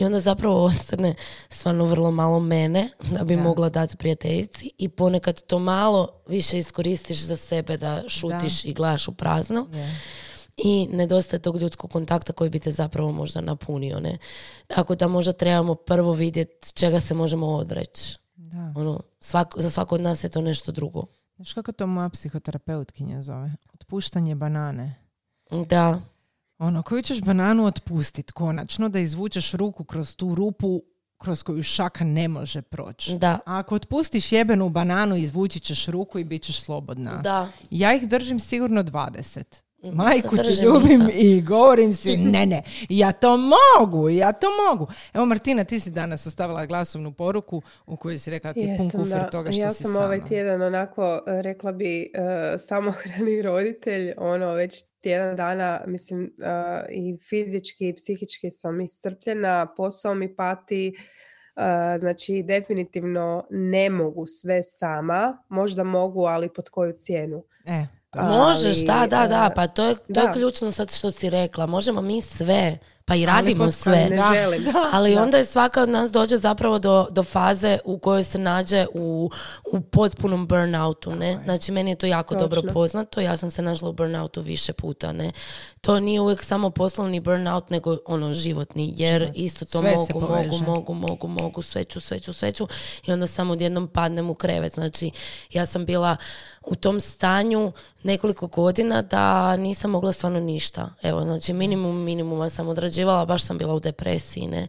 I 0.00 0.04
onda 0.04 0.20
zapravo 0.20 0.64
ostane 0.64 1.14
stvarno 1.48 1.84
vrlo 1.84 2.10
malo 2.10 2.40
mene 2.40 2.88
da 3.10 3.24
bi 3.24 3.34
Da. 3.34 3.42
mogla 3.42 3.68
dati 3.68 3.96
prijateljici 3.96 4.70
i 4.78 4.88
ponekad 4.88 5.42
to 5.42 5.58
malo 5.58 6.08
više 6.26 6.58
iskoristiš 6.58 7.18
za 7.18 7.36
sebe 7.36 7.76
da 7.76 8.02
šutiš 8.08 8.64
i 8.64 8.74
gledaš 8.74 9.08
u 9.08 9.12
prazno 9.12 9.68
Je. 9.72 10.00
I 10.64 10.88
nedostaje 10.92 11.42
tog 11.42 11.56
ljudskog 11.56 11.90
kontakta 11.90 12.32
koji 12.32 12.50
bi 12.50 12.58
te 12.58 12.72
zapravo 12.72 13.12
možda 13.12 13.40
napunio. 13.40 14.00
Ne? 14.00 14.18
Tako 14.66 14.94
da 14.94 15.08
možda 15.08 15.32
trebamo 15.32 15.74
prvo 15.74 16.12
vidjeti 16.12 16.72
čega 16.72 17.00
se 17.00 17.14
možemo 17.14 17.46
odreći. 17.46 18.16
Da. 18.36 18.72
Ono, 18.76 19.00
svako, 19.20 19.60
za 19.60 19.70
svako 19.70 19.94
od 19.94 20.00
nas 20.00 20.24
je 20.24 20.28
to 20.28 20.40
nešto 20.40 20.72
drugo. 20.72 21.02
Znaš 21.36 21.52
kako 21.52 21.72
to 21.72 21.86
moja 21.86 22.08
psihoterapeutkinja 22.08 23.22
zove? 23.22 23.52
Otpuštanje 23.74 24.34
banane. 24.34 24.94
Da, 25.68 26.00
Ono, 26.58 26.82
koju 26.82 27.02
ćeš 27.02 27.20
bananu 27.20 27.64
otpustit 27.64 28.30
konačno, 28.30 28.88
da 28.88 28.98
izvučeš 28.98 29.52
ruku 29.52 29.84
kroz 29.84 30.16
tu 30.16 30.34
rupu 30.34 30.82
kroz 31.18 31.42
koju 31.42 31.62
šaka 31.62 32.04
ne 32.04 32.28
može 32.28 32.62
proći. 32.62 33.18
da, 33.18 33.32
A 33.46 33.58
ako 33.58 33.74
otpustiš 33.74 34.32
jebenu 34.32 34.68
bananu, 34.68 35.16
izvući 35.16 35.60
ćeš 35.60 35.86
ruku 35.86 36.18
i 36.18 36.24
bit 36.24 36.42
ćeš 36.42 36.60
slobodna. 36.60 37.16
da. 37.16 37.48
Ja 37.70 37.94
ih 37.94 38.08
držim 38.08 38.40
sigurno 38.40 38.82
20. 38.82 39.42
Majku 39.82 40.36
ti 40.36 40.64
ljubim 40.64 41.08
i 41.14 41.42
govorim 41.42 41.94
si, 41.94 42.16
ne, 42.32 42.46
ne, 42.46 42.62
ja 42.88 43.12
to 43.12 43.36
mogu, 43.36 44.08
ja 44.08 44.32
to 44.32 44.46
mogu. 44.68 44.86
Evo 45.14 45.26
Martina, 45.26 45.64
ti 45.64 45.80
si 45.80 45.90
danas 45.90 46.26
ostavila 46.26 46.66
glasovnu 46.66 47.12
poruku 47.12 47.62
u 47.86 47.96
kojoj 47.96 48.18
si 48.18 48.30
rekla 48.30 48.52
ti 48.52 48.74
pun 48.78 48.90
kufer 48.90 49.18
da. 49.18 49.30
toga 49.30 49.52
što 49.52 49.60
ja 49.60 49.70
si 49.70 49.82
sam 49.82 49.92
sama. 49.92 50.04
ovaj 50.04 50.20
tjedan 50.28 50.62
onako, 50.62 51.22
e, 51.26 51.42
rekla 51.42 51.72
bi, 51.72 52.02
e, 52.02 52.08
samohrani 52.58 53.42
roditelj, 53.48 54.12
ono, 54.16 54.52
već 54.52 54.84
tjedan 55.02 55.36
dana, 55.36 55.80
mislim, 55.86 56.24
e, 56.24 56.30
i 56.90 57.18
fizički 57.28 57.88
i 57.88 57.94
psihički 57.94 58.50
sam 58.50 58.80
iscrpljena, 58.80 59.66
posao 59.76 60.14
mi 60.14 60.36
pati, 60.36 60.94
znači 61.98 62.42
definitivno 62.42 63.46
ne 63.50 63.90
mogu 63.90 64.26
sve 64.26 64.62
sama, 64.62 65.44
možda 65.48 65.84
mogu, 65.84 66.24
ali 66.24 66.52
pod 66.52 66.68
koju 66.68 66.92
cijenu. 66.92 67.44
E, 67.66 67.97
to 68.10 68.18
Ali, 68.20 68.38
Možeš, 68.38 68.84
da, 68.84 69.06
da, 69.10 69.26
da, 69.26 69.48
e, 69.52 69.54
pa 69.54 69.66
to 69.66 69.84
je, 69.84 69.96
to 70.14 70.20
je 70.20 70.32
ključno 70.32 70.70
sad 70.70 70.94
što 70.94 71.10
si 71.10 71.30
rekla. 71.30 71.66
Možemo 71.66 72.00
mi 72.02 72.22
sve, 72.22 72.78
pa 73.08 73.14
i 73.14 73.18
Ali 73.18 73.26
radimo 73.26 73.64
pod- 73.64 73.74
sve. 73.74 74.06
Ne 74.10 74.16
Da, 74.16 74.30
želim. 74.34 74.64
da. 74.64 74.90
Ali 74.92 75.14
Da. 75.14 75.22
onda 75.22 75.38
je 75.38 75.44
svaka 75.44 75.82
od 75.82 75.88
nas 75.88 76.12
dođe 76.12 76.38
zapravo 76.38 76.78
do, 76.78 77.06
do 77.10 77.22
faze 77.22 77.78
u 77.84 77.98
kojoj 77.98 78.22
se 78.24 78.38
nađe 78.38 78.86
u, 78.94 79.30
u 79.64 79.80
potpunom 79.80 80.46
burnoutu, 80.46 81.14
ne? 81.14 81.38
Znači, 81.44 81.72
meni 81.72 81.90
je 81.90 81.96
to 81.96 82.06
jako 82.06 82.34
dobro 82.34 82.60
Točno. 82.60 82.72
poznato, 82.72 83.20
ja 83.20 83.36
sam 83.36 83.50
se 83.50 83.62
našla 83.62 83.88
u 83.88 83.92
burnoutu 83.92 84.40
više 84.40 84.72
puta, 84.72 85.12
ne? 85.12 85.32
To 85.80 86.00
nije 86.00 86.20
uvijek 86.20 86.42
samo 86.42 86.70
poslovni 86.70 87.20
burnout, 87.20 87.70
nego 87.70 87.96
ono 88.06 88.32
životni, 88.32 88.94
jer 88.96 89.32
isto 89.34 89.64
to 89.64 89.78
Sve 89.78 89.92
mogu, 89.92 90.20
mogu, 90.22 90.58
mogu, 90.66 90.94
mogu, 90.94 91.28
mogu, 91.28 91.62
sveću, 91.62 92.00
sveću, 92.00 92.32
sveću 92.32 92.68
i 93.06 93.12
onda 93.12 93.26
samo 93.26 93.52
odjednom 93.52 93.88
padnem 93.88 94.30
u 94.30 94.34
krevet. 94.34 94.74
Znači, 94.74 95.10
ja 95.52 95.66
sam 95.66 95.84
bila 95.84 96.16
u 96.62 96.74
tom 96.74 97.00
stanju 97.00 97.72
nekoliko 98.02 98.46
godina 98.46 99.02
da 99.02 99.56
nisam 99.56 99.90
mogla 99.90 100.12
stvarno 100.12 100.40
ništa. 100.40 100.90
Evo, 101.02 101.24
znači 101.24 101.52
minimum 101.52 101.96
minimuma 101.98 102.50
sam 102.50 102.68
odrađivala, 102.68 102.97
baš 103.04 103.42
sam 103.42 103.58
bila 103.58 103.74
u 103.74 103.80
depresiji, 103.80 104.46
ne. 104.46 104.68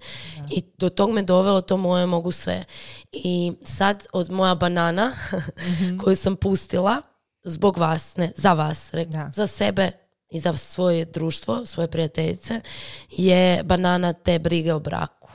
I 0.50 0.64
do 0.78 0.90
tog 0.90 1.12
me 1.12 1.24
dovelo 1.24 1.62
to 1.62 1.78
moje 1.78 2.06
mogu 2.06 2.32
sve. 2.32 2.66
I 3.12 3.54
sad 3.64 4.08
od 4.14 4.32
moja 4.32 4.56
banana 4.56 5.12
koju 6.04 6.16
sam 6.16 6.36
pustila 6.36 7.02
zbog 7.44 7.78
vas, 7.78 8.18
ne, 8.18 8.32
za 8.36 8.54
vas, 8.54 8.92
Da. 9.08 9.32
za 9.36 9.48
sebe 9.48 9.92
i 10.30 10.40
za 10.40 10.56
svoje 10.56 11.06
društvo, 11.06 11.66
svoje 11.66 11.88
prijateljice, 11.88 12.62
je 13.10 13.64
banana 13.64 14.14
te 14.14 14.40
brige 14.40 14.74
o 14.74 14.80
braku. 14.80 15.30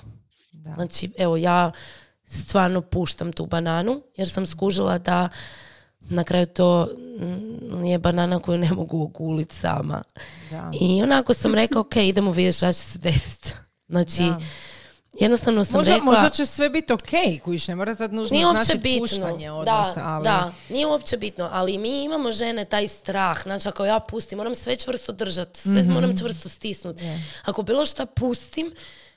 Da. 0.53 0.75
Znači, 0.75 1.13
evo, 1.19 1.37
ja 1.37 1.71
stvarno 2.27 2.81
puštam 2.81 3.33
tu 3.33 3.47
bananu, 3.47 4.03
jer 4.17 4.29
sam 4.29 4.47
skužila 4.47 4.99
da 4.99 5.29
na 6.07 6.25
kraju 6.25 6.47
to 6.47 6.89
mm, 7.19 7.85
je 7.85 7.99
banana 7.99 8.39
koju 8.41 8.59
ne 8.59 8.73
mogu 8.73 9.03
oguliti 9.03 9.57
sama. 9.57 10.03
Da. 10.51 10.71
I 10.75 11.03
onako 11.03 11.35
sam 11.35 11.55
rekla, 11.55 11.81
ok, 11.81 11.97
idemo 11.97 12.31
vidjeti 12.31 12.57
šta 12.57 12.73
će 12.73 12.79
se 12.79 12.99
desiti. 12.99 13.53
Znači, 13.89 14.23
Da. 14.23 14.41
jednostavno 15.15 15.65
sam 15.65 15.75
Možda, 15.75 15.93
rekla... 15.95 16.07
možda 16.07 16.29
će 16.29 16.47
sve 16.47 16.71
biti 16.71 16.93
ok, 16.93 17.01
kojiš, 17.45 17.69
ne 17.69 17.75
mora 17.75 17.95
sad 17.95 18.13
nužno 18.13 18.35
Nije 18.35 18.47
uopće 18.47 18.63
znači 18.63 18.79
bitno. 18.79 18.99
puštanje 19.01 19.51
odnosa, 19.51 19.95
da, 19.97 20.07
ali... 20.07 20.25
da, 20.25 20.53
nije 20.69 20.87
uopće 20.87 21.17
bitno, 21.17 21.49
ali 21.53 21.79
mi 21.79 22.05
imamo 22.05 22.33
žene 22.33 22.65
taj 22.65 22.89
strah, 22.89 23.43
znači 23.43 23.69
ako 23.69 23.85
ja 23.85 24.01
pustim, 24.01 24.37
moram 24.37 24.55
sve 24.55 24.77
čvrsto 24.77 25.13
držati, 25.13 25.61
sve 25.61 25.83
Mhm. 25.83 25.93
moram 25.93 26.19
čvrsto 26.19 26.49
stisnuti. 26.49 27.05
Ako 27.45 27.63
bilo 27.63 27.87
šta 27.87 28.07
pustim, 28.07 28.73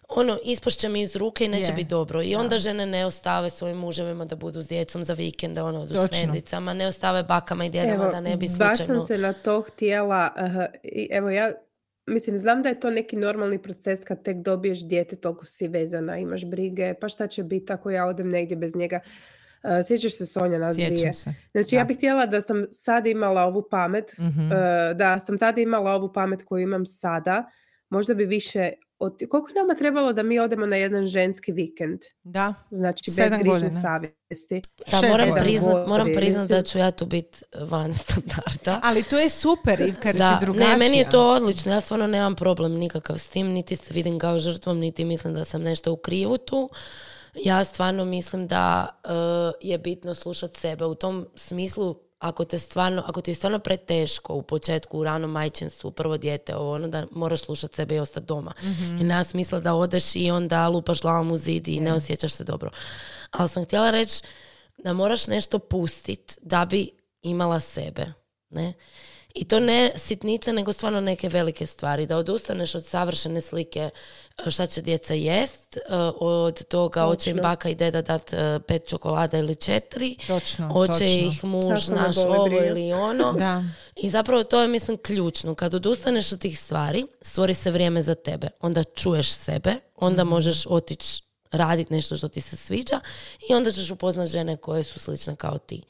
ono, 0.08 0.38
ispašće 0.44 0.90
mi 0.90 1.02
iz 1.02 1.16
ruke 1.16 1.46
i 1.46 1.48
neće 1.48 1.72
biti 1.72 1.90
dobro. 1.90 2.22
I 2.24 2.36
onda 2.36 2.58
žene 2.58 2.86
ne 2.86 3.06
ostave 3.06 3.50
svojim 3.50 3.78
muževima 3.78 4.26
da 4.26 4.36
budu 4.36 4.62
s 4.62 4.68
djecom 4.68 5.04
za 5.04 5.14
vikende, 5.14 5.62
ono, 5.62 5.86
s 5.86 5.90
Točno. 5.90 6.08
frendicama, 6.08 6.74
ne 6.74 6.88
ostave 6.88 7.24
bakama 7.24 7.66
i 7.66 7.70
djedama 7.70 7.94
Evo, 7.94 8.12
da 8.12 8.22
ne 8.22 8.38
bi 8.38 8.46
baš 8.46 8.78
slučajno... 8.78 9.02
sam 9.02 9.02
se 9.02 9.18
na 9.18 9.34
to 9.34 9.62
htjela, 9.62 10.32
aha, 10.36 10.66
i 10.84 11.08
evo 11.12 11.30
ja, 11.30 11.52
mislim, 12.06 12.40
znam 12.40 12.62
da 12.62 12.70
je 12.70 12.80
to 12.80 12.90
neki 12.90 13.16
normalni 13.16 13.62
proces 13.62 14.04
kad 14.04 14.24
tek 14.24 14.38
dobiješ 14.38 14.80
dijete, 14.80 15.16
toliko 15.16 15.46
si 15.46 15.68
vezana, 15.68 16.18
imaš 16.18 16.46
brige, 16.46 16.94
pa 17.02 17.10
šta 17.10 17.28
će 17.28 17.44
biti 17.44 17.74
ako 17.74 17.90
ja 17.90 18.06
odem 18.06 18.30
negdje 18.30 18.58
bez 18.58 18.76
njega. 18.76 19.00
Uh, 19.64 19.70
sjećaš 19.88 20.18
se 20.18 20.26
Sonja 20.26 20.60
nas 20.60 20.76
dvije? 20.76 20.90
Sjećam 20.98 21.14
se. 21.14 21.34
Znači 21.52 21.70
Da. 21.72 21.78
ja 21.78 21.84
bih 21.84 21.98
htjela 21.98 22.26
da 22.26 22.42
sam 22.42 22.66
sad 22.72 23.08
imala 23.08 23.44
ovu 23.44 23.68
pamet, 23.72 24.06
Mhm. 24.20 24.52
e, 24.52 24.56
da 24.94 25.20
sam 25.20 25.38
tada 25.38 25.62
imala 25.62 25.92
ovu 25.92 26.14
pamet 26.14 26.44
koju 26.46 26.64
imam 26.64 26.86
sada, 26.86 27.46
možda 27.90 28.14
bi 28.14 28.26
više, 28.26 28.72
od, 29.00 29.18
koliko 29.30 29.50
je 29.50 29.56
nama 29.56 29.76
trebalo 29.76 30.14
da 30.14 30.24
mi 30.24 30.40
odemo 30.40 30.66
na 30.66 30.76
jedan 30.76 31.04
ženski 31.04 31.52
vikend? 31.52 32.00
Da. 32.24 32.54
Znači 32.72 33.12
bez 33.18 33.30
grižne 33.40 33.72
savjesti. 33.72 34.62
Da, 34.92 34.98
Šest 34.98 35.12
moram, 35.12 35.30
priznat, 35.44 35.88
moram 35.88 36.08
priznat 36.16 36.50
da 36.50 36.62
ću 36.62 36.78
ja 36.78 36.92
tu 36.92 37.06
biti 37.06 37.40
van 37.60 37.94
standarda. 38.04 38.80
Ali 38.84 39.04
to 39.04 39.20
je 39.20 39.30
super, 39.30 39.82
Ivka, 39.82 40.10
jer 40.10 40.16
Da, 40.16 40.38
si 40.40 40.46
drugačija. 40.46 40.70
ne, 40.72 40.78
meni 40.78 40.98
je 40.98 41.10
to 41.10 41.30
odlično, 41.30 41.74
ja 41.74 41.82
stvarno 41.82 42.08
nemam 42.08 42.36
problem 42.36 42.72
nikakav 42.72 43.18
s 43.18 43.30
tim, 43.30 43.48
niti 43.48 43.76
se 43.76 43.94
vidim 43.94 44.20
kao 44.20 44.40
žrtvom, 44.40 44.80
niti 44.80 45.06
mislim 45.06 45.34
da 45.34 45.44
sam 45.44 45.62
nešto 45.62 45.94
u 45.94 45.98
krivu 45.98 46.38
tu. 46.38 46.70
Ja 47.44 47.64
stvarno 47.64 48.06
mislim 48.06 48.48
da 48.48 48.88
eh, 49.04 49.10
je 49.62 49.78
bitno 49.78 50.14
slušati 50.14 50.60
sebe. 50.60 50.86
U 50.86 50.96
tom 50.96 51.28
smislu, 51.36 51.96
ako 52.20 52.46
te 52.46 52.60
stvarno, 52.60 53.04
ako 53.06 53.22
ti 53.22 53.32
je 53.32 53.36
stvarno 53.36 53.60
preteško 53.60 54.34
u 54.34 54.42
početku, 54.42 55.00
u 55.00 55.04
ranom 55.04 55.32
majčinstvu, 55.32 55.92
prvo 55.92 56.18
dijete, 56.18 56.56
ovo, 56.56 56.74
ono 56.74 56.88
da 56.88 57.06
moraš 57.12 57.42
slušati 57.42 57.76
sebe 57.76 57.96
i 57.96 58.00
ostati 58.00 58.26
doma. 58.26 58.54
I 59.02 59.04
nema 59.04 59.24
smisla 59.24 59.60
da 59.60 59.74
odeš 59.74 60.16
i 60.16 60.32
onda 60.32 60.68
lupaš 60.68 61.02
glavom 61.02 61.32
u 61.32 61.38
zid 61.38 61.68
i 61.68 61.80
ne 61.80 61.94
osjećaš 61.94 62.32
se 62.32 62.44
dobro. 62.44 62.72
Ali 63.32 63.50
sam 63.50 63.66
htjela 63.66 63.92
reći 63.92 64.24
da 64.78 64.94
moraš 64.94 65.28
nešto 65.28 65.60
pustit 65.60 66.38
da 66.42 66.66
bi 66.66 66.92
imala 67.22 67.60
sebe. 67.60 68.06
Ne? 68.50 68.74
I 69.38 69.46
to 69.46 69.60
ne 69.60 69.92
sitnice, 69.96 70.54
nego 70.54 70.74
stvarno 70.74 71.02
neke 71.02 71.30
velike 71.30 71.66
stvari. 71.66 72.06
Da 72.06 72.18
odustaneš 72.18 72.76
od 72.76 72.86
savršene 72.86 73.42
slike 73.42 73.90
e, 74.38 74.52
šta 74.52 74.68
će 74.68 74.82
djeca 74.82 75.14
jest, 75.14 75.78
e, 75.78 75.82
od 76.20 76.64
toga 76.66 77.02
hoće 77.02 77.30
im 77.30 77.38
Točno. 77.38 77.50
baka 77.50 77.70
i 77.70 77.76
deda 77.76 78.02
dat 78.02 78.34
e, 78.34 78.60
pet 78.60 78.88
čokolada 78.88 79.38
ili 79.38 79.56
četiri, 79.56 80.16
Točno, 80.28 80.68
hoće 80.70 80.92
točno. 80.94 81.06
ih 81.06 81.44
muž, 81.44 81.88
naš, 81.88 82.18
ovo 82.18 82.48
ili 82.60 82.94
ono. 82.94 83.34
Da. 83.40 83.64
I 83.96 84.10
zapravo 84.10 84.44
to 84.44 84.62
je, 84.62 84.68
mislim, 84.68 84.98
ključno. 84.98 85.56
Kad 85.56 85.74
odustaneš 85.74 86.32
od 86.32 86.40
tih 86.40 86.60
stvari, 86.60 87.06
stvori 87.22 87.54
se 87.54 87.72
vrijeme 87.72 88.02
za 88.02 88.16
tebe. 88.16 88.48
Onda 88.60 88.84
čuješ 88.84 89.30
sebe, 89.30 89.76
onda 89.96 90.24
Mhm. 90.24 90.30
možeš 90.30 90.66
otići 90.66 91.24
raditi 91.52 91.94
nešto 91.94 92.18
što 92.18 92.28
ti 92.28 92.42
se 92.42 92.56
sviđa 92.56 93.00
i 93.42 93.54
onda 93.54 93.72
ćeš 93.72 93.92
upoznat 93.92 94.28
žene 94.28 94.58
koje 94.58 94.84
su 94.84 95.00
slične 95.00 95.36
kao 95.36 95.58
ti. 95.58 95.82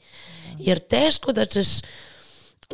Jer 0.58 0.78
teško 0.78 1.32
da 1.32 1.44
ćeš 1.44 1.66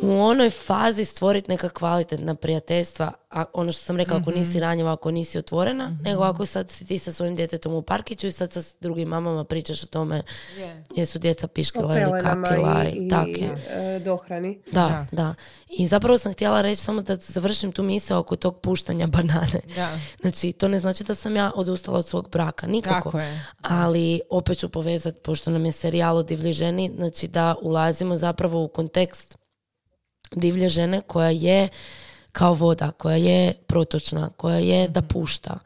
u 0.01 0.11
onoj 0.13 0.49
fazi 0.49 1.05
stvoriti 1.05 1.51
neka 1.51 1.69
kvalitetna 1.69 2.35
prijateljstva, 2.35 3.11
a 3.31 3.45
ono 3.53 3.71
što 3.71 3.83
sam 3.83 3.97
rekla, 3.97 4.17
ako 4.17 4.29
Mhm. 4.29 4.39
nisi 4.39 4.59
ranjiva, 4.59 4.93
ako 4.93 5.11
nisi 5.11 5.37
otvorena, 5.37 5.97
nego 6.01 6.23
ako 6.23 6.45
sad 6.45 6.69
si 6.69 6.85
ti 6.85 6.99
sa 6.99 7.11
svojim 7.11 7.35
djetetom 7.35 7.73
u 7.73 7.81
parkiću 7.81 8.27
i 8.27 8.31
sad 8.31 8.51
sa 8.51 8.61
drugim 8.81 9.09
mamama 9.09 9.43
pričaš 9.43 9.83
o 9.83 9.87
tome 9.87 10.21
jesu 10.91 11.19
djeca 11.19 11.47
piškila 11.47 11.99
ili 11.99 12.11
kakila 12.21 12.83
i, 12.85 12.89
i, 12.89 13.05
i 13.05 13.09
tak 13.09 13.27
je. 13.29 13.49
e, 13.69 13.99
dohrani. 13.99 14.59
Da, 14.71 15.05
da. 15.11 15.33
I 15.69 15.87
zapravo 15.87 16.17
sam 16.17 16.33
htjela 16.33 16.61
reći 16.61 16.81
samo 16.81 17.01
da 17.01 17.15
završim 17.15 17.71
tu 17.71 17.83
misao 17.83 18.19
oko 18.19 18.35
tog 18.35 18.59
puštanja 18.59 19.07
banane. 19.17 19.59
Da. 19.75 19.89
Znači, 20.21 20.51
to 20.51 20.67
ne 20.67 20.79
znači 20.79 21.03
da 21.03 21.15
sam 21.15 21.35
ja 21.35 21.51
odustala 21.55 21.97
od 21.97 22.07
svog 22.07 22.29
braka, 22.29 22.67
nikako. 22.67 22.95
Tako 23.03 23.19
je. 23.19 23.45
Ali 23.61 24.21
opet 24.29 24.57
ću 24.57 24.69
povezati, 24.69 25.19
pošto 25.19 25.51
nam 25.51 25.65
je 25.65 25.71
serijal 25.71 26.17
o 26.17 26.23
divlji 26.23 26.53
ženi, 26.53 26.91
znači 26.95 27.27
da 27.27 27.55
ulazimo 27.61 28.17
zapravo 28.17 28.63
u 28.63 28.67
kontekst 28.67 29.37
divlje 30.35 30.69
žene 30.69 31.01
koja 31.01 31.29
je 31.29 31.69
kao 32.31 32.53
voda, 32.53 32.91
koja 32.91 33.15
je 33.15 33.53
protočna, 33.53 34.29
koja 34.37 34.57
je 34.57 34.87
da 34.87 35.01
pušta. 35.01 35.59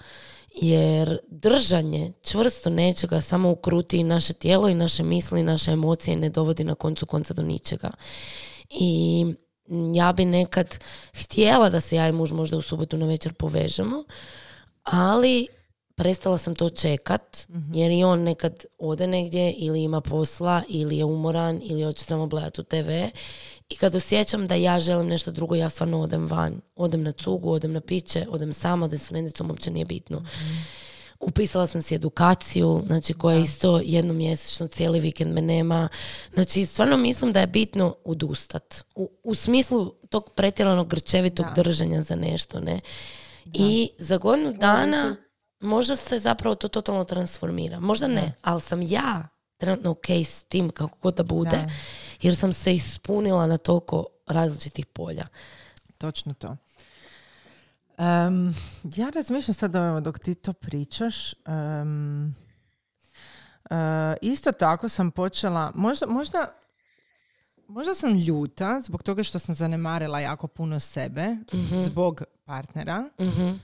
Jer 0.56 1.18
držanje 1.28 2.12
čvrsto 2.22 2.70
nečega 2.70 3.22
samo 3.22 3.52
ukruti 3.52 4.04
naše 4.04 4.34
tijelo 4.34 4.70
i 4.70 4.74
naše 4.74 5.04
misli 5.04 5.40
i 5.40 5.44
naše 5.44 5.72
emocije 5.72 6.18
ne 6.18 6.30
dovodi 6.30 6.64
na 6.64 6.76
koncu 6.76 7.06
konca 7.06 7.34
do 7.34 7.42
ničega. 7.42 7.90
I 8.70 9.26
ja 9.94 10.14
bi 10.14 10.26
nekad 10.26 10.80
htjela 11.14 11.70
da 11.70 11.80
se 11.80 11.96
ja 11.96 12.08
i 12.08 12.12
muž 12.12 12.32
možda 12.32 12.58
u 12.58 12.62
subotu 12.62 12.98
na 12.98 13.06
večer 13.06 13.34
povežemo, 13.34 14.04
ali 14.84 15.48
prestala 16.00 16.38
sam 16.38 16.56
to 16.56 16.70
čekat, 16.70 17.48
jer 17.74 17.92
i 17.92 18.04
on 18.04 18.24
nekad 18.24 18.66
ode 18.78 19.08
negdje 19.08 19.52
ili 19.52 19.84
ima 19.84 20.02
posla 20.02 20.64
ili 20.70 20.98
je 20.98 21.06
umoran 21.06 21.62
ili 21.64 21.84
hoće 21.84 22.04
samo 22.04 22.28
gledati 22.28 22.62
u 22.62 22.64
TV 22.64 22.90
i 23.70 23.76
kad 23.76 23.96
osjećam 23.96 24.48
da 24.48 24.56
ja 24.56 24.80
želim 24.80 25.08
nešto 25.08 25.32
drugo, 25.32 25.56
ja 25.56 25.70
stvarno 25.70 26.02
odem 26.02 26.28
van. 26.28 26.62
Odem 26.76 27.04
na 27.04 27.12
cugu, 27.12 27.52
odem 27.52 27.74
na 27.74 27.82
piće, 27.82 28.26
odem 28.30 28.54
sama, 28.54 28.86
odem 28.86 29.00
s 29.00 29.08
frendicom, 29.08 29.50
uopće 29.50 29.72
nije 29.72 29.86
bitno. 29.86 30.24
Upisala 31.20 31.68
sam 31.68 31.82
si 31.82 31.96
edukaciju, 31.96 32.84
znači 32.88 33.14
koja 33.14 33.36
je 33.36 33.42
isto 33.42 33.82
jednomjesečno, 33.84 34.68
cijeli 34.68 35.00
vikend 35.00 35.34
me 35.34 35.42
nema. 35.42 35.90
Znači, 36.34 36.66
stvarno 36.66 36.98
mislim 36.98 37.32
da 37.32 37.40
je 37.40 37.48
bitno 37.48 37.96
odustat. 38.06 38.84
U, 38.96 39.10
u 39.24 39.36
smislu 39.36 39.94
tog 40.10 40.30
pretjeranog 40.36 40.88
grčevitog 40.88 41.46
držanja 41.56 42.02
za 42.02 42.16
nešto, 42.16 42.60
ne? 42.60 42.80
I 43.46 43.90
za 43.98 44.18
godinu 44.18 44.54
dana 44.60 45.16
možda 45.60 45.96
se 45.96 46.20
zapravo 46.20 46.56
to 46.56 46.68
totalno 46.68 47.04
transformira. 47.04 47.80
Možda 47.80 48.08
ne, 48.08 48.34
ali 48.42 48.62
sam 48.62 48.82
ja 48.82 49.28
trenutno 49.58 49.92
ok 49.92 50.10
s 50.10 50.44
tim 50.44 50.70
kako 50.70 50.98
god 51.02 51.16
da 51.16 51.24
bude, 51.24 51.50
Da. 51.58 51.70
jer 52.22 52.36
sam 52.36 52.54
se 52.54 52.74
ispunila 52.76 53.48
na 53.48 53.58
toliko 53.58 54.06
različitih 54.28 54.86
polja. 54.86 55.28
Točno 55.98 56.34
to. 56.34 56.58
Em, 57.98 58.56
ja 58.96 59.10
razmišljam 59.10 59.54
sad 59.54 59.76
evo, 59.76 60.00
dok 60.02 60.20
ti 60.20 60.36
to 60.36 60.54
pričaš. 60.54 61.34
em, 61.34 62.26
e, 63.70 63.76
isto 64.22 64.52
tako 64.52 64.90
sam 64.90 65.12
počela, 65.12 65.72
možda, 65.76 66.06
možda, 66.06 66.54
možda 67.70 67.94
sam 67.94 68.14
ljuta 68.18 68.82
zbog 68.82 69.04
toga 69.04 69.24
što 69.24 69.40
sam 69.40 69.56
zanemarila 69.56 70.20
jako 70.20 70.48
puno 70.48 70.80
sebe 70.80 71.36
zbog 71.80 72.22
partnera 72.46 73.10
Mhm. 73.20 73.42
e, 73.44 73.56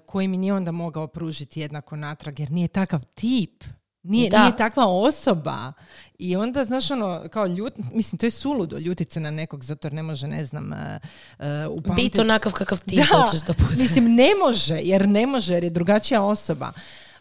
koji 0.00 0.28
mi 0.28 0.36
nije 0.36 0.54
onda 0.54 0.72
mogao 0.72 1.06
pružiti 1.06 1.60
jednako 1.60 1.96
natrag 1.96 2.40
jer 2.40 2.50
nije 2.50 2.68
takav 2.68 3.00
tip. 3.14 3.64
Nije, 4.02 4.30
Da. 4.30 4.40
nije 4.40 4.56
takva 4.56 4.84
osoba. 4.86 5.72
I 6.14 6.36
onda, 6.36 6.64
znaš, 6.64 6.90
ono, 6.90 7.22
kao 7.30 7.46
ljut, 7.46 7.72
mislim, 7.92 8.18
to 8.18 8.26
je 8.26 8.30
suludo 8.30 8.78
ljutit 8.78 9.12
se 9.12 9.20
na 9.20 9.30
nekog 9.30 9.64
zato 9.64 9.86
jer 9.86 9.92
ne 9.92 10.02
može, 10.02 10.26
ne 10.26 10.44
znam, 10.44 10.72
e, 10.72 11.00
e, 11.38 11.44
upamtiti- 11.68 11.94
Biti 11.96 12.20
onakav 12.20 12.52
kakav 12.52 12.80
ti 12.80 12.96
da, 12.96 13.04
hoćeš 13.16 13.40
da 13.40 13.54
bude. 13.54 13.82
Mislim, 13.82 14.14
ne 14.14 14.28
može, 14.36 14.74
jer 14.76 15.08
ne 15.08 15.26
može, 15.26 15.54
jer 15.54 15.64
je 15.64 15.70
drugačija 15.70 16.22
osoba. 16.22 16.72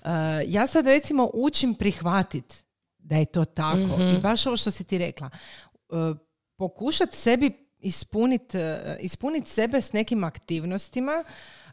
Uh, 0.01 0.09
ja 0.47 0.67
sad 0.67 0.85
recimo 0.85 1.29
učim 1.33 1.73
prihvatit 1.73 2.63
da 2.97 3.15
je 3.15 3.25
to 3.25 3.45
tako. 3.45 3.77
Mhm. 3.77 4.01
I 4.01 4.19
baš 4.19 4.45
ovo 4.45 4.57
što 4.57 4.71
si 4.71 4.83
ti 4.83 4.97
rekla. 4.97 5.29
Uh, 5.89 6.17
pokušat 6.57 7.13
sebi 7.13 7.51
ispunit, 7.79 8.53
uh, 8.53 8.61
ispunit 8.99 9.47
sebe 9.47 9.81
s 9.81 9.93
nekim 9.93 10.23
aktivnostima 10.23 11.23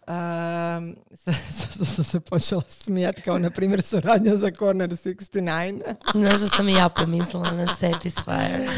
Um, 0.08 0.96
sad 1.50 1.86
sam 1.86 2.04
se 2.04 2.20
počela 2.20 2.62
smijati 2.68 3.22
kao 3.22 3.38
na 3.38 3.50
primjer 3.50 3.82
suradnja 3.82 4.36
za 4.36 4.50
Corner 4.58 4.90
69. 4.90 5.94
Znaš 6.14 6.40
da 6.40 6.48
sam 6.48 6.68
i 6.68 6.72
ja 6.72 6.88
pomislila 6.88 7.50
na 7.50 7.66
Satisfyer. 7.66 8.70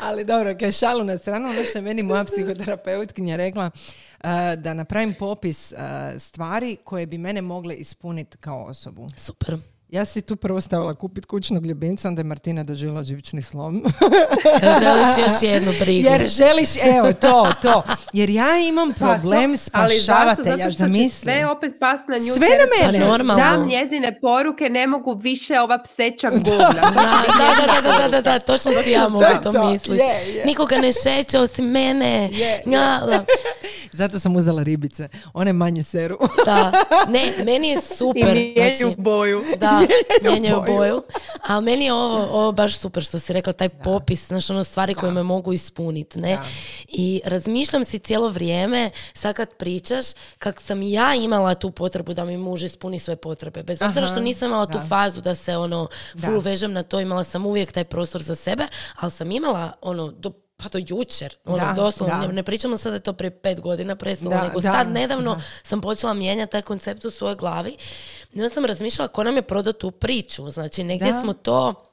Ali 0.06 0.24
dobro, 0.24 0.54
kaj 0.58 0.72
šalu 0.72 1.04
na 1.04 1.18
stranu, 1.18 1.48
ono 1.48 1.64
što 1.64 1.78
je 1.78 1.82
meni 1.82 2.02
moja 2.02 2.24
psihoterapeutkinja 2.24 3.36
rekla, 3.36 3.70
uh, 3.74 4.30
da 4.56 4.74
napravim 4.74 5.14
popis 5.14 5.72
uh, 5.72 5.78
stvari 6.18 6.76
koje 6.84 7.06
bi 7.06 7.18
mene 7.18 7.42
mogle 7.42 7.74
ispuniti 7.74 8.38
kao 8.38 8.64
osobu. 8.64 9.08
Super. 9.16 9.58
Ja 9.92 10.04
si 10.04 10.22
tu 10.22 10.36
prvo 10.36 10.60
stavila 10.60 10.94
kupit 10.94 11.26
kućnog 11.26 11.66
ljubimca, 11.66 12.08
onda 12.08 12.20
je 12.20 12.24
Martina 12.24 12.64
doživjela 12.64 13.04
živični 13.04 13.42
slom. 13.42 13.84
Jel 14.62 14.72
želiš 14.74 15.06
još 15.20 15.42
jednu 15.42 15.72
brigu? 15.80 16.08
Jer 16.08 16.28
želiš, 16.28 16.70
evo 16.88 17.12
to, 17.12 17.52
to. 17.62 17.82
Jer 18.12 18.30
ja 18.30 18.58
imam 18.58 18.88
Pa 18.90 18.98
problem 18.98 19.54
to- 19.54 19.70
Ali 19.72 19.98
zašto? 19.98 20.42
Zato 20.42 20.70
što 20.70 20.84
će 20.86 21.08
sve 21.10 21.46
opet 21.46 21.72
pas 21.80 22.00
na 22.08 22.18
nju. 22.18 22.34
Sve 22.34 22.46
na 22.48 22.86
mene. 22.86 23.00
Pa 23.00 23.06
normalno. 23.06 23.34
Znam 23.34 23.68
njezine 23.68 24.20
poruke, 24.20 24.64
ne 24.64 24.86
mogu 24.86 25.14
više 25.14 25.60
ova 25.60 25.78
pseća 25.78 26.30
govna. 26.30 26.72
Da, 26.72 26.90
da, 27.38 27.66
da, 27.66 27.80
da, 27.82 27.98
da, 27.98 28.08
da, 28.10 28.20
da, 28.22 28.38
točno 28.38 28.72
si 28.74 28.90
ja 28.90 29.08
mogu 29.08 29.24
to 29.42 29.52
to, 29.52 29.70
misliti. 29.72 30.02
je. 30.02 30.42
Nikoga 30.44 30.78
ne 30.78 30.90
šeće 30.94 31.38
osim 31.38 31.64
mene. 31.64 32.28
Zato 33.92 34.18
sam 34.18 34.36
uzela 34.36 34.62
ribice. 34.62 35.08
One 35.34 35.52
manje 35.52 35.82
seru. 35.82 36.18
Da, 36.44 36.72
ne, 37.08 37.32
meni 37.44 37.68
je 37.68 37.74
I 37.74 37.80
super. 37.80 38.34
mijenju 38.34 38.76
Znači, 38.78 38.94
boju. 38.98 39.42
da, 39.58 39.81
mijenjaju 40.22 40.62
boju. 40.66 40.76
boju. 40.76 41.02
A 41.42 41.60
meni 41.60 41.84
je 41.84 41.92
ovo, 41.92 42.28
ovo 42.32 42.52
baš 42.52 42.78
super 42.78 43.02
što 43.02 43.18
si 43.18 43.32
rekla, 43.32 43.52
taj 43.52 43.68
popis, 43.68 44.26
znaš, 44.26 44.50
ono 44.50 44.64
stvari 44.64 44.94
koje 44.94 45.12
me 45.12 45.22
mogu 45.22 45.52
ispuniti, 45.52 46.18
ne? 46.18 46.36
Da. 46.36 46.44
I 46.88 47.20
razmišljam 47.24 47.84
si 47.84 47.98
cijelo 47.98 48.28
vrijeme, 48.28 48.90
sad 49.14 49.34
kad 49.34 49.54
pričaš, 49.56 50.06
kak 50.38 50.60
sam 50.60 50.82
ja 50.82 51.14
imala 51.14 51.54
tu 51.54 51.70
potrebu 51.70 52.14
da 52.14 52.24
mi 52.24 52.36
muž 52.36 52.62
ispuni 52.62 52.98
sve 52.98 53.16
potrebe. 53.16 53.62
Bez 53.62 53.82
obzira 53.82 54.04
Aha, 54.04 54.12
što 54.12 54.20
nisam 54.20 54.48
imala 54.48 54.66
tu 54.66 54.78
da. 54.78 54.84
fazu 54.84 55.20
da 55.20 55.34
se 55.34 55.56
ono 55.56 55.88
full 56.20 56.40
Da. 56.42 56.50
vežem 56.50 56.72
na 56.72 56.82
to, 56.82 57.00
imala 57.00 57.24
sam 57.24 57.46
uvijek 57.46 57.72
taj 57.72 57.84
prostor 57.84 58.22
za 58.22 58.34
sebe, 58.34 58.66
ali 58.96 59.10
sam 59.10 59.30
imala 59.30 59.72
ono, 59.80 60.10
do, 60.10 60.32
pa 60.62 60.68
do 60.68 60.78
jučer, 60.80 61.34
ono, 61.44 61.56
Da, 61.58 61.72
doslovno, 61.72 62.20
da. 62.20 62.26
ne, 62.26 62.42
pričamo 62.42 62.76
sad 62.76 62.92
da 62.92 62.96
je 62.96 63.00
to 63.00 63.12
prije 63.12 63.30
pet 63.32 63.60
godina 63.60 63.96
prestalo, 63.96 64.34
nego 64.42 64.60
da, 64.60 64.72
sad 64.72 64.88
nedavno 64.88 65.34
da. 65.34 65.42
sam 65.62 65.80
počela 65.80 66.14
mijenjati 66.14 66.52
taj 66.52 66.62
koncept 66.62 67.04
u 67.04 67.10
svojoj 67.10 67.36
glavi. 67.36 67.76
I 68.32 68.38
onda 68.38 68.48
sam 68.48 68.64
razmišljala 68.64 69.08
ko 69.08 69.24
nam 69.24 69.36
je 69.36 69.42
prodao 69.42 69.72
tu 69.72 69.90
priču. 69.90 70.50
Znači, 70.50 70.84
negdje 70.84 71.12
Da. 71.12 71.20
smo 71.20 71.32
to, 71.32 71.91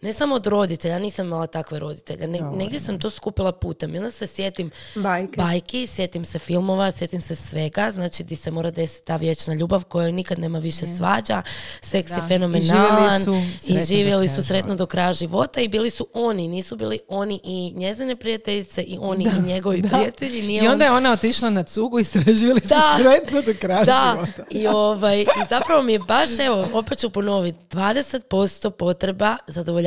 ne 0.00 0.12
samo 0.12 0.34
od 0.34 0.46
roditelja, 0.46 0.98
nisam 0.98 1.26
imala 1.26 1.46
takve 1.48 1.78
roditelje, 1.78 2.26
ne- 2.26 2.38
Joj, 2.38 2.50
negdje 2.52 2.80
sam 2.80 2.98
to 2.98 3.10
skupila 3.10 3.52
putem. 3.52 3.94
I 3.94 3.98
onda 3.98 4.10
se 4.10 4.26
sjetim 4.26 4.70
Bajke. 4.94 5.32
bajki, 5.36 5.86
sjetim 5.86 6.24
se 6.24 6.38
filmova, 6.38 6.90
sjetim 6.90 7.20
se 7.20 7.34
svega, 7.34 7.90
znači 7.90 8.24
di 8.24 8.36
se 8.36 8.50
mora 8.50 8.70
desiti 8.70 9.06
ta 9.06 9.16
vječna 9.16 9.54
ljubav 9.54 9.84
koja 9.84 10.10
nikad 10.10 10.38
nema 10.38 10.58
više 10.58 10.86
svađa, 10.88 11.42
seks 11.82 12.10
je 12.10 12.16
Da. 12.16 12.26
fenomenalan 12.28 13.22
I 13.22 13.24
živjeli 13.24 13.48
su 13.48 13.72
sretno 13.72 13.74
do 13.74 13.86
živjeli 13.86 14.26
kraja 14.26 14.36
su 14.36 14.42
sretno 14.44 14.74
do 14.76 14.86
kraja 14.86 15.12
života 15.12 15.60
i 15.60 15.68
bili 15.68 15.90
su 15.90 16.08
oni, 16.14 16.48
nisu 16.48 16.76
bili 16.76 16.98
oni 17.08 17.40
i 17.44 17.72
njezine 17.72 18.16
prijateljice 18.16 18.82
i 18.82 18.98
oni 19.00 19.24
i 19.38 19.42
njegovi 19.42 19.82
prijatelji. 19.84 20.42
Nije 20.42 20.64
I 20.64 20.68
onda 20.68 20.84
on- 20.84 20.92
je 20.92 20.96
ona 20.96 21.12
otišla 21.12 21.50
na 21.50 21.62
cugu 21.62 21.98
i 21.98 22.04
sreživali 22.14 22.60
se 22.60 22.68
Da. 22.68 22.96
sretno 22.98 23.42
do 23.42 23.52
kraja 23.60 23.84
da, 23.84 24.12
života. 24.14 24.42
i, 24.50 24.66
ovaj, 24.66 25.20
i 25.20 25.26
zapravo 25.50 25.82
mi 25.82 25.92
je 25.92 25.98
baš, 25.98 26.38
evo, 26.38 26.68
opet 26.72 26.98
ću 26.98 27.10
ponoviti, 27.10 27.58
20% 27.66 28.70
potreba 28.70 29.36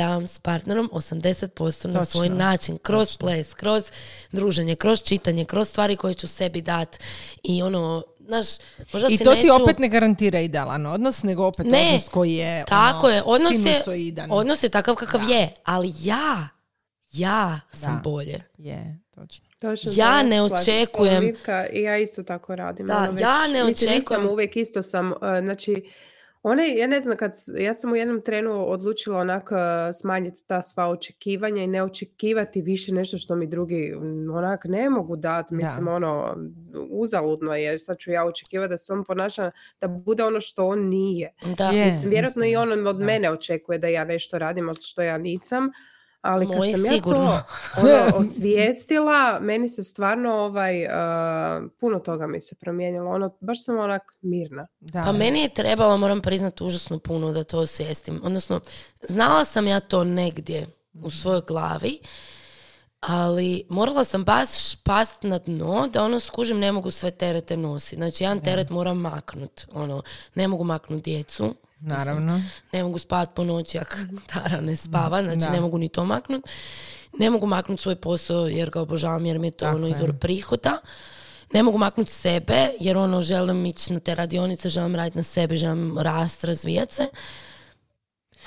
zadovoljavam 0.01 0.27
s 0.27 0.39
partnerom, 0.39 0.89
80% 0.89 1.57
na 1.87 1.93
Točno. 1.93 2.05
svoj 2.05 2.29
način, 2.29 2.77
kroz 2.77 3.17
ples, 3.17 3.53
kroz 3.53 3.83
druženje, 4.31 4.75
kroz 4.75 5.01
čitanje, 5.01 5.45
kroz 5.45 5.69
stvari 5.69 5.95
koje 5.95 6.13
ću 6.13 6.27
sebi 6.27 6.61
dat 6.61 6.99
i 7.43 7.61
ono, 7.61 8.03
znaš, 8.19 8.45
možda 8.93 9.07
I 9.07 9.17
si 9.17 9.23
to 9.23 9.31
ti 9.31 9.43
neću... 9.43 9.63
opet 9.63 9.79
ne 9.79 9.87
garantira 9.89 10.39
idealan 10.39 10.85
odnos, 10.85 11.23
nego 11.23 11.45
opet 11.45 11.65
Ne, 11.65 11.87
odnos 11.87 12.09
koji 12.09 12.33
je 12.33 12.65
Tako 12.65 12.97
ono, 12.99 13.09
je, 13.09 13.23
odnos 13.23 13.51
je, 13.55 13.81
odnos 14.29 14.63
je 14.63 14.69
takav 14.69 14.95
kakav 14.95 15.29
je, 15.29 15.49
ali 15.63 15.93
ja, 15.99 16.47
ja 17.11 17.59
sam 17.71 17.95
Da. 17.95 18.01
bolje. 18.01 18.41
Je, 18.57 18.99
točno. 19.11 19.45
Točno, 19.61 19.91
Ja 19.95 20.23
ne 20.23 20.41
očekujem- 20.41 21.35
I 21.71 21.81
ja 21.81 21.97
isto 21.97 22.23
tako 22.23 22.55
radim. 22.55 22.87
Da, 22.87 22.97
ono, 22.99 23.19
ja 23.19 23.47
ne 23.47 23.63
mislim, 23.63 23.89
nisam 23.91 24.15
očekujem- 24.17 24.29
uvijek 24.29 24.55
isto 24.55 24.81
sam, 24.81 25.07
uh, 25.07 25.17
znači, 25.41 25.83
one, 26.43 26.77
ja 26.77 26.87
ne 26.87 26.99
znam, 26.99 27.17
kad, 27.17 27.31
ja 27.57 27.73
sam 27.73 27.91
u 27.91 27.95
jednom 27.95 28.21
trenu 28.21 28.71
odlučila 28.71 29.19
onako 29.19 29.55
uh, 29.55 29.61
smanjiti 30.01 30.43
ta 30.47 30.61
sva 30.61 30.87
očekivanja 30.87 31.63
i 31.63 31.67
ne 31.67 31.83
očekivati 31.83 32.61
više 32.61 32.93
nešto 32.93 33.17
što 33.17 33.35
mi 33.35 33.47
drugi 33.47 33.93
onak 34.33 34.65
ne 34.65 34.89
mogu 34.89 35.15
dati. 35.15 35.55
Mislim, 35.55 35.87
ono, 35.87 36.37
uzaludno 36.89 37.55
je, 37.55 37.63
jer 37.63 37.79
sad 37.81 37.97
ću 37.97 38.11
ja 38.11 38.25
očekivati 38.25 38.69
da 38.69 38.77
se 38.77 38.93
on 38.93 39.03
ponaša, 39.03 39.51
da 39.81 39.87
bude 39.87 40.23
ono 40.23 40.41
što 40.41 40.67
on 40.67 40.79
nije. 40.79 41.33
Da. 41.57 41.69
Je. 41.69 41.85
Mislim, 41.85 42.09
vjerojatno 42.09 42.45
i 42.45 42.55
on 42.55 42.87
od 42.87 42.97
da. 42.97 43.05
mene 43.05 43.31
očekuje 43.31 43.77
da 43.77 43.87
ja 43.87 44.03
nešto 44.03 44.39
radim, 44.39 44.69
ali 44.69 44.77
što 44.81 45.01
ja 45.01 45.17
nisam. 45.17 45.71
Ali 46.21 46.47
kad 46.47 46.57
Moji 46.57 46.73
sam 46.73 46.85
ja 46.85 46.91
sigurno. 46.91 47.41
to 47.75 47.81
ono, 47.81 48.17
osvijestila, 48.17 49.39
meni 49.39 49.69
se 49.69 49.83
stvarno 49.83 50.33
ovaj, 50.33 50.85
uh, 50.85 50.91
puno 51.79 51.99
toga 51.99 52.27
mi 52.27 52.41
se 52.41 52.55
promijenilo. 52.55 53.11
Ono, 53.11 53.37
baš 53.39 53.63
sam 53.63 53.79
onak 53.79 54.01
mirna. 54.21 54.67
Da. 54.79 55.01
Pa 55.01 55.11
meni 55.11 55.41
je 55.41 55.49
trebalo, 55.49 55.97
moram 55.97 56.21
priznati, 56.21 56.63
užasno 56.63 56.99
puno 56.99 57.31
da 57.31 57.43
to 57.43 57.59
osvijestim. 57.59 58.21
Odnosno, 58.23 58.59
znala 59.09 59.45
sam 59.45 59.67
ja 59.67 59.79
to 59.79 60.03
negdje 60.03 60.67
u 60.93 61.09
svojoj 61.09 61.41
glavi, 61.47 61.99
ali 62.99 63.63
morala 63.69 64.03
sam 64.03 64.23
baš 64.23 64.75
past 64.75 65.23
na 65.23 65.37
dno 65.37 65.87
da 65.87 66.03
ono 66.03 66.19
skužim 66.19 66.59
ne 66.59 66.71
mogu 66.71 66.91
sve 66.91 67.11
terete 67.11 67.57
nositi. 67.57 67.95
Znači, 67.95 68.23
jedan 68.23 68.39
teret 68.39 68.69
moram 68.69 68.97
maknut. 68.97 69.61
Ono, 69.73 70.03
ne 70.35 70.47
mogu 70.47 70.63
maknut 70.63 71.03
djecu. 71.03 71.55
Naravno. 71.81 72.41
Ne 72.73 72.83
mogu 72.83 72.99
spavat 72.99 73.33
po 73.35 73.43
noći 73.43 73.77
ako 73.79 73.95
Tara 74.27 74.61
ne 74.61 74.75
spava, 74.75 75.23
znači 75.23 75.39
Da. 75.39 75.49
ne 75.51 75.61
mogu 75.61 75.77
ni 75.77 75.89
to 75.89 76.05
maknut. 76.05 76.41
Ne 77.19 77.29
mogu 77.29 77.47
maknut 77.47 77.79
svoj 77.79 77.95
posao 77.95 78.47
jer 78.47 78.69
ga 78.69 78.81
obožavam 78.81 79.25
jer 79.25 79.39
mi 79.39 79.47
je 79.47 79.51
to 79.51 79.65
Tako 79.65 79.75
ono 79.75 79.87
je. 79.87 79.91
izvor 79.91 80.13
prihoda. 80.13 80.77
Ne 81.53 81.63
mogu 81.63 81.77
maknut 81.77 82.09
sebe 82.09 82.69
jer 82.79 82.97
ono 82.97 83.21
želim 83.21 83.65
ići 83.65 83.93
na 83.93 83.99
te 83.99 84.15
radionice, 84.15 84.69
želim 84.69 84.95
raditi 84.95 85.17
na 85.17 85.23
sebi, 85.23 85.57
želim 85.57 85.97
rast, 85.99 86.43
razvijat 86.43 86.91
se. 86.91 87.07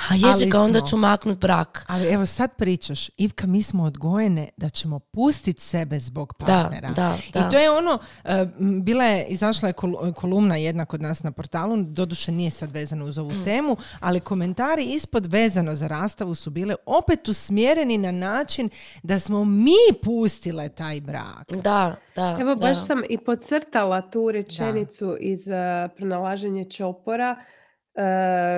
A 0.01 0.14
ježi 0.16 0.47
ga, 0.47 0.61
onda 0.61 0.80
ću 0.80 0.97
maknut 0.97 1.38
brak. 1.38 1.84
Ali 1.88 2.09
evo 2.09 2.26
sad 2.26 2.57
pričaš, 2.57 3.11
Ivka, 3.16 3.47
mi 3.47 3.62
smo 3.62 3.84
odgojene 3.84 4.49
da 4.57 4.68
ćemo 4.68 4.99
pustiti 4.99 5.61
sebe 5.62 5.99
zbog 5.99 6.34
partnera. 6.34 6.88
da, 6.88 7.16
da. 7.32 7.40
I 7.40 7.51
to 7.51 7.59
je 7.59 7.70
ono, 7.70 7.99
e, 8.24 8.32
m, 8.59 8.84
bila 8.84 9.05
je, 9.05 9.26
izašla 9.26 9.68
je 9.68 9.74
kol- 9.74 10.12
kolumna 10.12 10.57
jedna 10.57 10.84
kod 10.84 11.03
nas 11.03 11.22
na 11.22 11.32
portalu, 11.32 11.76
doduše 11.78 12.32
nije 12.32 12.51
sad 12.51 12.70
vezano 12.70 13.05
uz 13.05 13.18
ovu 13.18 13.30
Mm. 13.32 13.45
temu, 13.45 13.76
ali 14.01 14.20
komentari 14.20 14.84
ispod 14.84 15.26
vezano 15.26 15.74
za 15.74 15.86
rastavu 15.86 16.34
su 16.34 16.51
bile 16.51 16.74
opet 16.86 17.28
usmjereni 17.28 17.99
na 17.99 18.12
način 18.12 18.68
da 19.03 19.20
smo 19.20 19.45
mi 19.45 19.72
pustile 20.03 20.68
taj 20.68 21.01
brak. 21.01 21.53
Da, 21.53 21.97
da. 22.16 22.38
Evo, 22.40 22.57
baš 22.57 22.76
da. 22.76 22.82
sam 22.82 23.03
i 23.09 23.18
podcrtala 23.18 24.03
tu 24.03 24.30
rečenicu 24.30 25.16
iz 25.20 25.40
uh, 25.40 25.55
pronalaženje 25.97 26.64
čopora, 26.64 27.36
uh, 27.38 27.45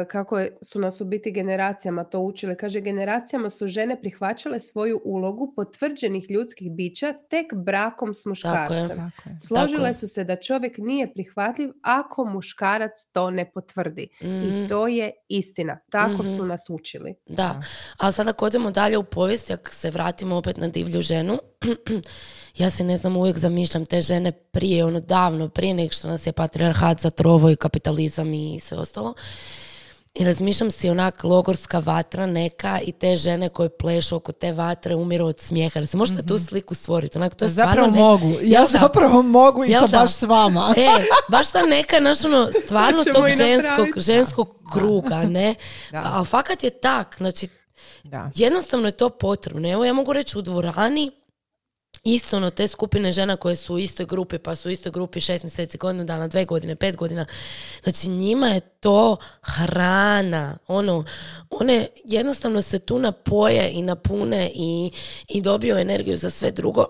kako 0.07 0.39
je- 0.39 0.53
su 0.63 0.81
nas 0.81 1.01
u 1.01 1.07
biti 1.07 1.33
generacijama 1.33 2.05
to 2.05 2.21
učile. 2.21 2.57
Kaže, 2.57 2.81
generacijama 2.81 3.51
su 3.51 3.67
žene 3.67 4.01
prihvaćale 4.01 4.61
svoju 4.61 5.01
ulogu 5.05 5.53
potvrđenih 5.57 6.31
ljudskih 6.31 6.73
bića 6.73 7.15
tek 7.23 7.47
brakom 7.55 8.15
s 8.15 8.23
Tako 8.23 8.29
je. 8.29 8.31
muškarcem. 8.31 8.89
Tako 9.17 9.29
je. 9.29 9.37
Složile 9.41 9.89
je. 9.89 9.95
su 9.95 10.09
se 10.09 10.25
da 10.25 10.37
čovjek 10.39 10.79
nije 10.79 11.13
prihvatljiv 11.13 11.71
ako 11.83 12.25
muškarac 12.25 13.07
to 13.07 13.31
ne 13.31 13.51
potvrdi. 13.51 14.09
Mhm. 14.23 14.29
I 14.65 14.69
to 14.69 14.87
je 14.87 15.11
istina. 15.29 15.79
Tako 15.91 16.13
Mhm. 16.15 16.27
su 16.27 16.45
nas 16.45 16.71
učili. 16.71 17.15
Da, 17.27 17.63
ali 17.97 18.13
sada 18.13 18.31
ako 18.31 18.45
odemo 18.45 18.71
dalje 18.71 18.99
u 18.99 19.05
povijest, 19.05 19.51
ako 19.51 19.71
se 19.71 19.91
vratimo 19.91 20.37
opet 20.37 20.57
na 20.57 20.69
divlju 20.69 21.01
ženu, 21.01 21.39
ja 22.57 22.71
se 22.71 22.85
ne 22.85 22.97
znam, 22.97 23.17
uvijek 23.17 23.39
zamišljam 23.39 23.87
te 23.87 24.01
žene 24.01 24.33
prije, 24.33 24.85
ono 24.85 25.01
davno, 25.01 25.49
prije 25.49 25.75
nek 25.75 25.93
što 25.93 26.09
nas 26.09 26.27
je 26.27 26.33
patrijarhat 26.33 27.01
zatrovo 27.01 27.51
i 27.51 27.57
kapitalizam 27.57 28.35
i 28.35 28.61
sve 28.61 28.79
ostalo. 28.79 29.15
I 30.15 30.25
razmišljam 30.25 30.71
si 30.71 30.91
onak 30.91 31.25
logorska 31.25 31.79
vatra 31.79 32.27
neka 32.27 32.81
i 32.81 32.93
te 32.93 33.17
žene 33.17 33.49
koje 33.49 33.69
plešu 33.69 34.17
oko 34.17 34.33
te 34.33 34.53
vatre 34.53 34.95
umiru 34.95 35.27
od 35.27 35.41
smijeha. 35.41 35.79
Jel 35.79 35.87
se 35.87 35.97
možete 35.97 36.23
tu 36.23 36.39
sliku 36.39 36.75
stvoriti? 36.75 37.19
Onak, 37.19 37.35
to 37.35 37.45
je 37.45 37.49
Zapravo 37.49 37.75
stvarno 37.75 37.97
ne- 37.97 38.03
mogu. 38.03 38.33
Ja 38.43 38.61
da? 38.63 38.79
zapravo 38.81 39.23
mogu 39.23 39.65
i 39.65 39.73
to 39.73 39.87
da? 39.87 39.99
baš 39.99 40.13
s 40.13 40.23
vama. 40.23 40.75
E, 40.77 40.89
baš 41.29 41.53
ta 41.53 41.63
neka, 41.63 41.97
znaš, 41.99 42.25
ono, 42.25 42.49
stvarno 42.65 42.99
ćemo 43.05 43.15
tog 43.15 43.29
ženskog, 43.29 43.89
ženskog 43.97 44.49
kruga, 44.73 45.23
ne? 45.23 45.55
Da. 45.93 46.03
Ali 46.07 46.27
fakat 46.27 46.65
je 46.65 46.71
tak, 46.71 47.15
znači, 47.19 47.49
Da. 48.05 48.31
jednostavno 48.35 48.89
je 48.89 48.93
to 48.93 49.09
potrebno. 49.09 49.73
Evo 49.73 49.85
ja 49.85 49.93
mogu 49.93 50.13
reći 50.13 50.39
u 50.39 50.43
dvorani 50.43 51.11
isto 52.07 52.37
ono 52.37 52.51
te 52.51 52.69
skupine 52.69 53.13
žena 53.13 53.37
koje 53.37 53.57
su 53.57 53.75
u 53.75 53.79
istoj 53.79 54.07
grupi, 54.07 54.39
pa 54.39 54.55
su 54.55 54.69
u 54.69 54.73
istoj 54.73 54.93
grupi 54.93 55.21
šest 55.21 55.45
mjeseci, 55.45 55.79
godinu 55.79 56.05
dana, 56.05 56.29
dve 56.29 56.45
godine, 56.45 56.77
pet 56.77 56.97
godina. 56.97 57.27
Znači 57.83 58.09
njima 58.09 58.49
je 58.49 58.61
to 58.61 59.17
hrana. 59.43 60.59
Ono, 60.67 61.05
one 61.51 61.87
jednostavno 62.05 62.63
se 62.63 62.79
tu 62.79 62.99
napoje 62.99 63.71
i 63.73 63.83
napune 63.83 64.51
i, 64.55 64.91
i 65.29 65.41
dobiju 65.41 65.77
energiju 65.77 66.17
za 66.17 66.31
sve 66.31 66.51
drugo 66.51 66.87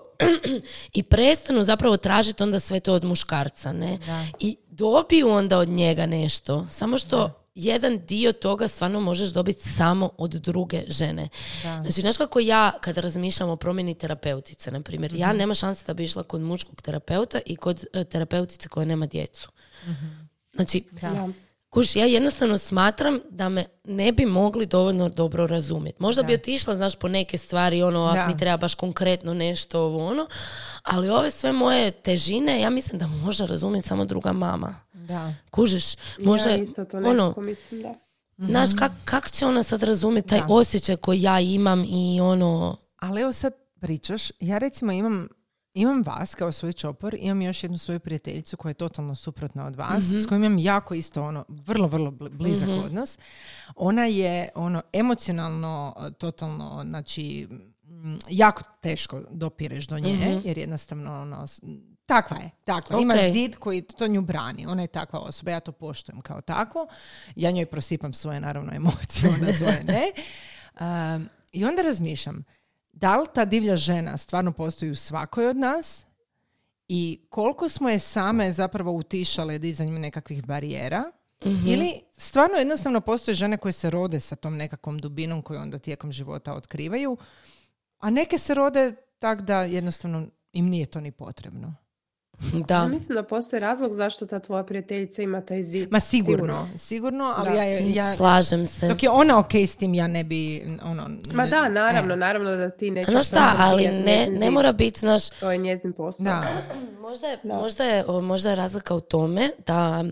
i 0.93 1.03
prestanu 1.03 1.63
zapravo 1.63 1.97
tražiti 1.97 2.43
onda 2.43 2.59
sve 2.59 2.79
to 2.79 2.93
od 2.93 3.03
muškarca, 3.03 3.73
ne? 3.73 3.97
I 4.39 4.57
dobiju 4.69 5.29
onda 5.29 5.57
od 5.57 5.69
njega 5.69 6.05
nešto. 6.05 6.67
Samo 6.71 6.97
što 6.97 7.46
jedan 7.57 7.99
dio 8.05 8.33
toga 8.33 8.67
stvarno 8.67 8.99
možeš 8.99 9.29
dobiti 9.29 9.69
samo 9.69 10.09
od 10.17 10.31
druge 10.31 10.83
žene. 10.87 11.29
Znači, 11.61 12.01
znaš 12.01 12.17
kako 12.17 12.39
ja, 12.39 12.71
kada 12.81 13.01
razmišljam 13.01 13.49
o 13.49 13.55
promjeni 13.55 13.95
terapeutice, 13.95 14.71
na 14.71 14.81
primjer, 14.81 15.13
ja 15.13 15.33
nema 15.33 15.53
šanse 15.53 15.83
da 15.87 15.93
bi 15.93 16.03
išla 16.03 16.23
kod 16.23 16.41
muškog 16.41 16.81
terapeuta 16.81 17.39
i 17.45 17.55
kod 17.55 17.85
e, 17.93 18.03
terapeutice 18.03 18.69
koja 18.69 18.85
nema 18.85 19.05
djecu. 19.05 19.49
Znači, 20.55 20.83
Ja. 21.01 21.27
Kuš, 21.69 21.95
ja 21.95 22.05
jednostavno 22.05 22.57
smatram 22.57 23.19
da 23.29 23.49
me 23.49 23.65
ne 23.83 24.11
bi 24.11 24.25
mogli 24.25 24.65
dovoljno 24.65 25.09
dobro 25.09 25.47
razumjeti. 25.47 25.97
Možda 25.99 26.23
bi 26.23 26.33
Da. 26.33 26.41
otišla, 26.41 26.75
znaš, 26.75 26.95
po 26.95 27.07
neke 27.07 27.37
stvari, 27.37 27.83
ono, 27.83 28.05
ako 28.05 28.15
Da. 28.15 28.27
mi 28.27 28.37
treba 28.37 28.57
baš 28.57 28.75
konkretno 28.75 29.33
nešto, 29.33 29.81
ovo, 29.81 30.07
ono, 30.07 30.27
ali 30.83 31.09
ove 31.09 31.31
sve 31.31 31.53
moje 31.53 31.91
težine, 31.91 32.61
ja 32.61 32.69
mislim 32.69 32.99
da 32.99 33.07
može 33.07 33.45
razumjeti 33.45 33.87
samo 33.87 34.05
druga 34.05 34.33
mama. 34.33 34.75
Da. 35.07 35.33
Kužiš, 35.51 35.85
može, 36.19 36.49
ja 36.49 36.57
isto 36.57 36.85
to 36.85 36.97
ono, 36.97 37.33
mislim 37.37 37.81
da. 37.81 37.93
znaš, 38.37 38.69
kak, 38.79 38.91
kak 39.05 39.31
će 39.31 39.45
ona 39.45 39.63
sad 39.63 39.83
razumjeti 39.83 40.27
taj 40.27 40.39
Da. 40.39 40.47
osjećaj 40.49 40.95
koji 40.95 41.21
ja 41.21 41.39
imam 41.39 41.83
i 41.83 42.21
ono, 42.21 42.77
Ali 42.97 43.21
evo 43.21 43.31
sad 43.33 43.53
pričaš, 43.79 44.31
ja 44.39 44.57
recimo 44.57 44.91
imam 44.91 45.27
imam 45.73 46.03
vas 46.05 46.35
kao 46.35 46.51
svoj 46.51 46.73
čopor, 46.73 47.15
imam 47.19 47.41
još 47.41 47.63
jednu 47.63 47.77
svoju 47.77 47.99
prijateljicu 47.99 48.57
koja 48.57 48.69
je 48.69 48.73
totalno 48.73 49.15
suprotna 49.15 49.65
od 49.65 49.75
vas, 49.75 50.03
s 50.03 50.25
kojom 50.25 50.43
imam 50.43 50.59
jako 50.59 50.93
isto 50.93 51.23
ono, 51.23 51.45
vrlo, 51.49 51.87
vrlo 51.87 52.11
bli- 52.11 52.29
blizak 52.29 52.69
odnos. 52.85 53.17
Ona 53.75 54.05
je 54.05 54.49
ono 54.55 54.81
emocionalno 54.93 55.93
totalno, 56.17 56.83
znači 56.85 57.47
jako 58.29 58.63
teško 58.81 59.21
dopireš 59.31 59.87
do 59.87 59.99
nje, 59.99 60.41
jer 60.43 60.57
jednostavno 60.57 61.21
ono, 61.21 61.45
takva 62.07 62.37
je, 62.37 62.49
takva. 62.63 62.99
Ima 63.01 63.13
Ok. 63.13 63.33
zid 63.33 63.55
koji 63.55 63.81
to 63.81 64.07
nju 64.07 64.21
brani. 64.21 64.65
Ona 64.65 64.81
je 64.81 64.87
takva 64.87 65.19
osoba, 65.19 65.51
ja 65.51 65.59
to 65.59 65.71
poštujem 65.71 66.21
kao 66.21 66.41
tako. 66.41 66.87
Ja 67.35 67.51
njoj 67.51 67.65
prosipam 67.65 68.13
svoje, 68.13 68.39
naravno, 68.39 68.73
emocije, 68.75 69.29
ona 69.41 69.53
svoje 69.53 69.83
ne. 69.83 70.11
Um, 70.79 71.29
I 71.51 71.65
onda 71.65 71.81
razmišljam, 71.81 72.43
da 72.91 73.17
li 73.17 73.27
ta 73.33 73.45
divlja 73.45 73.75
žena 73.75 74.17
stvarno 74.17 74.51
postoji 74.51 74.91
u 74.91 74.95
svakoj 74.95 75.47
od 75.47 75.57
nas 75.57 76.05
i 76.87 77.21
koliko 77.29 77.69
smo 77.69 77.89
je 77.89 77.99
same 77.99 78.51
zapravo 78.51 78.91
utišale 78.91 79.59
dizanjem 79.59 80.01
nekakvih 80.01 80.45
barijera 80.45 81.03
ili 81.65 82.01
stvarno 82.17 82.57
jednostavno 82.57 83.01
postoje 83.01 83.35
žene 83.35 83.57
koje 83.57 83.71
se 83.71 83.89
rode 83.89 84.19
sa 84.19 84.35
tom 84.35 84.57
nekakvom 84.57 84.99
dubinom 84.99 85.41
koju 85.41 85.59
onda 85.59 85.79
tijekom 85.79 86.11
života 86.11 86.53
otkrivaju, 86.53 87.17
a 87.99 88.09
neke 88.09 88.37
se 88.37 88.53
rode 88.53 88.95
tak 89.19 89.41
da 89.41 89.61
jednostavno 89.61 90.27
im 90.53 90.65
nije 90.65 90.85
to 90.85 91.01
ni 91.01 91.11
potrebno. 91.11 91.75
Ja 92.43 92.59
da. 92.59 92.87
mislim 92.87 93.15
da 93.15 93.23
postoji 93.23 93.59
razlog 93.59 93.93
zašto 93.93 94.25
ta 94.25 94.39
tvoja 94.39 94.63
prijateljica 94.63 95.21
ima 95.21 95.41
taj 95.41 95.63
zid. 95.63 95.91
Ma 95.91 95.99
sigurno, 95.99 96.67
sigurno, 96.77 97.33
ali 97.37 97.49
Da. 97.49 97.55
ja, 97.55 97.63
ja, 97.79 98.15
Slažem 98.15 98.65
se. 98.65 98.87
dok 98.87 99.03
je 99.03 99.09
ona 99.09 99.39
ok 99.39 99.55
s 99.55 99.75
tim, 99.75 99.93
ja 99.93 100.07
ne 100.07 100.23
bi, 100.23 100.63
ono... 100.83 101.09
Ma 101.33 101.43
ne- 101.43 101.49
da, 101.49 101.69
naravno, 101.69 102.13
e, 102.13 102.17
naravno 102.17 102.51
da 102.51 102.69
ti 102.69 102.91
nećeš... 102.91 103.11
Znaš 103.11 103.27
šta, 103.27 103.53
ali 103.57 103.83
ne, 103.83 104.27
ne 104.29 104.51
mora 104.51 104.71
biti, 104.71 104.99
znaš, 104.99 105.29
To 105.29 105.51
je 105.51 105.57
njezin 105.57 105.93
posao. 105.93 106.23
Da, 106.25 106.43
Možda 107.01 107.27
je, 107.27 107.37
Da. 107.43 107.55
možda, 107.55 107.83
je, 107.83 108.03
možda 108.21 108.49
je 108.49 108.55
razlika 108.55 108.95
u 108.95 109.01
tome 109.01 109.49
da 109.67 110.03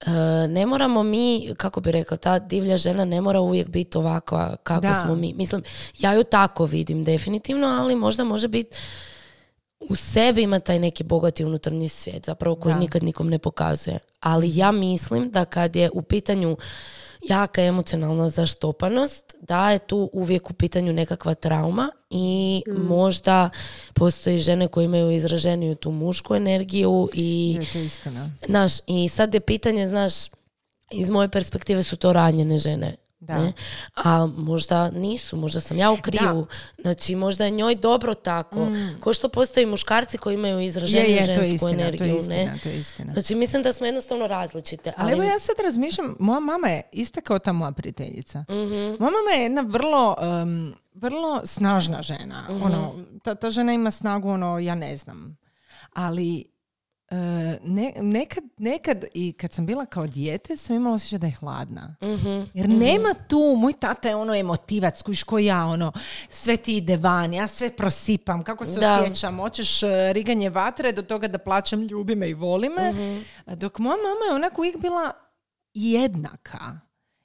e, 0.00 0.10
ne 0.48 0.66
moramo 0.66 1.02
mi, 1.02 1.54
kako 1.56 1.80
bi 1.80 1.92
rekla, 1.92 2.16
ta 2.16 2.38
divlja 2.38 2.76
žena 2.78 3.04
ne 3.04 3.20
mora 3.20 3.40
uvijek 3.40 3.68
biti 3.68 3.98
ovakva 3.98 4.56
kako 4.56 4.80
Da. 4.80 4.94
smo 4.94 5.14
mi. 5.14 5.32
Mislim, 5.32 5.62
ja 5.98 6.12
ju 6.12 6.22
tako 6.24 6.64
vidim 6.64 7.04
definitivno, 7.04 7.66
ali 7.66 7.94
možda 7.96 8.24
može 8.24 8.48
biti 8.48 8.76
u 9.88 9.94
sebi 9.96 10.42
ima 10.42 10.60
taj 10.60 10.78
neki 10.78 11.04
bogati 11.04 11.44
unutarnji 11.44 11.88
svijet, 11.88 12.26
zapravo 12.26 12.56
koji 12.56 12.74
Da. 12.74 12.80
nikad 12.80 13.02
nikom 13.02 13.28
ne 13.28 13.38
pokazuje. 13.38 13.98
Ali 14.20 14.56
ja 14.56 14.72
mislim 14.72 15.30
da 15.30 15.44
kad 15.44 15.76
je 15.76 15.90
u 15.94 16.02
pitanju 16.02 16.56
jaka 17.28 17.62
emocionalna 17.62 18.28
zaštopanost, 18.28 19.34
da 19.40 19.70
je 19.70 19.78
tu 19.78 20.10
uvijek 20.12 20.50
u 20.50 20.54
pitanju 20.54 20.92
nekakva 20.92 21.34
trauma 21.34 21.90
i 22.10 22.62
možda 22.76 23.50
postoji 23.94 24.38
žene 24.38 24.68
koje 24.68 24.84
imaju 24.84 25.10
izraženiju 25.10 25.74
tu 25.74 25.90
mušku 25.90 26.34
energiju 26.34 27.08
i 27.14 27.56
je 27.60 27.72
to 27.72 27.78
istina. 27.78 28.30
znaš, 28.46 28.72
i 28.86 29.08
sad 29.08 29.34
je 29.34 29.40
pitanje, 29.40 29.88
znaš, 29.88 30.12
iz 30.90 31.10
moje 31.10 31.28
perspektive 31.28 31.82
su 31.82 31.96
to 31.96 32.12
ranjene 32.12 32.58
žene. 32.58 32.96
Da. 33.24 33.38
Ne? 33.38 33.52
A 33.94 34.26
možda 34.26 34.90
nisu, 34.90 35.36
možda 35.36 35.60
sam 35.60 35.78
ja 35.78 35.90
u 35.90 35.96
krivu. 35.96 36.46
Znači, 36.78 37.14
možda 37.16 37.44
je 37.44 37.50
njoj 37.50 37.74
dobro 37.74 38.14
tako. 38.14 38.66
Ko 39.00 39.12
što 39.12 39.28
postoji 39.28 39.66
muškarci 39.66 40.18
koji 40.18 40.34
imaju 40.34 40.56
Mm. 40.56 40.60
Je, 40.60 41.10
je, 41.10 41.26
to 41.26 41.30
je 41.40 41.48
žensku 41.48 41.54
istina, 41.54 41.70
to 41.70 41.74
energiju. 41.74 42.06
je 42.06 42.18
istina, 42.18 42.36
ne? 42.36 42.58
to 42.62 42.68
je 42.68 42.78
istina. 42.78 43.12
Znači, 43.12 43.34
mislim 43.34 43.62
da 43.62 43.72
smo 43.72 43.86
jednostavno 43.86 44.26
različite. 44.26 44.92
Ali 44.96 45.12
Ali, 45.12 45.12
evo 45.12 45.32
ja 45.32 45.38
sad 45.38 45.56
razmišljam, 45.64 46.16
moja 46.18 46.40
mama 46.40 46.68
je 46.68 46.82
ista 46.92 47.20
kao 47.20 47.38
ta 47.38 47.52
moja 47.52 47.72
prijateljica. 47.72 48.40
Mhm. 48.40 48.76
Moja 48.76 49.10
mama 49.10 49.30
je 49.36 49.42
jedna 49.42 49.60
vrlo, 49.60 50.16
em, 50.20 50.74
vrlo 50.94 51.40
snažna 51.44 52.02
žena. 52.02 52.46
Mhm. 52.50 52.62
Ono, 52.62 52.94
ta, 53.22 53.34
ta 53.34 53.50
žena 53.50 53.72
ima 53.72 53.90
snagu, 53.90 54.28
ono, 54.28 54.58
ja 54.58 54.74
ne 54.74 54.96
znam. 54.96 55.36
Ali 55.92 56.53
ne- 57.62 57.92
nekad, 57.96 58.44
nekad 58.58 59.04
i 59.14 59.32
kad 59.32 59.52
sam 59.52 59.66
bila 59.66 59.86
kao 59.86 60.06
dijete 60.06 60.56
sam 60.56 60.76
imala 60.76 60.94
osjećaj 60.94 61.18
da 61.18 61.26
je 61.26 61.32
hladna. 61.32 61.96
Mhm, 62.02 62.42
Jer 62.54 62.68
nema 62.68 63.14
tu, 63.28 63.54
moj 63.56 63.72
tata 63.72 64.08
je 64.08 64.16
ono 64.16 64.34
emotivac, 64.34 65.02
kuš 65.02 65.22
ko 65.22 65.38
ja, 65.38 65.64
ono, 65.64 65.92
sve 66.28 66.56
ti 66.56 66.76
ide 66.76 66.96
van, 66.96 67.34
ja 67.34 67.46
sve 67.46 67.70
prosipam, 67.70 68.42
kako 68.42 68.64
se 68.66 68.80
Da. 68.80 69.00
osjećam, 69.00 69.36
hoćeš 69.36 69.82
e, 69.82 69.88
riganje 70.12 70.50
vatre 70.50 70.92
do 70.92 71.02
toga 71.02 71.28
da 71.28 71.38
plaćam 71.38 71.82
ljubi 71.82 72.14
me 72.14 72.28
i 72.28 72.34
voli 72.34 72.68
me, 72.70 72.92
Mhm. 72.92 73.18
dok 73.48 73.78
moja 73.78 73.96
mama 73.96 74.24
je 74.28 74.34
onako 74.34 74.60
uvijek 74.60 74.76
bila 74.76 75.10
jednaka. 75.74 76.78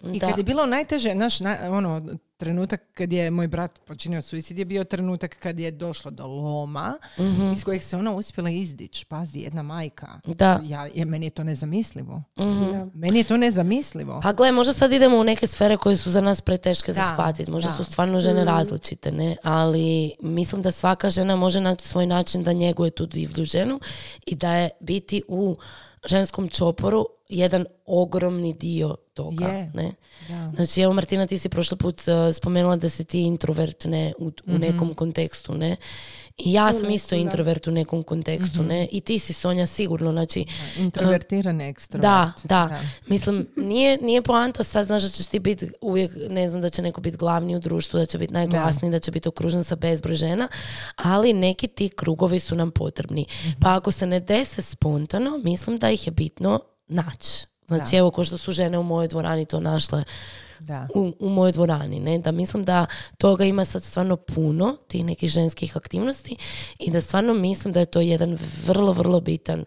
I 0.03 0.19
Da. 0.19 0.27
kad 0.27 0.37
je 0.37 0.43
bilo 0.43 0.65
najteže, 0.65 1.11
znaš, 1.11 1.39
na- 1.39 1.57
ono, 1.63 2.01
trenutak 2.37 2.81
kad 2.93 3.13
je 3.13 3.31
moj 3.31 3.47
brat 3.47 3.79
počinio 3.79 4.21
suicid 4.21 4.59
je 4.59 4.65
bio 4.65 4.83
trenutak 4.83 5.35
kad 5.35 5.59
je 5.59 5.71
došlo 5.71 6.11
do 6.11 6.27
loma 6.27 6.97
Mhm. 7.17 7.51
iz 7.51 7.63
kojeg 7.63 7.83
se 7.83 7.97
ona 7.97 8.11
uspjela 8.11 8.49
izdići. 8.49 9.05
Pazi, 9.05 9.39
jedna 9.39 9.63
majka. 9.63 10.07
Da. 10.27 10.59
Ja, 10.63 10.85
je, 10.85 11.05
meni 11.05 11.25
je 11.25 11.29
to 11.29 11.43
nezamislivo. 11.43 12.23
Mhm. 12.37 12.71
Da. 12.71 12.87
Meni 12.93 13.17
je 13.17 13.23
to 13.23 13.37
nezamislivo. 13.37 14.19
Pa 14.23 14.33
gle, 14.33 14.51
možda 14.51 14.73
sad 14.73 14.91
idemo 14.93 15.17
u 15.17 15.23
neke 15.23 15.47
sfere 15.47 15.77
koje 15.77 15.97
su 15.97 16.11
za 16.11 16.21
nas 16.21 16.41
preteške 16.41 16.93
za 16.93 17.01
shvatiti. 17.03 17.51
Možda 17.51 17.69
da. 17.69 17.75
su 17.75 17.83
stvarno 17.83 18.19
žene 18.19 18.45
različite, 18.45 19.11
ne? 19.11 19.35
Ali 19.43 20.11
mislim 20.21 20.61
da 20.61 20.71
svaka 20.71 21.09
žena 21.09 21.35
može 21.35 21.61
naći 21.61 21.87
svoj 21.87 22.05
način 22.05 22.43
da 22.43 22.53
njeguje 22.53 22.91
tu 22.91 23.05
divlju 23.05 23.45
ženu 23.45 23.79
i 24.25 24.35
da 24.35 24.53
je 24.53 24.69
biti 24.79 25.23
u 25.27 25.57
ženskom 26.05 26.47
čoporu 26.47 27.05
jedan 27.29 27.65
ogromni 27.85 28.53
dio 28.53 28.95
toga, 29.13 29.47
Je. 29.47 29.71
ne? 29.73 29.91
Da. 30.29 30.51
Znači, 30.55 30.81
evo 30.81 30.93
Martina, 30.93 31.27
ti 31.27 31.37
si 31.37 31.49
prošli 31.49 31.77
put 31.77 31.99
uh, 31.99 32.33
spomenula 32.33 32.75
da 32.75 32.89
si 32.89 33.05
ti 33.05 33.21
introvert, 33.21 33.85
ne, 33.85 34.13
u, 34.17 34.25
u 34.25 34.31
Mhm. 34.45 34.59
nekom 34.59 34.93
kontekstu, 34.93 35.53
ne? 35.53 35.75
Ja 36.39 36.73
sam 36.73 36.89
isto 36.89 37.09
da. 37.09 37.15
introvert 37.15 37.67
u 37.67 37.71
nekom 37.71 38.03
kontekstu, 38.03 38.59
Mhm. 38.59 38.67
ne? 38.67 38.87
I 38.91 39.01
ti 39.01 39.19
si, 39.19 39.33
Sonja, 39.33 39.65
sigurno, 39.65 40.11
znači... 40.11 40.45
Introvertiran 40.77 41.61
ekstrovert. 41.61 42.01
Da, 42.03 42.31
da. 42.43 42.79
Mislim, 43.07 43.47
nije, 43.57 43.97
nije 43.97 44.21
poanta 44.21 44.63
sad, 44.63 44.85
znaš 44.85 45.03
da 45.03 45.09
ćeš 45.09 45.27
ti 45.27 45.39
biti 45.39 45.71
uvijek, 45.81 46.11
ne 46.29 46.49
znam, 46.49 46.61
da 46.61 46.69
će 46.69 46.81
neko 46.81 47.01
biti 47.01 47.17
glavni 47.17 47.55
u 47.55 47.59
društvu, 47.59 47.97
da 47.97 48.05
će 48.05 48.17
biti 48.17 48.33
najglasniji, 48.33 48.91
da 48.91 48.99
će 48.99 49.11
biti 49.11 49.29
okružen 49.29 49.63
sa 49.63 49.75
bezbroj 49.75 50.15
žena, 50.15 50.47
ali 50.95 51.33
neki 51.33 51.67
ti 51.67 51.89
krugovi 51.89 52.39
su 52.39 52.55
nam 52.55 52.71
potrebni. 52.71 53.25
Pa 53.61 53.75
ako 53.75 53.91
se 53.91 54.05
ne 54.05 54.19
dese 54.19 54.61
spontano, 54.61 55.37
mislim 55.37 55.77
da 55.77 55.89
ih 55.89 56.07
je 56.07 56.11
bitno 56.11 56.59
naći. 56.87 57.45
Znači, 57.67 57.91
Da. 57.91 57.97
evo, 57.97 58.11
ko 58.11 58.23
što 58.23 58.37
su 58.37 58.51
žene 58.51 58.77
u 58.77 58.83
mojoj 58.83 59.07
dvorani 59.07 59.45
to 59.45 59.59
našle 59.59 60.03
Da. 60.59 60.87
u, 60.95 61.11
u 61.19 61.29
mojoj 61.29 61.51
dvorani, 61.51 61.99
ne? 61.99 62.19
da 62.19 62.31
mislim 62.31 62.63
da 62.63 62.85
toga 63.17 63.45
ima 63.45 63.65
sad 63.65 63.83
stvarno 63.83 64.17
puno, 64.17 64.77
tih 64.87 65.05
nekih 65.05 65.29
ženskih 65.29 65.77
aktivnosti 65.77 66.35
i 66.79 66.91
da 66.91 67.01
stvarno 67.01 67.33
mislim 67.33 67.73
da 67.73 67.79
je 67.79 67.85
to 67.85 68.01
jedan 68.01 68.37
vrlo, 68.65 68.91
vrlo 68.91 69.21
bitan 69.21 69.65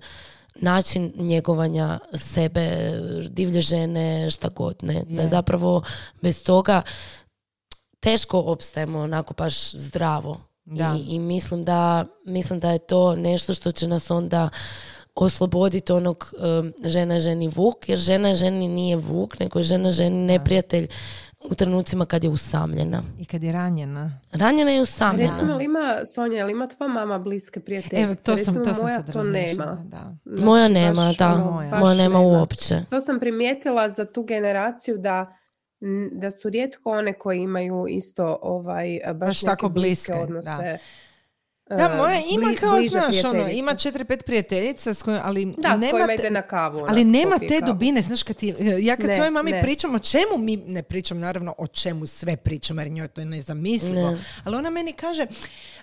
način 0.55 1.13
njegovanja 1.17 1.99
sebe, 2.15 2.93
divlje 3.31 3.61
žene, 3.61 4.31
šta 4.31 4.49
god, 4.49 4.77
ne? 4.83 5.05
Da 5.09 5.23
Je. 5.23 5.29
zapravo 5.29 5.83
bez 6.23 6.45
toga 6.45 6.83
teško 8.01 8.39
opstajemo 8.41 8.99
onako 8.99 9.35
baš 9.35 9.71
zdravo. 9.71 10.41
Da. 10.65 10.97
I, 10.99 11.15
I 11.15 11.19
mislim 11.19 11.65
da 11.65 12.05
mislim 12.27 12.61
da 12.61 12.71
je 12.71 12.79
to 12.79 13.17
nešto 13.17 13.55
što 13.55 13.73
će 13.73 13.89
nas 13.89 14.11
onda 14.11 14.49
osloboditi 15.15 15.93
onog 15.93 16.35
um, 16.61 16.73
žena 16.85 17.21
ženi 17.21 17.49
vuk, 17.49 17.89
jer 17.89 17.99
žena 17.99 18.35
ženi 18.35 18.69
nije 18.69 18.97
vuk, 18.97 19.39
nego 19.39 19.59
je 19.59 19.63
žena 19.63 19.91
ženi 19.91 20.17
neprijatelj 20.27 20.89
u 21.45 21.55
trenucima 21.55 22.07
kad 22.07 22.25
je 22.25 22.31
usamljena. 22.31 23.03
I 23.19 23.25
kad 23.25 23.43
je 23.43 23.53
ranjena. 23.53 24.21
Ranjena 24.33 24.71
je 24.71 24.81
usamljena. 24.81 25.31
Recimo, 25.31 25.57
li 25.57 25.65
ima, 25.65 26.01
Sonja, 26.15 26.39
je 26.39 26.45
li 26.45 26.53
ima 26.53 26.67
tvoja 26.67 26.89
mama 26.89 27.19
bliske 27.19 27.61
prijateljice? 27.61 28.03
Evo, 28.03 28.15
to 28.15 28.23
sam, 28.23 28.37
Recimo, 28.37 28.65
to 28.65 28.75
sam 28.75 28.83
moja 28.85 28.97
sad 28.97 29.13
to 29.13 29.23
nema. 29.23 29.65
Da. 29.85 30.17
Znači, 30.25 30.45
Moja 30.45 30.69
baš 30.69 30.75
nema, 30.75 31.13
da. 31.19 31.35
ono, 31.35 31.51
Moja. 31.51 31.79
Moja 31.79 31.95
nema 31.95 32.21
uopće. 32.21 32.81
To 32.91 33.01
sam 33.01 33.21
primijetila 33.21 33.89
za 33.89 34.05
tu 34.05 34.23
generaciju 34.23 34.99
da 34.99 35.37
da 36.13 36.31
su 36.31 36.51
rijetko 36.51 36.91
one 36.91 37.13
koji 37.13 37.39
imaju 37.39 37.87
isto 37.89 38.39
ovaj 38.43 39.01
baš, 39.07 39.19
Baš 39.19 39.43
neke 39.43 39.51
tako 39.51 39.69
bliske, 39.69 40.13
odnose. 40.13 40.51
Da, 40.51 40.79
e, 41.71 41.97
moja 41.97 42.21
ima 42.31 42.47
bli- 42.47 42.57
kao, 42.57 42.81
znaš, 42.83 43.25
ono, 43.25 43.49
ima 43.51 43.75
četiri, 43.75 44.05
pet 44.05 44.25
prijateljica 44.27 44.95
s 44.95 45.03
kojima, 45.03 45.21
ali 45.25 45.55
Da, 45.59 45.69
s 45.69 45.81
nema 45.81 45.91
kojima 45.91 46.07
te- 46.07 46.15
ide 46.15 46.31
na 46.31 46.43
kavu. 46.43 46.79
Ali 46.79 47.01
onako, 47.01 47.05
nema 47.11 47.39
te 47.39 47.61
kavu. 47.61 47.73
dubine, 47.73 48.03
znaš 48.03 48.23
kad 48.23 48.37
ti, 48.37 48.55
ja 48.81 48.97
kad 48.97 49.07
Ne, 49.07 49.15
svojoj 49.15 49.31
mami 49.31 49.51
ne. 49.51 49.63
pričam 49.63 49.95
o 49.95 49.99
čemu 50.01 50.39
mi, 50.39 50.57
ne 50.57 50.83
pričam 50.83 51.19
naravno 51.19 51.55
o 51.59 51.67
čemu 51.67 52.07
sve 52.07 52.37
pričam 52.37 52.79
jer 52.79 52.91
njoj 52.91 53.09
to 53.09 53.21
je 53.21 53.27
nezamislivo, 53.27 54.11
Ne. 54.11 54.19
ali 54.45 54.57
ona 54.57 54.71
meni 54.71 54.93
kaže, 54.93 55.27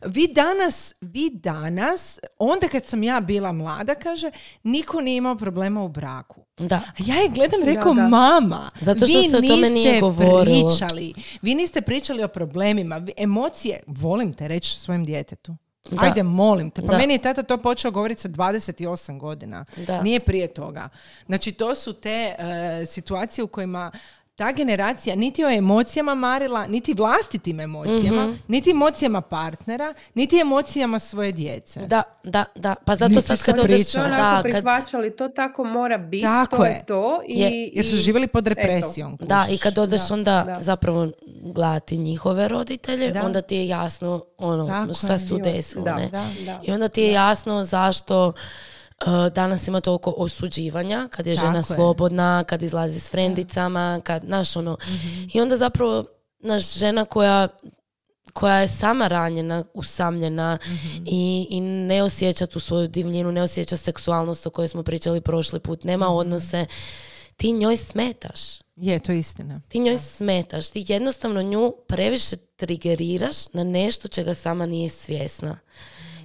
vi 0.04 0.28
danas, 0.28 0.94
vi 1.02 1.30
danas, 1.34 2.20
onda 2.40 2.68
kad 2.68 2.86
sam 2.86 3.04
ja 3.04 3.20
bila 3.20 3.52
mlada, 3.52 3.96
kaže, 3.96 4.32
niko 4.64 5.02
nije 5.02 5.18
imao 5.18 5.36
problema 5.36 5.84
u 5.84 5.90
braku. 5.90 6.46
Da. 6.60 6.76
A 6.76 6.92
ja 6.98 7.16
je 7.16 7.30
gledam, 7.30 7.60
rekao, 7.64 7.94
Da, 7.94 8.02
da. 8.02 8.08
mama, 8.08 8.72
Zato 8.82 9.08
što 9.08 9.20
vi 9.20 9.30
se 9.30 9.38
o 9.38 9.42
tome 9.44 9.70
nije 9.70 10.00
govorilo. 10.02 10.68
pričali. 10.68 11.14
Vi 11.42 11.56
niste 11.56 11.82
pričali 11.82 12.24
o 12.24 12.28
problemima. 12.28 13.02
Emocije, 13.18 13.80
volim 13.88 14.34
te 14.34 14.48
reći 14.48 14.80
svojem 14.80 15.06
djetetu. 15.06 15.56
Da. 15.92 15.98
Ajde, 16.02 16.24
molim 16.24 16.70
te. 16.72 16.82
Pa 16.82 16.88
Da. 16.88 16.98
meni 16.98 17.14
je 17.14 17.18
tata 17.18 17.44
to 17.44 17.58
počeo 17.58 17.92
govoriti 17.92 18.22
sa 18.22 18.30
28 18.30 19.20
godina. 19.20 19.66
Da. 19.78 20.02
Nije 20.02 20.20
prije 20.20 20.48
toga. 20.48 20.90
Znači, 21.26 21.52
to 21.52 21.76
su 21.76 21.94
te 21.94 22.10
e, 22.30 22.36
situacije 22.86 23.44
u 23.44 23.48
kojima 23.48 23.92
ta 24.40 24.52
generacija 24.52 25.16
niti 25.16 25.46
o 25.46 25.50
emocijama 25.50 26.16
marila, 26.16 26.68
niti 26.68 26.94
vlastitim 26.94 27.60
emocijama, 27.60 28.24
Mhm. 28.24 28.36
niti 28.48 28.70
emocijama 28.72 29.22
partnera, 29.22 29.94
niti 30.14 30.38
emocijama 30.38 31.00
svoje 31.00 31.32
djece. 31.32 31.80
Da, 31.80 32.04
da, 32.24 32.46
da. 32.56 32.76
Pa 32.76 32.96
zato 32.96 33.10
Niti 33.10 33.22
sad 33.22 33.40
su 33.40 33.46
kad 33.46 33.60
odeš... 33.60 33.86
Su 33.86 33.98
Da, 34.00 34.08
kad, 34.34 34.44
prihvaćali, 34.44 35.12
to 35.12 35.30
tako 35.30 35.64
mora 35.66 35.98
biti, 36.00 36.24
Tako 36.24 36.56
to 36.58 36.66
je. 36.66 36.72
je 36.72 36.86
to. 36.86 37.22
I, 37.28 37.40
Je, 37.40 37.68
Jer 37.68 37.86
su 37.86 37.96
živjeli 37.98 38.28
pod 38.28 38.48
eto. 38.48 38.50
represijom. 38.52 39.18
da, 39.20 39.46
i 39.50 39.58
kad 39.58 39.78
odeš 39.78 40.02
Da, 40.02 40.14
onda 40.14 40.44
da. 40.46 40.58
zapravo 40.62 41.08
gledati 41.44 41.98
njihove 41.98 42.48
roditelje, 42.48 43.12
Da. 43.12 43.24
onda 43.24 43.42
ti 43.42 43.56
je 43.56 43.68
jasno 43.68 44.24
ono, 44.38 44.68
Tako 44.68 44.94
šta? 44.94 45.08
Da. 46.12 46.26
Da. 46.42 46.60
I 46.64 46.72
onda 46.72 46.88
ti 46.88 47.02
je 47.02 47.12
jasno 47.12 47.64
zašto 47.64 48.28
uh, 48.28 48.34
danas 49.32 49.68
ima 49.68 49.82
toliko 49.82 50.14
osuđivanja, 50.18 51.08
kad 51.12 51.28
je 51.28 51.36
žena 51.36 51.62
Tako 51.62 51.74
je. 51.74 51.78
slobodna, 51.78 52.44
kad 52.44 52.64
izlazi 52.64 53.00
s 53.00 53.10
frendicama, 53.10 54.00
kad, 54.04 54.24
znaš, 54.24 54.56
ono, 54.56 54.78
i 55.34 55.42
onda 55.42 55.58
zapravo, 55.58 56.06
naš 56.40 56.74
žena 56.74 57.06
koja 57.06 57.48
koja 58.34 58.58
je 58.58 58.68
sama 58.68 59.08
ranjena, 59.08 59.64
usamljena 59.74 60.58
i, 61.06 61.48
i 61.50 61.62
ne 61.62 62.04
osjeća 62.04 62.46
tu 62.46 62.60
svoju 62.60 62.88
divljinu, 62.88 63.32
ne 63.32 63.42
osjeća 63.42 63.78
seksualnost 63.78 64.48
o 64.48 64.50
kojoj 64.50 64.68
smo 64.68 64.84
pričali 64.84 65.22
prošli 65.22 65.60
put, 65.60 65.84
nema 65.84 66.08
odnose, 66.08 66.66
ti 67.38 67.52
njoj 67.52 67.78
smetaš 67.78 68.40
Je, 68.76 69.00
to 69.00 69.12
je 69.12 69.20
istina. 69.20 69.62
ti 69.68 69.80
njoj 69.80 69.98
smetaš, 69.98 70.70
ti 70.70 70.86
jednostavno 70.88 71.42
nju 71.42 71.74
previše 71.88 72.36
trigeriraš 72.56 73.54
na 73.54 73.64
nešto 73.64 74.08
čega 74.08 74.34
sama 74.34 74.66
nije 74.66 74.90
svjesna. 74.90 75.58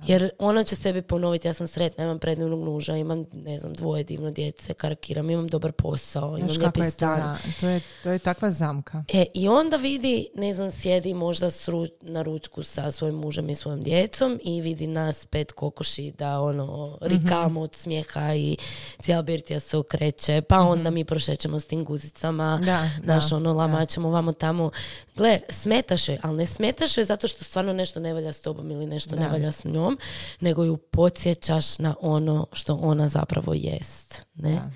Jer 0.07 0.31
ona 0.39 0.65
će 0.65 0.77
sebi 0.77 1.03
ponoviti, 1.03 1.49
ja 1.49 1.53
sam 1.53 1.67
sretna, 1.67 2.05
imam 2.05 2.19
predivnog 2.19 2.61
muža, 2.61 2.97
imam, 2.97 3.25
ne 3.35 3.59
znam, 3.59 3.73
dvoje 3.75 4.05
divno 4.05 4.31
djece, 4.31 4.75
karakiram, 4.75 5.31
imam 5.31 5.49
dobar 5.49 5.73
posao, 5.73 6.29
imam 6.29 6.39
Znaš 6.41 6.59
lijepi 6.59 6.73
kako 6.73 6.85
je 6.85 6.91
to, 6.91 6.97
stan. 6.97 7.37
to 7.61 7.69
je, 7.69 7.81
to 8.03 8.11
je 8.11 8.19
takva 8.19 8.51
zamka. 8.51 9.05
E, 9.09 9.25
i 9.35 9.49
onda 9.49 9.77
vidi, 9.77 10.29
ne 10.35 10.53
znam, 10.53 10.71
sjedi 10.71 11.15
možda 11.15 11.51
s 11.51 11.69
ru- 11.69 11.91
na 12.01 12.23
ručku 12.23 12.63
sa 12.63 12.91
svojim 12.91 13.15
mužem 13.17 13.51
i 13.51 13.55
svojom 13.55 13.83
djecom 13.83 14.41
i 14.43 14.61
vidi 14.61 14.87
nas 14.87 15.27
pet 15.27 15.53
kokoši 15.53 16.13
da 16.13 16.41
ono, 16.41 16.99
rikamo 17.01 17.61
od 17.61 17.75
smijeha 17.75 18.35
i 18.35 18.57
cijela 18.99 19.23
birtija 19.23 19.61
se 19.61 19.77
okreće, 19.77 20.43
pa 20.43 20.61
onda 20.61 20.91
mi 20.91 21.05
prošećemo 21.05 21.61
s 21.61 21.67
tim 21.67 21.85
guzicama, 21.85 22.61
Da, 22.65 22.91
naš 23.05 23.31
da, 23.31 23.37
ono, 23.37 23.53
lamačemo 23.53 24.11
vamo 24.11 24.33
tamo. 24.33 24.71
Gle, 25.17 25.41
smetaš 25.49 26.09
je, 26.09 26.19
ali 26.23 26.37
ne 26.37 26.47
smetaš 26.47 26.99
je 26.99 27.05
zato 27.05 27.29
što 27.29 27.45
stvarno 27.45 27.73
nešto 27.73 28.01
ne 28.01 28.15
valja 28.15 28.33
s 28.33 28.41
tobom 28.41 28.71
ili 28.71 28.87
nešto 28.87 29.11
ne 29.11 29.23
Da. 29.23 29.29
valja 29.29 29.53
s 29.53 29.65
njom, 29.65 29.94
nego 30.41 30.65
ju 30.65 30.77
podsjećaš 30.77 31.79
na 31.79 31.95
ono 32.01 32.47
što 32.53 32.75
ona 32.75 33.09
zapravo 33.09 33.55
jest. 33.55 34.25
Ne? 34.35 34.53
Da. 34.53 34.71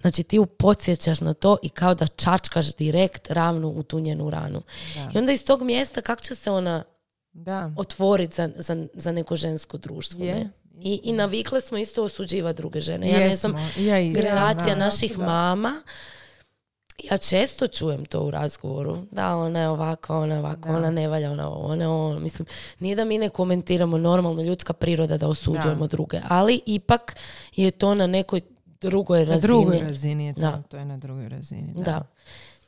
Znači 0.00 0.22
ti 0.22 0.36
ju 0.36 0.46
podsjećaš 0.46 1.20
na 1.20 1.34
to 1.34 1.56
i 1.62 1.68
kao 1.68 1.94
da 1.94 2.06
čačkaš 2.06 2.74
direkt 2.74 3.30
ravno 3.30 3.68
u 3.68 3.82
tu 3.82 4.00
njenu 4.00 4.30
ranu. 4.30 4.62
I 5.14 5.18
onda 5.18 5.32
iz 5.32 5.44
tog 5.44 5.62
mjesta 5.62 6.00
kako 6.00 6.22
će 6.22 6.34
se 6.34 6.50
ona 6.50 6.84
Da. 7.32 7.72
otvoriti 7.76 8.34
za, 8.34 8.50
za, 8.56 8.86
za 8.94 9.12
neko 9.12 9.36
žensko 9.36 9.78
društvo. 9.78 10.24
Je. 10.24 10.34
Ne? 10.34 10.50
I, 10.80 11.00
I 11.04 11.12
navikle 11.12 11.60
smo 11.60 11.78
isto 11.78 12.04
osuđivati 12.04 12.56
druge 12.56 12.80
žene. 12.80 13.10
Ja 13.10 13.18
ne 13.18 13.36
znam, 13.36 13.54
Jesmo. 13.56 13.82
Ja 13.82 14.00
generacija 14.12 14.74
da. 14.74 14.84
naših 14.84 15.18
mama, 15.18 15.82
ja 17.02 17.18
često 17.18 17.66
čujem 17.68 18.04
to 18.04 18.20
u 18.20 18.30
razgovoru. 18.30 18.98
Da, 19.10 19.36
ona 19.36 19.60
je 19.60 19.68
ovakva, 19.68 20.16
ona 20.16 20.34
je 20.34 20.40
ovakva, 20.40 20.72
Da. 20.72 20.78
ona 20.78 20.90
ne 20.90 21.08
valja, 21.08 21.30
ona 21.30 21.50
ona. 21.50 22.18
Mislim, 22.18 22.46
nije 22.78 22.96
da 22.96 23.04
mi 23.04 23.18
ne 23.18 23.28
komentiramo 23.28 23.98
normalno 23.98 24.42
ljudska 24.42 24.72
priroda 24.72 25.16
da 25.16 25.28
osuđujemo 25.28 25.86
druge, 25.86 26.20
ali 26.28 26.60
ipak 26.66 27.16
je 27.52 27.70
to 27.70 27.94
na 27.94 28.06
nekoj 28.06 28.40
drugoj 28.80 29.18
Na 29.18 29.24
razini. 29.24 29.42
drugoj 29.42 29.78
razini 29.80 30.26
je 30.26 30.34
to. 30.34 30.40
Da. 30.40 30.62
To 30.62 30.76
je 30.76 30.84
na 30.84 30.96
drugoj 30.96 31.28
razini. 31.28 31.72
Da. 31.74 31.82
Da. 31.82 32.02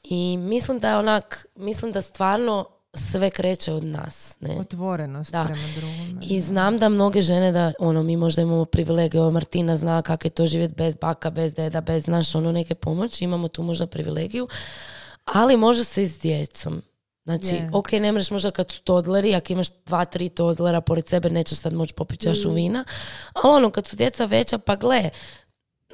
I 0.05 0.37
mislim 0.39 0.79
da 0.79 0.91
je 0.91 0.97
onak, 0.97 1.47
mislim 1.57 1.93
da 1.93 2.01
stvarno 2.01 2.67
sve 2.95 3.31
kreće 3.31 3.73
od 3.73 3.85
nas. 3.85 4.37
Ne? 4.41 4.57
Otvorenost 4.61 5.33
Da. 5.33 5.45
prema 5.45 5.69
drugome. 5.77 6.27
I 6.27 6.41
znam 6.41 6.79
da 6.79 6.89
mnoge 6.89 7.23
žene 7.23 7.53
da, 7.53 7.73
ono, 7.79 8.03
mi 8.03 8.17
možda 8.17 8.43
imamo 8.43 8.65
privilegiju, 8.65 9.31
Martina 9.31 9.77
zna 9.77 10.03
kako 10.03 10.27
je 10.27 10.31
to 10.31 10.47
živjeti 10.47 10.75
bez 10.75 10.95
baka, 10.95 11.31
bez 11.31 11.55
deda, 11.55 11.81
bez 11.81 12.07
naš, 12.07 12.35
ono, 12.35 12.53
neke 12.53 12.75
pomoći, 12.75 13.25
imamo 13.25 13.49
tu 13.49 13.63
možda 13.63 13.87
privilegiju, 13.87 14.49
ali 15.25 15.57
može 15.57 15.85
se 15.85 16.03
i 16.03 16.07
s 16.07 16.21
djecom. 16.21 16.83
Znači, 17.25 17.55
Je. 17.55 17.71
ok, 17.73 17.93
ne 17.93 18.13
mreš 18.13 18.31
možda 18.31 18.51
kad 18.51 18.71
su 18.73 18.83
todleri, 18.83 19.35
ako 19.35 19.53
imaš 19.53 19.67
dva, 19.87 20.05
tri 20.05 20.29
todlera 20.29 20.81
pored 20.81 21.09
sebe, 21.09 21.31
nećeš 21.31 21.59
sad 21.59 21.73
moći 21.73 21.95
popiti 21.95 22.23
čašu 22.23 22.51
vina, 22.51 22.85
ali 23.33 23.55
ono, 23.55 23.71
kad 23.71 23.87
su 23.87 23.97
djeca 23.97 24.25
veća, 24.25 24.59
pa 24.59 24.77
gle, 24.77 25.11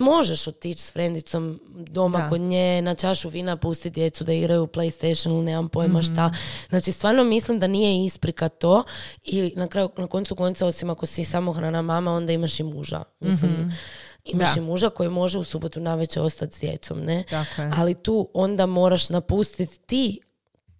možeš 0.01 0.47
otići 0.47 0.83
s 0.83 0.93
frendicom 0.93 1.61
doma 1.69 2.19
Da. 2.19 2.29
kod 2.29 2.41
nje, 2.41 2.83
na 2.83 2.95
čašu 2.95 3.29
vina 3.29 3.57
pusti 3.57 3.91
djecu 3.91 4.25
da 4.25 4.33
igraju 4.33 4.63
u 4.63 4.69
Playstationu, 4.69 5.43
nemam 5.43 5.69
pojma 5.69 5.99
Mhm. 5.99 6.03
šta. 6.05 6.33
Znači, 6.69 6.93
stvarno 6.93 7.25
mislim 7.25 7.59
da 7.59 7.67
nije 7.67 8.05
isprika 8.07 8.49
to 8.49 8.85
i 9.25 9.53
na 9.57 9.69
kraju, 9.69 9.91
na 9.97 10.07
koncu 10.07 10.35
konca, 10.35 10.67
osim 10.67 10.91
ako 10.91 11.07
si 11.07 11.25
samohrana 11.25 11.83
mama, 11.83 12.13
onda 12.13 12.33
imaš 12.33 12.61
i 12.61 12.65
muža. 12.65 13.03
Mislim, 13.21 13.73
imaš 14.25 14.47
Mhm. 14.47 14.55
Da. 14.55 14.61
i 14.61 14.67
muža 14.67 14.91
koji 14.91 15.09
može 15.11 15.39
u 15.39 15.45
subotu 15.45 15.81
navečer 15.81 16.23
ostati 16.23 16.57
s 16.57 16.61
djecom, 16.61 17.01
ne? 17.01 17.25
Tako 17.25 17.63
je. 17.63 17.73
Ali 17.77 17.95
tu 17.95 18.29
onda 18.35 18.67
moraš 18.67 19.09
napustiti 19.09 19.79
ti 19.79 20.21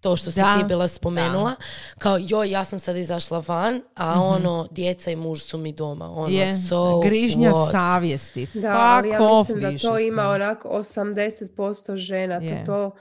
to 0.01 0.17
što 0.17 0.31
si 0.31 0.39
Da, 0.39 0.57
ti 0.57 0.63
bila 0.63 0.87
spomenula, 0.87 1.55
kao 1.97 2.17
joj, 2.21 2.51
ja 2.51 2.63
sam 2.63 2.79
sad 2.79 2.97
izašla 2.97 3.43
van, 3.47 3.81
a 3.95 4.21
ono, 4.21 4.67
djeca 4.71 5.11
i 5.11 5.15
muž 5.15 5.41
su 5.41 5.57
mi 5.57 5.73
doma. 5.73 6.11
Ono, 6.11 6.29
je 6.29 6.57
so 6.69 6.99
grižnja 6.99 7.51
what? 7.51 7.71
savjesti. 7.71 8.47
Da, 8.53 8.59
Fuck 8.59 8.71
ali 8.71 9.09
ja 9.09 9.23
off 9.23 9.49
mislim 9.49 9.71
da 9.71 9.77
to 9.77 9.99
ima 9.99 10.27
onako 10.27 10.69
80% 10.69 11.95
žena. 11.95 12.35
Je. 12.35 12.63
To, 12.63 12.65
to 12.65 12.95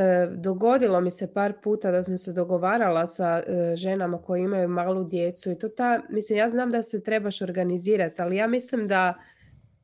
e, 0.00 0.26
dogodilo 0.36 1.00
mi 1.00 1.10
se 1.10 1.32
par 1.34 1.52
puta 1.62 1.90
da 1.90 2.02
sam 2.02 2.16
se 2.16 2.32
dogovarala 2.32 3.06
sa 3.06 3.42
e, 3.46 3.76
ženama 3.76 4.22
koje 4.22 4.42
imaju 4.42 4.68
malu 4.68 5.04
djecu 5.04 5.50
i 5.50 5.58
to 5.58 5.68
ta, 5.68 6.00
mislim, 6.08 6.38
ja 6.38 6.48
znam 6.48 6.70
da 6.70 6.82
se 6.82 7.02
trebaš 7.02 7.42
organizirati, 7.42 8.22
ali 8.22 8.36
ja 8.36 8.46
mislim 8.46 8.88
da 8.88 9.14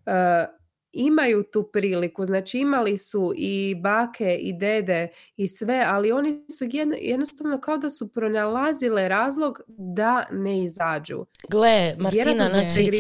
e, 0.07 0.47
imaju 0.95 1.43
tu 1.43 1.63
priliku, 1.63 2.27
znači 2.27 2.59
imali 2.59 2.99
su 2.99 3.33
i 3.37 3.75
bake 3.75 4.35
i 4.35 4.53
dede 4.53 5.09
i 5.37 5.49
sve, 5.49 5.85
ali 5.87 6.13
oni 6.13 6.45
su 6.51 6.65
jedno- 6.67 6.97
jednostavno 7.01 7.61
kao 7.61 7.77
da 7.77 7.91
su 7.91 8.09
pronalazile 8.09 9.09
razlog 9.09 9.61
da 9.69 10.25
ne 10.31 10.63
izađu. 10.65 11.27
Gle, 11.49 11.95
Martina, 11.99 12.49
znači, 12.49 12.91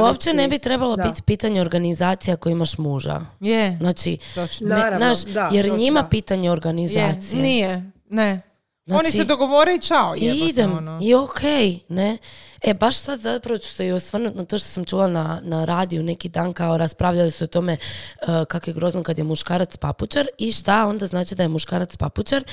uopće 0.00 0.32
ne 0.32 0.48
bi 0.48 0.58
trebalo 0.58 0.96
Da. 0.96 1.02
biti 1.02 1.22
pitanje 1.22 1.60
organizacije 1.60 2.34
ako 2.34 2.48
imaš 2.48 2.78
muža. 2.78 3.20
Je, 3.40 3.76
Znači, 3.80 4.18
točno. 4.34 4.68
Na- 4.68 4.74
me- 4.74 4.80
Naravno, 4.80 5.06
znaš, 5.06 5.24
da, 5.24 5.48
jer 5.52 5.64
točno. 5.64 5.78
njima 5.78 6.02
pitanje 6.04 6.48
Je, 6.48 6.52
organizacije. 6.52 7.42
nije, 7.42 7.90
ne. 8.10 8.42
Oni 8.86 8.98
Znači, 9.00 9.10
se 9.12 9.24
dogovore 9.24 9.74
i 9.74 9.80
čao, 9.80 10.14
I 10.16 10.20
idem, 10.40 10.72
ono. 10.72 10.98
i 11.02 11.14
okej, 11.14 11.78
ne. 11.88 12.18
E, 12.62 12.74
baš 12.74 12.96
sad 12.96 13.20
zapravo 13.20 13.58
ću 13.58 13.68
se 13.74 13.86
i 13.86 13.92
osvrnuti 13.92 14.36
na 14.36 14.44
to 14.44 14.58
što 14.58 14.68
sam 14.68 14.84
čula 14.84 15.08
na, 15.08 15.40
na 15.42 15.64
radiju 15.64 16.02
neki 16.02 16.28
dan, 16.28 16.52
kao 16.52 16.78
raspravljali 16.78 17.30
su 17.30 17.44
o 17.44 17.46
tome 17.46 17.76
uh, 18.22 18.44
kako 18.48 18.70
je 18.70 18.74
grozno 18.74 19.02
kad 19.02 19.18
je 19.18 19.24
muškarac 19.24 19.76
papučar 19.76 20.26
i 20.38 20.52
šta 20.52 20.86
onda 20.86 21.06
znači 21.06 21.34
da 21.34 21.42
je 21.42 21.48
muškarac 21.48 21.96
papučar 21.96 22.44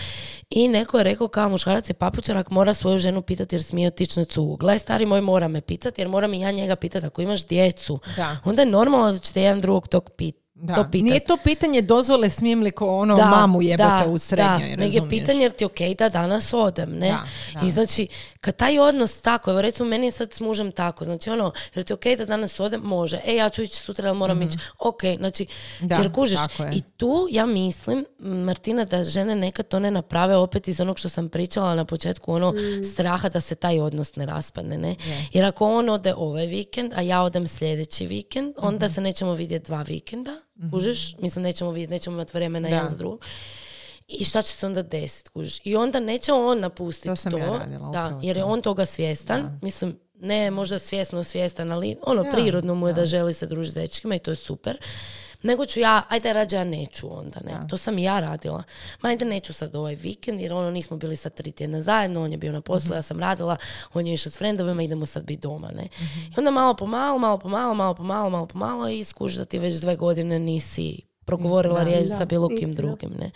i 0.50 0.68
neko 0.68 0.98
je 0.98 1.04
rekao 1.04 1.28
kao 1.28 1.50
muškarac 1.50 1.90
je 1.90 1.94
papučar 1.94 2.38
ako 2.38 2.54
mora 2.54 2.74
svoju 2.74 2.98
ženu 2.98 3.22
pitati 3.22 3.56
jer 3.56 3.64
smije 3.64 3.88
otići 3.88 4.20
na 4.20 4.24
cugu. 4.24 4.56
Gle, 4.56 4.80
stari 4.80 5.06
moj, 5.06 5.22
mora 5.22 5.48
me 5.48 5.62
pitati 5.62 6.02
jer 6.02 6.08
moram 6.08 6.34
i 6.34 6.40
ja 6.40 6.52
njega 6.52 6.76
pitati 6.76 7.06
ako 7.06 7.22
imaš 7.22 7.46
djecu. 7.46 8.00
Da. 8.16 8.38
Onda 8.44 8.62
je 8.62 8.66
normalno 8.66 9.12
da 9.12 9.20
ćete 9.20 9.42
jedan 9.42 9.62
drugog 9.62 9.88
tog 9.88 10.10
pit, 10.18 10.45
Da. 10.58 10.76
to 10.76 10.84
pitati. 10.84 11.02
Nije 11.02 11.20
to 11.20 11.38
pitanje 11.38 11.82
dozvole 11.82 12.30
smijem 12.30 12.62
li 12.62 12.72
ko 12.72 12.88
ono 12.90 13.18
mamu 13.18 13.62
jebote 13.62 14.08
u 14.08 14.18
srednjoj, 14.18 14.76
da, 14.76 14.84
je 14.84 15.10
pitanje 15.10 15.42
jer 15.42 15.52
ti 15.52 15.66
ok 15.66 15.78
da 15.98 16.10
danas 16.10 16.54
odem, 16.54 16.90
ne? 16.92 17.08
Da, 17.10 17.24
da. 17.54 17.68
I 17.68 17.72
znači, 17.72 18.08
kad 18.42 18.56
taj 18.56 18.80
odnos 18.80 19.22
tako, 19.22 19.52
evo 19.52 19.62
recimo 19.62 19.90
meni 19.90 20.08
je 20.08 20.12
sad 20.12 20.34
s 20.34 20.40
mužem 20.40 20.72
tako, 20.72 21.04
znači 21.04 21.30
ono, 21.30 21.52
jer 21.76 21.86
ti 21.86 21.94
ok 21.94 22.06
da 22.18 22.26
danas 22.26 22.60
odem, 22.60 22.82
može, 22.82 23.20
e 23.26 23.36
ja 23.36 23.50
ću 23.50 23.62
ići 23.62 23.76
sutra, 23.76 24.10
ali 24.10 24.18
moram 24.18 24.42
ići, 24.42 24.58
ok, 24.80 25.02
znači. 25.18 25.46
Da, 25.80 25.96
jer 25.96 26.12
kužiš, 26.12 26.40
i 26.74 26.82
tu 26.82 27.28
ja 27.32 27.46
mislim, 27.46 28.06
Martina, 28.20 28.86
da 28.86 29.04
žene 29.04 29.36
nekad 29.36 29.68
to 29.68 29.80
ne 29.80 29.92
naprave 29.92 30.36
opet 30.36 30.68
iz 30.68 30.82
onog 30.82 31.00
što 31.00 31.10
sam 31.10 31.30
pričala 31.30 31.76
na 31.76 31.86
početku, 31.86 32.34
ono 32.34 32.52
Mm. 32.52 32.84
straha 32.86 33.30
da 33.30 33.42
se 33.42 33.56
taj 33.56 33.80
odnos 33.80 34.16
ne 34.16 34.26
raspadne, 34.26 34.78
ne? 34.78 34.96
Jer 35.34 35.46
ako 35.46 35.68
on 35.70 35.90
ode 35.90 36.14
ovaj 36.14 36.46
vikend, 36.46 36.94
a 36.96 37.02
ja 37.02 37.22
odem 37.22 37.48
sljedeći 37.48 38.06
vikend, 38.08 38.54
onda 38.58 38.86
Mhm. 38.86 38.94
se 38.94 39.02
nećemo 39.02 39.34
vidjeti 39.34 39.66
dva 39.66 39.82
vikenda, 39.82 40.42
kužiš? 40.72 41.16
Mislim, 41.18 41.44
nećemo 41.44 41.72
vidjeti, 41.72 41.92
nećemo 41.92 42.16
imati 42.16 42.32
vremena 42.34 42.70
Da. 42.70 42.76
jedan 42.76 42.90
za 42.90 42.98
drugog. 42.98 43.26
I 44.08 44.24
šta 44.24 44.42
će 44.42 44.54
se 44.54 44.66
onda 44.66 44.82
desiti, 44.82 45.30
kužiš? 45.30 45.60
I 45.64 45.76
onda 45.76 46.00
neće 46.00 46.34
on 46.34 46.60
napustiti 46.60 47.08
To 47.08 47.14
to. 47.14 47.22
sam 47.22 47.38
ja 47.40 47.46
radila, 47.50 47.90
da, 47.90 48.20
jer 48.22 48.38
je 48.38 48.44
to. 48.44 48.50
on 48.50 48.62
toga 48.62 48.86
svjestan. 48.86 49.60
Mislim, 49.62 50.00
ne 50.16 50.52
možda 50.52 50.80
svjesno 50.80 51.24
svjestan, 51.24 51.72
ali 51.72 51.98
ono, 52.04 52.24
Da, 52.24 52.30
prirodno 52.32 52.76
mu 52.76 52.88
je 52.88 52.94
da. 52.94 53.06
želi 53.06 53.34
se 53.34 53.48
družiti 53.48 53.72
s 53.72 53.76
dečkima 53.76 54.16
i 54.16 54.20
to 54.20 54.32
je 54.32 54.36
super. 54.36 54.78
Nego 55.46 55.66
ću 55.66 55.80
ja, 55.80 56.02
ajde 56.10 56.34
rađe 56.34 56.58
ja 56.58 56.64
neću 56.64 57.20
onda, 57.20 57.40
ne. 57.46 57.68
To 57.70 57.78
sam 57.78 57.98
i 57.98 58.04
ja 58.04 58.20
radila. 58.20 58.64
Ma 59.02 59.10
ajde 59.10 59.26
neću 59.26 59.54
sad 59.54 59.76
ovaj 59.76 59.96
vikend, 59.96 60.42
jer 60.42 60.54
ono 60.54 60.72
nismo 60.72 60.98
bili 60.98 61.16
sad 61.16 61.34
tri 61.34 61.52
tjedna 61.52 61.82
zajedno, 61.82 62.24
on 62.24 62.32
je 62.32 62.38
bio 62.38 62.52
na 62.52 62.62
poslu, 62.62 62.96
ja 62.96 63.02
sam 63.02 63.20
radila, 63.20 63.58
on 63.94 64.08
je 64.08 64.14
išao 64.14 64.32
s 64.32 64.38
frendovima, 64.38 64.84
idemo 64.84 65.06
sad 65.06 65.24
biti 65.24 65.42
doma, 65.42 65.72
ne. 65.72 65.88
I 66.04 66.34
onda 66.38 66.52
malo 66.52 66.74
po 66.74 66.86
malo, 66.86 67.18
malo 67.18 67.38
po 67.38 67.50
malo, 67.50 67.74
malo 67.74 67.94
po 67.94 68.04
malo, 68.04 68.30
malo 68.30 68.46
po 68.46 68.58
malo 68.58 68.90
i 68.90 69.04
skuš 69.04 69.34
da 69.34 69.46
ti 69.46 69.60
već 69.60 69.76
dve 69.76 69.96
godine 69.96 70.40
nisi 70.40 71.02
progovorila 71.26 71.84
riječ 71.84 72.10
Da, 72.10 72.18
sa 72.18 72.26
bilo 72.26 72.48
kim 72.48 72.74
drugim, 72.74 73.12
ne. 73.20 73.32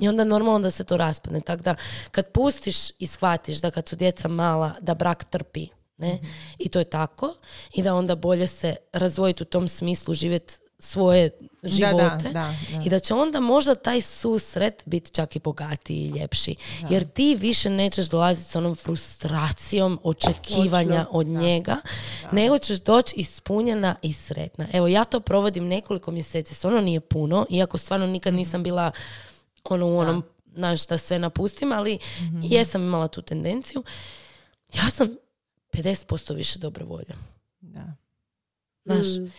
I 0.00 0.08
onda 0.08 0.24
normalno 0.24 0.58
da 0.58 0.70
se 0.70 0.84
to 0.84 0.96
raspadne. 0.96 1.40
Tako 1.40 1.62
da 1.62 1.74
kad 2.10 2.32
pustiš 2.32 2.90
i 2.98 3.06
shvatiš 3.06 3.58
da 3.58 3.70
kad 3.70 3.88
su 3.88 3.96
djeca 3.96 4.28
mala, 4.28 4.72
da 4.80 4.94
brak 4.94 5.24
trpi, 5.24 5.68
ne, 5.98 6.18
i 6.58 6.68
to 6.68 6.78
je 6.78 6.84
tako, 6.84 7.34
i 7.74 7.82
da 7.82 7.94
onda 7.94 8.14
bolje 8.14 8.46
se 8.46 8.76
razvojiti 8.92 9.42
u 9.42 9.46
tom 9.46 9.68
smislu, 9.68 10.14
živjeti 10.14 10.54
svoje 10.78 11.30
živote 11.62 12.30
da, 12.32 12.54
da. 12.72 12.82
i 12.86 12.90
da 12.90 12.98
će 12.98 13.14
onda 13.14 13.40
možda 13.40 13.74
taj 13.74 14.00
susret 14.00 14.82
biti 14.86 15.10
čak 15.10 15.36
i 15.36 15.40
bogatiji 15.40 15.96
i 15.96 16.08
ljepši. 16.08 16.56
Jer 16.90 17.08
ti 17.08 17.36
više 17.40 17.70
nećeš 17.70 18.06
dolaziti 18.06 18.50
s 18.50 18.56
onom 18.56 18.74
frustracijom 18.74 20.00
očekivanja 20.02 21.04
Točno. 21.04 21.18
od 21.18 21.26
njega, 21.26 21.76
nego 22.32 22.58
ćeš 22.58 22.80
doći 22.80 23.16
ispunjena 23.16 23.96
i 24.02 24.12
sretna. 24.12 24.66
Evo, 24.72 24.88
ja 24.88 25.04
to 25.04 25.20
provodim 25.20 25.66
nekoliko 25.68 26.10
mjeseci, 26.10 26.54
stvarno 26.54 26.80
nije 26.80 27.00
puno, 27.00 27.46
iako 27.50 27.78
stvarno 27.78 28.06
nikad 28.06 28.34
nisam 28.34 28.62
bila 28.62 28.90
ono 29.64 29.86
u 29.86 29.98
onom, 29.98 30.24
znaš, 30.54 30.86
da 30.86 30.98
sve 30.98 31.18
napustim, 31.18 31.72
ali 31.72 31.98
jesam 32.42 32.82
imala 32.82 33.08
tu 33.08 33.22
tendenciju. 33.22 33.82
Ja 34.74 34.90
sam 34.90 35.16
50% 35.72 36.34
više 36.34 36.58
dobre 36.58 36.84
volje. 36.84 37.14
Da. 37.60 37.94
Znaš, 38.84 39.06
Mm, 39.06 39.30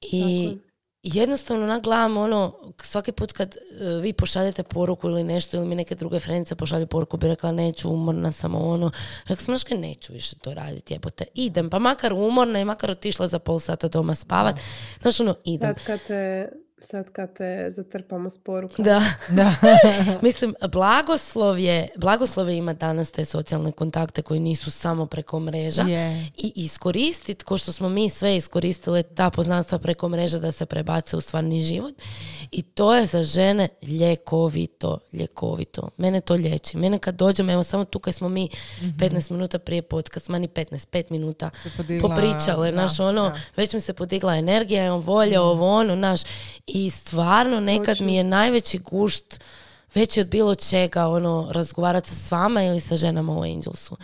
i 0.00 0.48
tako 0.48 0.65
jednostavno 1.14 1.64
onak 1.64 1.82
gledam 1.82 2.16
ono, 2.16 2.72
svaki 2.82 3.12
put 3.12 3.32
kad 3.32 3.56
e, 3.56 3.84
vi 4.02 4.12
pošaljete 4.12 4.62
poruku 4.62 5.08
ili 5.08 5.24
nešto, 5.24 5.56
ili 5.56 5.66
mi 5.66 5.74
neke 5.74 5.94
druge 5.94 6.20
frenice 6.20 6.54
pošalju 6.54 6.86
poruku, 6.86 7.16
bi 7.16 7.26
rekla 7.26 7.52
neću, 7.52 7.90
umorna 7.90 8.32
sam 8.32 8.54
ono. 8.54 8.90
Rekla 9.22 9.36
sam, 9.36 9.44
znaš 9.44 9.64
kaj, 9.64 9.78
neću 9.78 10.12
više 10.12 10.36
to 10.36 10.54
raditi, 10.54 10.94
jebote. 10.94 11.24
Idem, 11.34 11.70
pa 11.70 11.78
makar 11.78 12.12
umorna 12.12 12.60
i 12.60 12.64
makar 12.64 12.90
otišla 12.90 13.28
za 13.28 13.38
pol 13.38 13.58
sata 13.58 13.88
doma 13.88 14.14
spavat. 14.14 14.56
Znaš 15.02 15.20
ono, 15.20 15.34
idem. 15.44 15.74
Sad 15.74 15.84
kad 15.84 16.00
te, 16.06 16.48
sad 16.78 17.12
kad 17.12 17.36
te 17.36 17.66
zatrpamo 17.70 18.30
s 18.30 18.44
porukama. 18.44 18.84
Da. 18.84 19.02
Da. 19.28 19.54
Mislim, 20.22 20.54
blagoslov 20.72 21.58
je, 21.58 21.88
blagoslov 21.96 22.48
je 22.48 22.56
ima 22.56 22.72
danas 22.72 23.12
te 23.12 23.24
socijalne 23.24 23.72
kontakte 23.72 24.22
koji 24.22 24.40
nisu 24.40 24.70
samo 24.70 25.06
preko 25.06 25.40
mreža 25.40 25.82
Je. 25.82 26.30
i 26.36 26.52
iskoristiti, 26.54 27.44
ko 27.44 27.58
što 27.58 27.72
smo 27.72 27.88
mi 27.88 28.10
sve 28.10 28.36
iskoristile 28.36 29.02
ta 29.02 29.30
poznanstva 29.30 29.78
preko 29.78 30.08
mreža 30.08 30.38
da 30.38 30.52
se 30.52 30.66
prebace 30.66 31.16
u 31.16 31.20
stvarni 31.20 31.62
život. 31.62 31.94
I 32.50 32.62
to 32.62 32.94
je 32.94 33.06
za 33.06 33.24
žene 33.24 33.68
ljekovito, 33.82 34.98
ljekovito. 35.12 35.88
Mene 35.96 36.20
to 36.20 36.34
liječi. 36.34 36.76
Mene 36.76 36.98
kad 36.98 37.14
dođem, 37.14 37.50
evo 37.50 37.62
samo 37.62 37.84
tu 37.84 37.98
kad 37.98 38.14
smo 38.14 38.28
mi 38.28 38.48
15 38.80 39.30
minuta 39.30 39.58
prije 39.58 39.82
podcast, 39.82 40.28
mani 40.28 40.48
15, 40.48 40.88
5 40.88 41.04
minuta 41.10 41.50
podigla, 41.76 42.08
popričale, 42.08 42.70
da, 42.70 42.76
znaš, 42.76 43.00
ono, 43.00 43.22
da. 43.22 43.40
već 43.56 43.72
mi 43.72 43.80
se 43.80 43.92
podigla 43.92 44.36
energija, 44.36 44.84
evo, 44.84 44.98
volja, 44.98 45.42
ovo, 45.42 45.74
ono, 45.74 45.96
znaš, 45.96 46.20
i 46.66 46.90
stvarno 46.90 47.60
nekad 47.60 48.00
mi 48.00 48.16
je 48.16 48.24
najveći 48.24 48.78
gušt 48.78 49.40
veći 49.94 50.20
od 50.20 50.28
bilo 50.28 50.54
čega, 50.54 51.08
ono, 51.08 51.48
razgovarati 51.50 52.14
sa 52.14 52.36
vama 52.36 52.62
ili 52.62 52.80
sa 52.80 52.96
ženama 52.96 53.32
u 53.32 53.42
Angelsu. 53.42 53.96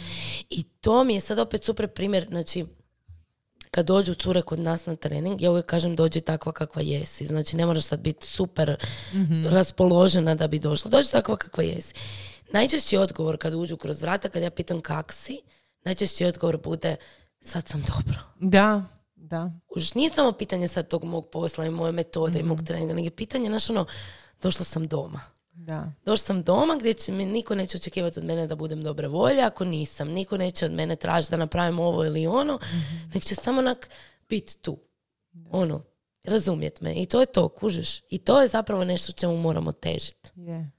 I 0.50 0.62
to 0.62 1.04
mi 1.04 1.14
je 1.14 1.20
sad 1.20 1.38
opet 1.38 1.64
super 1.64 1.88
primjer, 1.88 2.26
znači, 2.28 2.66
kad 3.70 3.86
dođu 3.86 4.14
cure 4.14 4.42
kod 4.42 4.58
nas 4.58 4.86
na 4.86 4.96
trening, 4.96 5.42
ja 5.42 5.50
uvijek 5.50 5.66
kažem 5.66 5.96
dođi 5.96 6.20
takva 6.20 6.52
kakva 6.52 6.82
jesi. 6.82 7.26
Znači 7.26 7.56
ne 7.56 7.66
moraš 7.66 7.84
sad 7.84 8.00
biti 8.00 8.26
super 8.26 8.76
raspoložena 9.50 10.34
da 10.34 10.46
bi 10.46 10.58
došla. 10.58 10.90
Dođi 10.90 11.10
takva 11.10 11.36
kakva 11.36 11.64
jesi. 11.64 11.94
Najčešći 12.52 12.96
odgovor 12.96 13.38
kad 13.38 13.54
uđu 13.54 13.76
kroz 13.76 14.02
vrata, 14.02 14.28
kad 14.28 14.42
ja 14.42 14.50
pitam 14.50 14.80
kak 14.80 15.12
si, 15.12 15.40
najčešći 15.84 16.24
odgovor 16.24 16.56
bude 16.56 16.96
sad 17.40 17.68
sam 17.68 17.82
dobro. 17.82 18.18
Da, 18.40 18.84
da. 19.32 19.50
Už 19.76 19.94
nije 19.94 20.10
samo 20.10 20.32
pitanje 20.32 20.68
sad 20.68 20.88
tog 20.88 21.04
mog 21.04 21.30
posla 21.30 21.66
i 21.66 21.70
moje 21.70 21.92
metode 21.92 22.38
i 22.38 22.42
mog 22.42 22.62
treninga, 22.62 22.94
nego 22.94 23.06
je 23.06 23.16
pitanje, 23.16 23.48
znaš 23.48 23.70
ono, 23.70 23.86
došla 24.42 24.64
sam 24.64 24.86
doma. 24.86 25.20
Da. 25.52 25.92
Došla 26.04 26.26
sam 26.26 26.42
doma 26.42 26.76
gdje 26.76 26.94
će 26.94 27.12
mi, 27.12 27.24
niko 27.24 27.54
neće 27.54 27.76
očekivati 27.76 28.18
od 28.18 28.24
mene 28.24 28.46
da 28.46 28.56
budem 28.56 28.82
dobre 28.82 29.08
volje, 29.08 29.42
ako 29.42 29.64
nisam. 29.64 30.08
Niko 30.08 30.36
neće 30.36 30.66
od 30.66 30.72
mene 30.72 30.96
tražiti 30.96 31.30
da 31.30 31.36
napravim 31.36 31.78
ovo 31.78 32.04
ili 32.04 32.26
ono, 32.26 32.58
nek 33.14 33.24
će 33.24 33.34
samo 33.34 33.58
onak 33.58 33.88
biti 34.28 34.58
tu. 34.58 34.78
Ono, 35.50 35.84
razumjet 36.24 36.80
me. 36.80 36.94
I 36.94 37.06
to 37.06 37.20
je 37.20 37.26
to, 37.26 37.48
kužiš. 37.48 38.02
I 38.10 38.18
to 38.18 38.40
je 38.40 38.48
zapravo 38.48 38.84
nešto 38.84 39.12
čemu 39.12 39.36
moramo 39.36 39.72
težiti. 39.72 40.30
Je. 40.36 40.70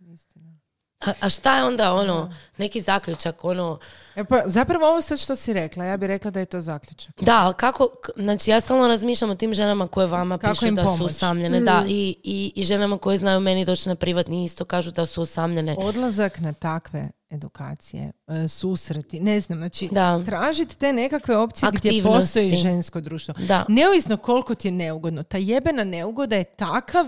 A, 1.05 1.13
a 1.19 1.29
šta 1.29 1.57
je 1.57 1.63
onda 1.63 1.93
ono, 1.93 2.33
neki 2.57 2.81
zaključak, 2.81 3.43
ono, 3.43 3.79
E 4.15 4.23
pa, 4.23 4.41
zapravo 4.45 4.87
ovo 4.87 5.01
sad 5.01 5.19
što 5.19 5.35
si 5.35 5.53
rekla, 5.53 5.85
ja 5.85 5.97
bih 5.97 6.07
rekla 6.07 6.31
da 6.31 6.39
je 6.39 6.45
to 6.45 6.61
zaključak. 6.61 7.21
Da, 7.21 7.37
ali 7.37 7.53
kako, 7.53 7.87
znači 8.15 8.51
ja 8.51 8.59
stalno 8.61 8.87
razmišljam 8.87 9.29
o 9.29 9.35
tim 9.35 9.53
ženama 9.53 9.87
koje 9.87 10.07
vama 10.07 10.37
Kako 10.37 10.51
pišu 10.53 10.71
da 10.71 10.97
su 10.97 11.05
usamljene, 11.05 11.61
da, 11.61 11.83
i, 11.87 12.15
i, 12.23 12.53
i 12.55 12.63
ženama 12.63 12.97
koje 12.97 13.17
znaju 13.17 13.39
meni 13.39 13.65
doći 13.65 13.89
na 13.89 13.95
privatni 13.95 14.43
isto 14.43 14.65
kažu 14.65 14.91
da 14.91 15.05
su 15.05 15.21
usamljene. 15.21 15.75
Odlazak 15.79 16.39
na 16.39 16.53
takve 16.53 17.09
edukacije, 17.29 18.11
e, 18.27 18.47
susreti, 18.47 19.19
ne 19.19 19.39
znam, 19.39 19.59
znači 19.59 19.89
Da. 19.91 20.23
tražiti 20.25 20.77
te 20.77 20.93
nekakve 20.93 21.37
opcije 21.37 21.69
gdje 21.73 21.89
Aktivnosti. 21.89 22.19
postoji 22.21 22.47
žensko 22.47 23.01
društvo. 23.01 23.33
Da. 23.37 23.65
Neovisno 23.69 24.17
koliko 24.17 24.55
ti 24.55 24.67
je 24.67 24.71
neugodno, 24.71 25.23
ta 25.23 25.37
jebena 25.37 25.83
neugoda 25.83 26.35
je 26.35 26.43
takav 26.43 27.05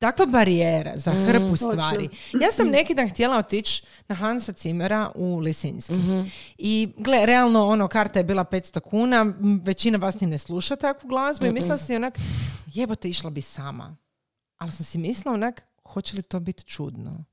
takva 0.00 0.26
barijera 0.26 0.92
za 0.96 1.12
Mm, 1.12 1.26
hrpu 1.26 1.56
stvari. 1.56 2.08
Ja 2.40 2.52
sam 2.52 2.68
neki 2.76 2.94
dan 2.94 3.08
htjela 3.08 3.36
otići 3.38 3.82
na 4.08 4.14
Hansa 4.14 4.52
Cimera 4.52 5.10
u 5.14 5.38
Lisinski. 5.38 5.92
Mhm. 5.94 6.20
I 6.58 6.92
gle, 6.96 7.26
realno 7.26 7.66
ono, 7.66 7.88
karta 7.88 8.18
je 8.18 8.24
bila 8.24 8.44
500 8.44 8.80
kuna, 8.80 9.34
većina 9.62 9.98
vas 9.98 10.20
ni 10.20 10.26
ne 10.26 10.38
sluša 10.38 10.76
takvu 10.76 11.08
glazbu 11.08 11.46
i 11.46 11.52
mislila 11.52 11.78
si 11.78 11.96
onak, 11.96 12.18
jebote, 12.66 13.08
išla 13.08 13.30
bi 13.30 13.40
sama. 13.40 13.96
Ali 14.58 14.72
sam 14.72 14.84
si 14.84 14.98
mislila 14.98 15.34
onak, 15.34 15.62
hoće 15.84 16.16
li 16.16 16.22
to 16.22 16.40
biti 16.40 16.64
čudno? 16.64 17.24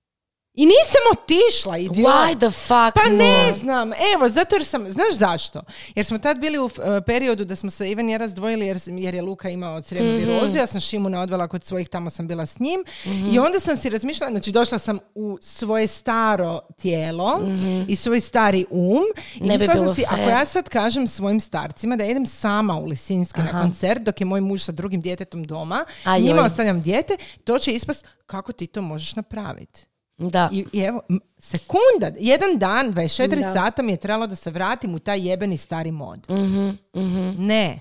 I 0.57 0.65
nisam 0.65 1.01
otišla, 1.13 1.77
idiot. 1.77 2.07
Why 2.07 2.37
the 2.37 2.49
fuck 2.51 2.93
Pa 2.95 3.09
ne 3.09 3.53
znam, 3.53 3.91
evo, 4.15 4.29
zato 4.29 4.55
jer 4.55 4.65
sam, 4.65 4.87
znaš 4.87 5.13
zašto? 5.13 5.61
Jer 5.95 6.05
smo 6.05 6.17
tad 6.17 6.39
bili 6.39 6.59
u 6.59 6.69
e, 6.69 7.01
periodu 7.01 7.45
da 7.45 7.55
smo 7.55 7.69
se 7.69 7.91
Ivan 7.91 8.09
i 8.09 8.13
ja 8.13 8.17
razdvojili 8.17 8.65
jer, 8.65 8.77
jer 8.87 9.15
je 9.15 9.21
Luka 9.21 9.49
imao 9.49 9.81
crijevnu 9.81 10.11
Mhm. 10.11 10.19
virozu, 10.19 10.57
ja 10.57 10.67
sam 10.67 10.81
Šimuna 10.81 11.21
odvela 11.21 11.47
kod 11.47 11.63
svojih, 11.63 11.89
tamo 11.89 12.09
sam 12.09 12.27
bila 12.27 12.45
s 12.45 12.59
njim 12.59 12.83
i 13.31 13.39
onda 13.39 13.59
sam 13.59 13.77
si 13.77 13.89
razmišljala, 13.89 14.31
znači 14.31 14.51
došla 14.51 14.77
sam 14.79 14.99
u 15.15 15.37
svoje 15.41 15.87
staro 15.87 16.59
tijelo 16.77 17.39
i 17.87 17.95
svoj 17.95 18.19
stari 18.19 18.65
um 18.69 19.03
i 19.35 19.39
Mhm. 19.39 19.47
Ne 19.47 19.57
bi 19.57 19.65
sam 19.67 19.95
si, 19.95 20.03
ako 20.05 20.15
fair. 20.15 20.29
ja 20.29 20.45
sad 20.45 20.69
kažem 20.69 21.07
svojim 21.07 21.39
starcima 21.39 21.95
da 21.95 22.05
idem 22.05 22.25
sama 22.25 22.75
u 22.75 22.85
Lisinski 22.85 23.41
na 23.43 23.61
koncert 23.61 24.01
dok 24.01 24.21
je 24.21 24.25
moj 24.25 24.41
muž 24.41 24.61
sa 24.61 24.71
drugim 24.71 25.01
djetetom 25.01 25.43
doma, 25.43 25.85
A 26.03 26.17
njima 26.17 26.35
joj. 26.35 26.45
ostavljam 26.45 26.81
dijete, 26.81 27.15
to 27.43 27.59
će 27.59 27.73
ispast 27.73 28.05
kako 28.25 28.51
ti 28.51 28.67
to 28.67 28.81
možeš 28.81 29.15
napraviti. 29.15 29.85
Da. 30.17 30.49
I, 30.51 30.65
i 30.73 30.79
evo, 30.79 31.01
sekunda, 31.37 32.11
jedan 32.19 32.57
dan, 32.57 32.93
24 32.93 33.27
Da. 33.41 33.51
sata 33.53 33.81
mi 33.81 33.91
je 33.91 33.97
trebalo 33.97 34.27
da 34.27 34.35
se 34.35 34.51
vratim 34.51 34.95
u 34.95 34.99
taj 34.99 35.27
jebeni 35.29 35.57
stari 35.57 35.91
mod. 35.91 36.27
Mhm, 36.29 36.69
mhm. 36.95 37.45
Ne. 37.45 37.79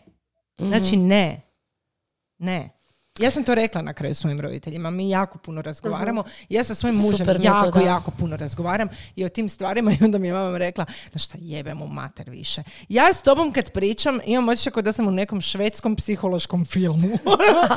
Znači 0.58 0.96
ne. 0.96 1.42
Ne. 2.38 2.70
Ja 3.18 3.30
sam 3.30 3.44
to 3.44 3.54
rekla 3.54 3.82
na 3.82 3.92
kraju 3.92 4.14
svojim 4.14 4.40
roditeljima. 4.40 4.90
Mi 4.90 5.10
jako 5.10 5.38
puno 5.38 5.62
razgovaramo. 5.62 6.24
Ja 6.48 6.64
sa 6.64 6.74
svojim 6.74 6.96
mužem 6.96 7.18
Super 7.18 7.36
je 7.36 7.40
to, 7.40 7.46
jako, 7.46 7.80
jako 7.80 8.10
puno 8.10 8.36
razgovaram 8.36 8.88
i 9.16 9.24
o 9.24 9.28
tim 9.28 9.48
stvarima 9.48 9.92
i 10.00 10.04
onda 10.04 10.18
mi 10.18 10.26
je 10.26 10.32
mama 10.32 10.58
rekla, 10.58 10.84
znaš 11.10 11.24
šta, 11.24 11.38
jebem 11.40 11.82
u 11.82 11.88
mater 11.88 12.30
više. 12.30 12.62
Ja 12.88 13.12
s 13.12 13.22
tobom 13.22 13.52
kad 13.52 13.70
pričam 13.70 14.18
imam 14.24 14.48
osjećaj 14.48 14.72
kao 14.72 14.82
da 14.82 14.92
sam 14.92 15.08
u 15.08 15.10
nekom 15.10 15.40
švedskom 15.40 15.96
psihološkom 15.96 16.64
filmu. 16.64 17.08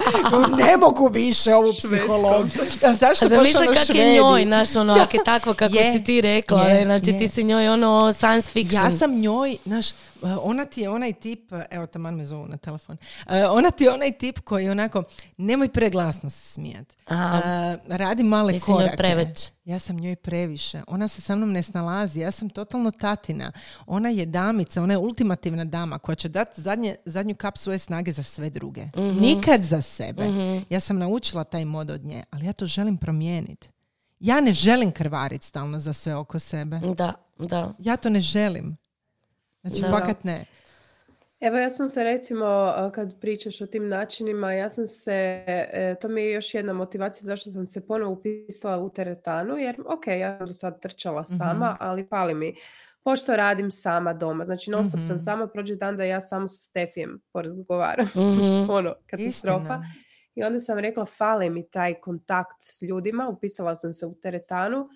ne 0.63 0.77
mogu 0.77 1.07
više 1.07 1.55
ovu 1.55 1.73
psihologiju. 1.77 2.61
A 2.83 2.93
zašto 2.93 3.25
A 3.25 3.29
zamisli 3.29 3.67
ono 3.67 3.73
kak 3.73 3.95
je 3.95 4.13
njoj, 4.13 4.43
znaš, 4.43 4.75
ono, 4.75 4.95
je 4.95 5.23
takvo 5.25 5.53
kako 5.53 5.75
Je, 5.75 5.93
si 5.93 6.03
ti 6.03 6.21
rekla, 6.21 6.61
je, 6.61 6.85
znači 6.85 7.09
je. 7.09 7.19
ti 7.19 7.27
si 7.27 7.43
njoj 7.43 7.69
ono 7.69 8.13
science 8.13 8.51
fiction. 8.51 8.85
Ja 8.85 8.91
sam 8.91 9.19
njoj, 9.19 9.57
znaš, 9.65 9.87
ona 10.41 10.65
ti 10.65 10.81
je 10.81 10.89
onaj 10.89 11.13
tip, 11.13 11.39
evo 11.71 11.85
taman 11.85 12.15
me 12.15 12.25
zovu 12.25 12.47
na 12.47 12.57
telefon, 12.57 12.97
E, 13.27 13.45
ona 13.45 13.71
ti 13.71 13.83
je 13.83 13.91
onaj 13.91 14.11
tip 14.11 14.39
koji 14.39 14.69
onako, 14.69 15.03
nemoj 15.37 15.67
preglasno 15.69 16.29
se 16.29 16.45
smijat. 16.45 16.93
Aha. 17.07 17.37
E, 17.39 17.77
radi 17.87 18.23
male 18.23 18.53
Ti 18.53 18.59
si 18.59 18.71
njoj 18.71 18.77
korake. 18.77 18.97
preveć. 18.97 19.49
Ja 19.65 19.79
sam 19.79 19.95
njoj 19.95 20.15
previše. 20.15 20.81
Ona 20.87 21.07
se 21.07 21.21
sa 21.21 21.35
mnom 21.35 21.51
ne 21.51 21.63
snalazi. 21.63 22.19
Ja 22.19 22.31
sam 22.31 22.49
totalno 22.49 22.91
tatina. 22.91 23.51
Ona 23.87 24.09
je 24.09 24.25
damica, 24.25 24.83
ona 24.83 24.93
je 24.93 24.97
ultimativna 24.97 25.65
dama 25.65 25.99
koja 25.99 26.15
će 26.15 26.29
dati 26.29 26.61
zadnje, 26.61 26.95
zadnju 27.05 27.35
kap 27.35 27.57
svoje 27.57 27.79
snage 27.79 28.11
za 28.11 28.23
sve 28.23 28.49
druge. 28.49 28.85
Mhm. 28.85 29.19
Nikad 29.19 29.61
za 29.63 29.81
sebe. 29.81 30.23
Ja 30.69 30.79
sam 30.79 30.97
naučila 30.97 31.43
taj 31.43 31.65
mod 31.65 31.89
od 31.91 32.05
nje, 32.05 32.23
ali 32.31 32.45
ja 32.45 32.53
to 32.53 32.65
želim 32.65 32.97
promijeniti. 32.97 33.69
Ja 34.19 34.41
ne 34.41 34.53
želim 34.53 34.91
krvariti 34.91 35.45
stalno 35.45 35.79
za 35.79 35.93
sve 35.93 36.15
oko 36.15 36.39
sebe. 36.39 36.79
Da, 36.79 37.13
da. 37.39 37.73
Ja 37.79 37.97
to 37.97 38.09
ne 38.09 38.21
želim. 38.21 38.77
Znači, 39.61 39.81
Da. 39.81 39.89
fakat 39.89 40.23
ne. 40.23 40.45
Evo 41.39 41.57
ja 41.57 41.69
sam 41.69 41.89
se 41.89 42.03
recimo, 42.03 42.45
kad 42.93 43.19
pričaš 43.19 43.61
o 43.61 43.65
tim 43.65 43.87
načinima, 43.87 44.53
ja 44.53 44.69
sam 44.69 44.87
se, 44.87 45.43
e, 45.47 45.95
to 46.01 46.07
mi 46.07 46.21
je 46.21 46.31
još 46.31 46.53
jedna 46.53 46.73
motivacija 46.73 47.23
zašto 47.23 47.51
sam 47.51 47.65
se 47.65 47.87
ponovo 47.87 48.11
upisala 48.11 48.77
u 48.77 48.89
teretanu, 48.89 49.57
jer 49.57 49.75
ok, 49.87 50.07
ja 50.09 50.37
sam 50.37 50.47
do 50.47 50.53
sad 50.53 50.81
trčala 50.81 51.23
sama, 51.23 51.77
ali 51.79 52.07
pali 52.07 52.33
mi. 52.33 52.55
Pošto 53.03 53.35
radim 53.35 53.71
sama 53.71 54.13
doma, 54.13 54.45
znači 54.45 54.71
non 54.71 54.85
stop 54.85 54.99
sam 55.01 55.15
Mhm. 55.15 55.21
sama, 55.21 55.47
prođe 55.47 55.75
dan 55.75 55.97
da 55.97 56.03
ja 56.03 56.21
samo 56.21 56.47
sa 56.47 56.59
Stefijem 56.59 57.21
porazgovaram. 57.33 58.05
Mhm. 58.05 58.15
ono, 58.71 58.95
katastrofa. 59.05 59.59
Istina. 59.59 59.83
I 60.35 60.43
onda 60.43 60.59
sam 60.59 60.79
rekla, 60.79 61.05
fali 61.05 61.49
mi 61.49 61.69
taj 61.69 61.93
kontakt 61.93 62.57
s 62.61 62.81
ljudima, 62.81 63.27
upisala 63.27 63.75
sam 63.75 63.91
se 63.93 64.05
u 64.05 64.15
teretanu 64.15 64.89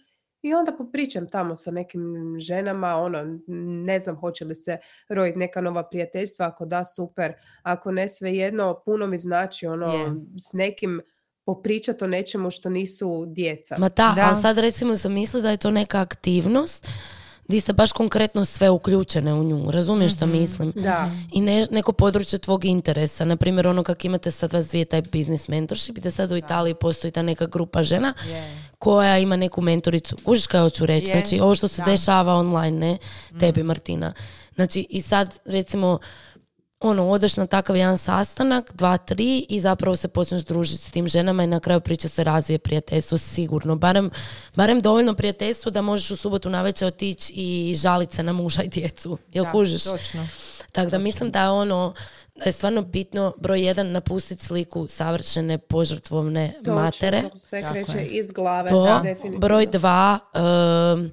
i 0.44 0.54
onda 0.54 0.72
popričam 0.78 1.28
tamo 1.28 1.56
sa 1.56 1.72
nekim 1.72 2.36
ženama, 2.40 2.96
ono, 2.96 3.40
ne 3.86 4.00
znam 4.00 4.16
hoće 4.16 4.46
li 4.46 4.56
se 4.56 4.78
rojiti 5.10 5.40
neka 5.40 5.62
nova 5.62 5.84
prijateljstva, 5.84 6.46
ako 6.46 6.66
da, 6.66 6.84
super, 6.86 7.34
ako 7.62 7.92
ne, 7.92 8.10
svejedno, 8.10 8.82
puno 8.86 9.08
mi 9.08 9.18
znači, 9.18 9.68
ono, 9.68 9.94
Je. 9.94 10.14
s 10.38 10.54
nekim 10.54 11.02
popričati 11.46 12.04
o 12.04 12.08
nečemu 12.08 12.52
što 12.52 12.70
nisu 12.70 13.26
djeca. 13.28 13.76
Ma 13.80 13.90
da, 13.90 14.14
Da. 14.16 14.28
ali 14.28 14.42
sad 14.42 14.58
recimo 14.58 14.98
sam 14.98 15.14
misli 15.14 15.42
da 15.42 15.50
je 15.50 15.58
to 15.58 15.72
neka 15.72 16.02
aktivnost 16.02 16.88
di 17.48 17.60
se 17.60 17.74
baš 17.74 17.92
konkretno 17.92 18.46
sve 18.46 18.70
uključene 18.70 19.34
u 19.34 19.44
nju. 19.44 19.72
Razumiješ 19.72 20.16
što 20.16 20.26
mislim? 20.26 20.74
Da. 20.76 21.10
I 21.34 21.42
ne, 21.42 21.68
neko 21.72 21.94
područje 21.94 22.40
tvog 22.40 22.66
interesa. 22.66 23.26
Na 23.26 23.36
primjer, 23.36 23.68
ono 23.68 23.84
kak 23.84 24.06
imate 24.06 24.32
sad 24.32 24.54
vas 24.54 24.68
dvije 24.68 24.86
taj 24.86 25.02
business 25.02 25.48
mentorship, 25.48 25.96
gdje 25.96 26.12
sad 26.12 26.32
u 26.32 26.38
Italiji 26.38 26.74
postoji 26.74 27.12
ta 27.12 27.22
neka 27.22 27.46
grupa 27.46 27.84
žena 27.84 28.14
Je. 28.28 28.73
Koja 28.84 29.18
ima 29.18 29.36
neku 29.36 29.62
mentoricu. 29.62 30.18
Kužiš 30.26 30.48
kaj 30.48 30.62
hoću 30.62 30.86
reći? 30.86 31.08
Je, 31.08 31.12
Znači, 31.12 31.40
ovo 31.40 31.56
što 31.56 31.68
se 31.68 31.82
da. 31.82 31.92
dešava 31.92 32.36
online, 32.36 32.80
ne? 32.80 32.98
Tebi, 33.40 33.64
Martina. 33.64 34.14
Znači, 34.56 34.88
i 34.90 35.02
sad, 35.02 35.40
recimo, 35.46 36.00
ono, 36.80 37.10
odeš 37.10 37.38
na 37.38 37.48
takav 37.48 37.76
jedan 37.76 37.98
sastanak, 37.98 38.72
dva, 38.74 38.98
tri 38.98 39.46
i 39.50 39.60
zapravo 39.60 39.96
se 39.96 40.08
počneš 40.08 40.44
družiti 40.44 40.84
s 40.84 40.92
tim 40.92 41.08
ženama 41.08 41.44
i 41.44 41.48
na 41.48 41.60
kraju 41.60 41.82
priča 41.82 42.10
se 42.10 42.24
razvije 42.24 42.60
prijateljstvo 42.60 43.18
sigurno. 43.18 43.76
Barem, 43.76 44.10
barem 44.56 44.80
dovoljno 44.80 45.14
prijateljstvo 45.14 45.72
da 45.72 45.82
možeš 45.82 46.12
u 46.12 46.16
subotu 46.16 46.50
navečer 46.50 46.88
otići 46.88 47.34
i 47.36 47.76
žaliti 47.78 48.16
se 48.16 48.24
na 48.24 48.34
muža 48.34 48.64
i 48.64 48.68
djecu. 48.68 49.18
Jel 49.34 49.46
Da, 49.46 49.52
kužiš? 49.52 49.84
Točno. 49.84 50.28
Tako 50.74 50.90
da 50.90 50.98
mislim 50.98 51.32
da 51.32 51.42
je 51.42 51.50
ono, 51.50 51.94
da 52.36 52.44
je 52.46 52.52
stvarno 52.52 52.82
bitno 52.82 53.34
broj 53.38 53.66
jedan 53.66 53.92
napustiti 53.92 54.46
sliku 54.46 54.88
savršene 54.88 55.58
požrtvovne 55.58 56.54
Točno, 56.58 56.76
matere. 56.76 57.22
to 57.22 57.38
sve 57.38 57.62
Tako 57.62 57.74
kreće 57.74 57.98
je. 57.98 58.06
iz 58.06 58.32
glave. 58.32 58.70
To, 58.70 58.84
da, 58.84 59.00
definitivno. 59.04 59.40
broj 59.40 59.66
dva, 59.66 60.20
um, 60.94 61.12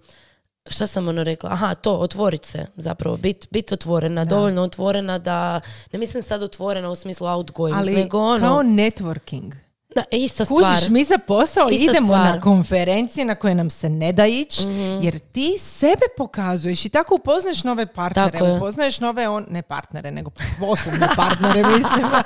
šta 0.70 0.86
sam 0.86 1.08
ono 1.08 1.24
rekla? 1.24 1.50
Aha, 1.52 1.74
to, 1.74 1.96
otvorit 1.96 2.44
se 2.44 2.66
zapravo, 2.76 3.16
bit, 3.16 3.46
bit 3.50 3.72
otvorena, 3.72 4.24
dovoljno 4.24 4.62
otvorena 4.62 5.18
da, 5.18 5.61
ne 5.92 5.98
mislim 5.98 6.22
sad 6.22 6.42
otvorena 6.42 6.90
u 6.90 6.94
smislu 6.94 7.26
outgoing, 7.26 7.76
Ali 7.76 7.94
nego 7.94 8.18
ono, 8.18 8.46
kao 8.46 8.62
networking. 8.62 9.52
Da, 9.91 10.05
ista 10.12 10.45
Kužiš, 10.47 10.66
stvar. 10.68 10.91
mi 10.91 11.05
za 11.05 11.18
posao 11.18 11.68
Ista 11.68 11.82
idemo 11.82 12.07
stvar. 12.07 12.24
Na 12.26 12.41
konferencije 12.41 13.24
na 13.24 13.34
koje 13.34 13.55
nam 13.55 13.70
se 13.70 13.88
ne 13.88 14.12
da 14.12 14.26
ići, 14.26 14.62
jer 15.01 15.18
ti 15.20 15.57
sebe 15.59 16.05
pokazuješ 16.16 16.84
i 16.84 16.88
tako 16.88 17.14
upoznaješ 17.14 17.64
nove 17.64 17.86
partnere, 17.86 18.30
Tako 18.30 18.45
je. 18.45 18.53
upoznaješ 18.53 19.01
nove, 19.01 19.28
on, 19.28 19.47
ne 19.51 19.62
partnere, 19.62 20.11
nego 20.11 20.30
poslovne 20.61 21.09
partnere, 21.16 21.64
mislim. 21.68 22.07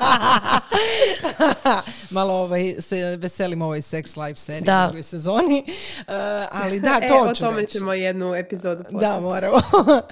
Malo 2.11 2.35
ovaj, 2.35 2.75
se 2.81 3.17
veselim 3.17 3.63
ovoj 3.63 3.81
Sex 3.81 4.17
Life 4.19 4.37
seriji 4.37 4.63
Da. 4.63 4.81
u 4.81 4.87
drugoj 4.87 5.03
sezoni, 5.03 5.65
Uh, 5.99 6.05
ali 6.53 6.81
da, 6.81 6.99
e, 7.03 7.07
to 7.07 7.17
o 7.17 7.27
hoću 7.27 7.43
tome 7.43 7.57
reći. 7.57 7.73
ćemo 7.73 7.93
jednu 7.93 8.35
epizodu 8.35 8.77
Da, 8.79 8.85
podcasta. 8.91 9.21
moramo. 9.21 9.57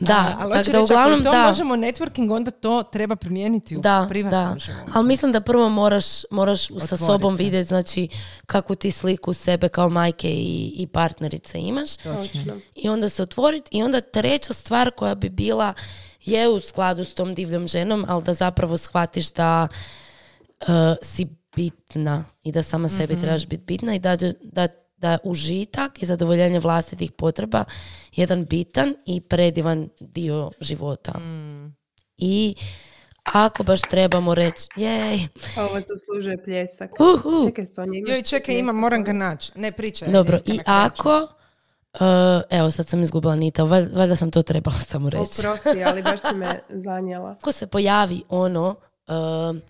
Da, 0.00 0.14
A, 0.14 0.36
ali 0.40 0.52
tak 0.54 0.66
da 0.66 0.72
reći, 0.72 0.82
uglavnom 0.84 1.12
ako 1.14 1.24
to 1.24 1.30
da. 1.32 1.42
možemo 1.42 1.76
networking, 1.76 2.30
onda 2.30 2.50
to 2.50 2.82
treba 2.82 3.16
primijeniti 3.16 3.76
u 3.76 3.80
Da, 3.80 4.06
privatnom 4.08 4.52
da. 4.52 4.58
životu. 4.58 4.90
Ali 4.94 5.06
mislim 5.06 5.32
da 5.32 5.40
prvo 5.40 5.68
moraš, 5.70 6.04
moraš 6.30 6.66
sa 6.80 6.96
sobom 7.06 7.34
vidjeti 7.34 7.68
znači 7.68 8.08
kakvu 8.46 8.76
ti 8.76 8.90
sliku 8.90 9.32
sebe 9.32 9.68
kao 9.68 9.88
majke 9.88 10.30
i, 10.30 10.72
i 10.76 10.86
partnerice 10.86 11.58
imaš. 11.58 11.96
Točno. 11.96 12.56
I 12.74 12.88
onda 12.88 13.08
se 13.08 13.22
otvoriti. 13.22 13.76
I 13.76 13.82
onda 13.82 14.00
treća 14.00 14.54
stvar 14.54 14.90
koja 14.90 15.14
bi 15.14 15.28
bila 15.28 15.74
je 16.20 16.48
u 16.48 16.60
skladu 16.60 17.04
s 17.04 17.14
tom 17.14 17.34
divljom 17.34 17.68
ženom, 17.68 18.04
ali 18.08 18.24
da 18.24 18.34
zapravo 18.34 18.76
shvatiš 18.76 19.32
da 19.32 19.68
uh, 20.60 20.66
si 21.02 21.26
bitna 21.56 22.24
i 22.42 22.52
da 22.52 22.62
sama 22.62 22.88
sebi 22.88 23.20
trebaš 23.20 23.46
biti 23.46 23.64
bitna 23.64 23.94
i 23.94 23.98
da, 23.98 24.16
da, 24.42 24.68
da 24.96 25.18
užitak 25.24 26.02
i 26.02 26.06
zadovoljenje 26.06 26.60
vlastitih 26.60 27.12
potreba 27.12 27.58
je 27.58 28.22
jedan 28.22 28.44
bitan 28.44 28.94
i 29.06 29.20
predivan 29.20 29.88
dio 30.00 30.50
života. 30.60 31.12
I 32.18 32.54
ako 33.24 33.62
baš 33.62 33.80
trebamo 33.80 34.34
reći, 34.34 34.68
jej, 34.76 35.28
Ovo 35.58 35.80
zaslužuje 35.80 36.44
pljesak. 36.44 36.90
uhu, 37.00 37.46
Čekaj, 37.46 37.66
Sonja, 37.66 38.00
Joj, 38.08 38.22
čekaj, 38.22 38.54
imam, 38.54 38.76
moram 38.76 39.04
ga 39.04 39.12
naći. 39.12 39.52
Ne, 39.54 39.72
pričaj. 39.72 40.08
dobro, 40.08 40.38
i 40.44 40.58
ako, 40.66 41.28
uh, 41.94 42.00
evo 42.50 42.70
sad 42.70 42.86
sam 42.86 43.02
izgubila 43.02 43.36
nita, 43.36 43.62
val- 43.62 43.88
valjda 43.94 44.16
sam 44.16 44.30
to 44.30 44.42
trebala 44.42 44.76
samo 44.88 45.10
reći. 45.10 45.22
Oprosti, 45.40 45.84
ali 45.84 46.02
baš 46.02 46.20
si 46.20 46.34
me 46.34 46.60
zanjela. 46.68 47.30
Ako 47.30 47.52
se 47.52 47.66
pojavi 47.66 48.22
ono, 48.28 48.74
um, 49.08 49.60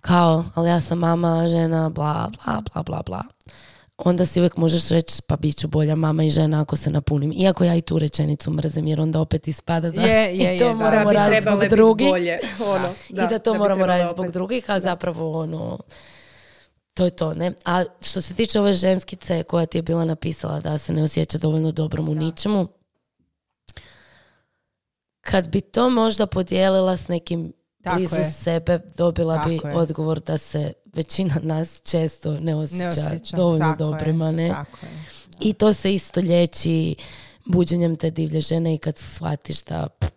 kao, 0.00 0.44
ali 0.54 0.68
ja 0.68 0.80
sam 0.80 0.98
mama, 0.98 1.48
žena, 1.48 1.88
bla, 1.88 2.30
bla, 2.36 2.62
bla, 2.64 2.82
bla, 2.82 3.02
bla, 3.02 3.22
onda 4.00 4.26
si 4.26 4.40
uvijek 4.40 4.56
možeš 4.56 4.88
reći, 4.88 5.22
pa 5.22 5.36
bit 5.36 5.56
ću 5.56 5.68
bolja 5.68 5.94
mama 5.94 6.24
i 6.24 6.30
žena 6.30 6.62
ako 6.62 6.76
se 6.76 6.90
napunim. 6.90 7.32
Iako 7.32 7.64
ja 7.64 7.74
i 7.74 7.80
tu 7.80 7.98
rečenicu 7.98 8.50
mrzim, 8.50 8.86
jer 8.86 9.00
onda 9.00 9.20
opet 9.20 9.48
ispada 9.48 9.90
da 9.90 10.02
Je, 10.02 10.22
je, 10.36 10.56
i 10.56 10.58
to 10.58 10.64
je, 10.64 10.68
da. 10.68 10.74
moramo 10.74 11.08
bi 11.08 11.14
raditi 11.14 11.42
zbog 11.42 11.64
drugih. 11.66 12.08
bolje. 12.08 12.38
Ono, 12.66 12.88
da, 13.08 13.24
I 13.24 13.28
da 13.28 13.38
to 13.38 13.52
bi 13.52 13.58
moramo 13.58 13.86
raditi 13.86 14.10
zbog 14.10 14.30
drugih, 14.30 14.70
a 14.70 14.80
zapravo 14.80 15.40
ono, 15.40 15.78
to 16.94 17.04
je 17.04 17.10
to, 17.10 17.34
ne? 17.34 17.52
A 17.64 17.84
što 18.00 18.20
se 18.20 18.34
tiče 18.34 18.60
ove 18.60 18.74
ženskice 18.74 19.42
koja 19.42 19.66
ti 19.66 19.78
je 19.78 19.82
bila 19.82 20.04
napisala 20.04 20.60
da 20.60 20.78
se 20.78 20.92
ne 20.92 21.02
osjeća 21.02 21.38
dovoljno 21.38 21.72
dobrom 21.72 22.08
u 22.08 22.14
ničemu, 22.14 22.68
kad 25.20 25.48
bi 25.48 25.60
to 25.60 25.90
možda 25.90 26.26
podijelila 26.26 26.96
s 26.96 27.08
nekim 27.08 27.52
Tako 27.84 27.96
blizu 27.96 28.16
je. 28.16 28.24
sebe, 28.24 28.80
dobila 28.96 29.38
bi 29.38 29.56
Tako 29.56 29.68
je. 29.68 29.76
odgovor 29.76 30.20
da 30.20 30.38
se 30.38 30.72
većina 30.92 31.34
nas 31.42 31.82
često 31.84 32.40
ne 32.40 32.54
osjeća, 32.54 32.78
Ne 32.78 32.88
osjećam. 32.88 33.36
dovoljno 33.36 33.58
tako 33.66 33.84
je, 33.84 33.90
dobrima, 33.90 34.30
ne? 34.30 34.48
Tako 34.48 34.76
je. 34.82 34.90
I 35.40 35.52
to 35.52 35.72
se 35.72 35.94
isto 35.94 36.20
liječi 36.20 36.94
buđenjem 37.44 37.96
te 37.96 38.10
divlje 38.10 38.40
žene 38.40 38.74
i 38.74 38.78
kad 38.78 38.98
shvatiš 38.98 39.64
da 39.64 39.88
pff, 40.00 40.10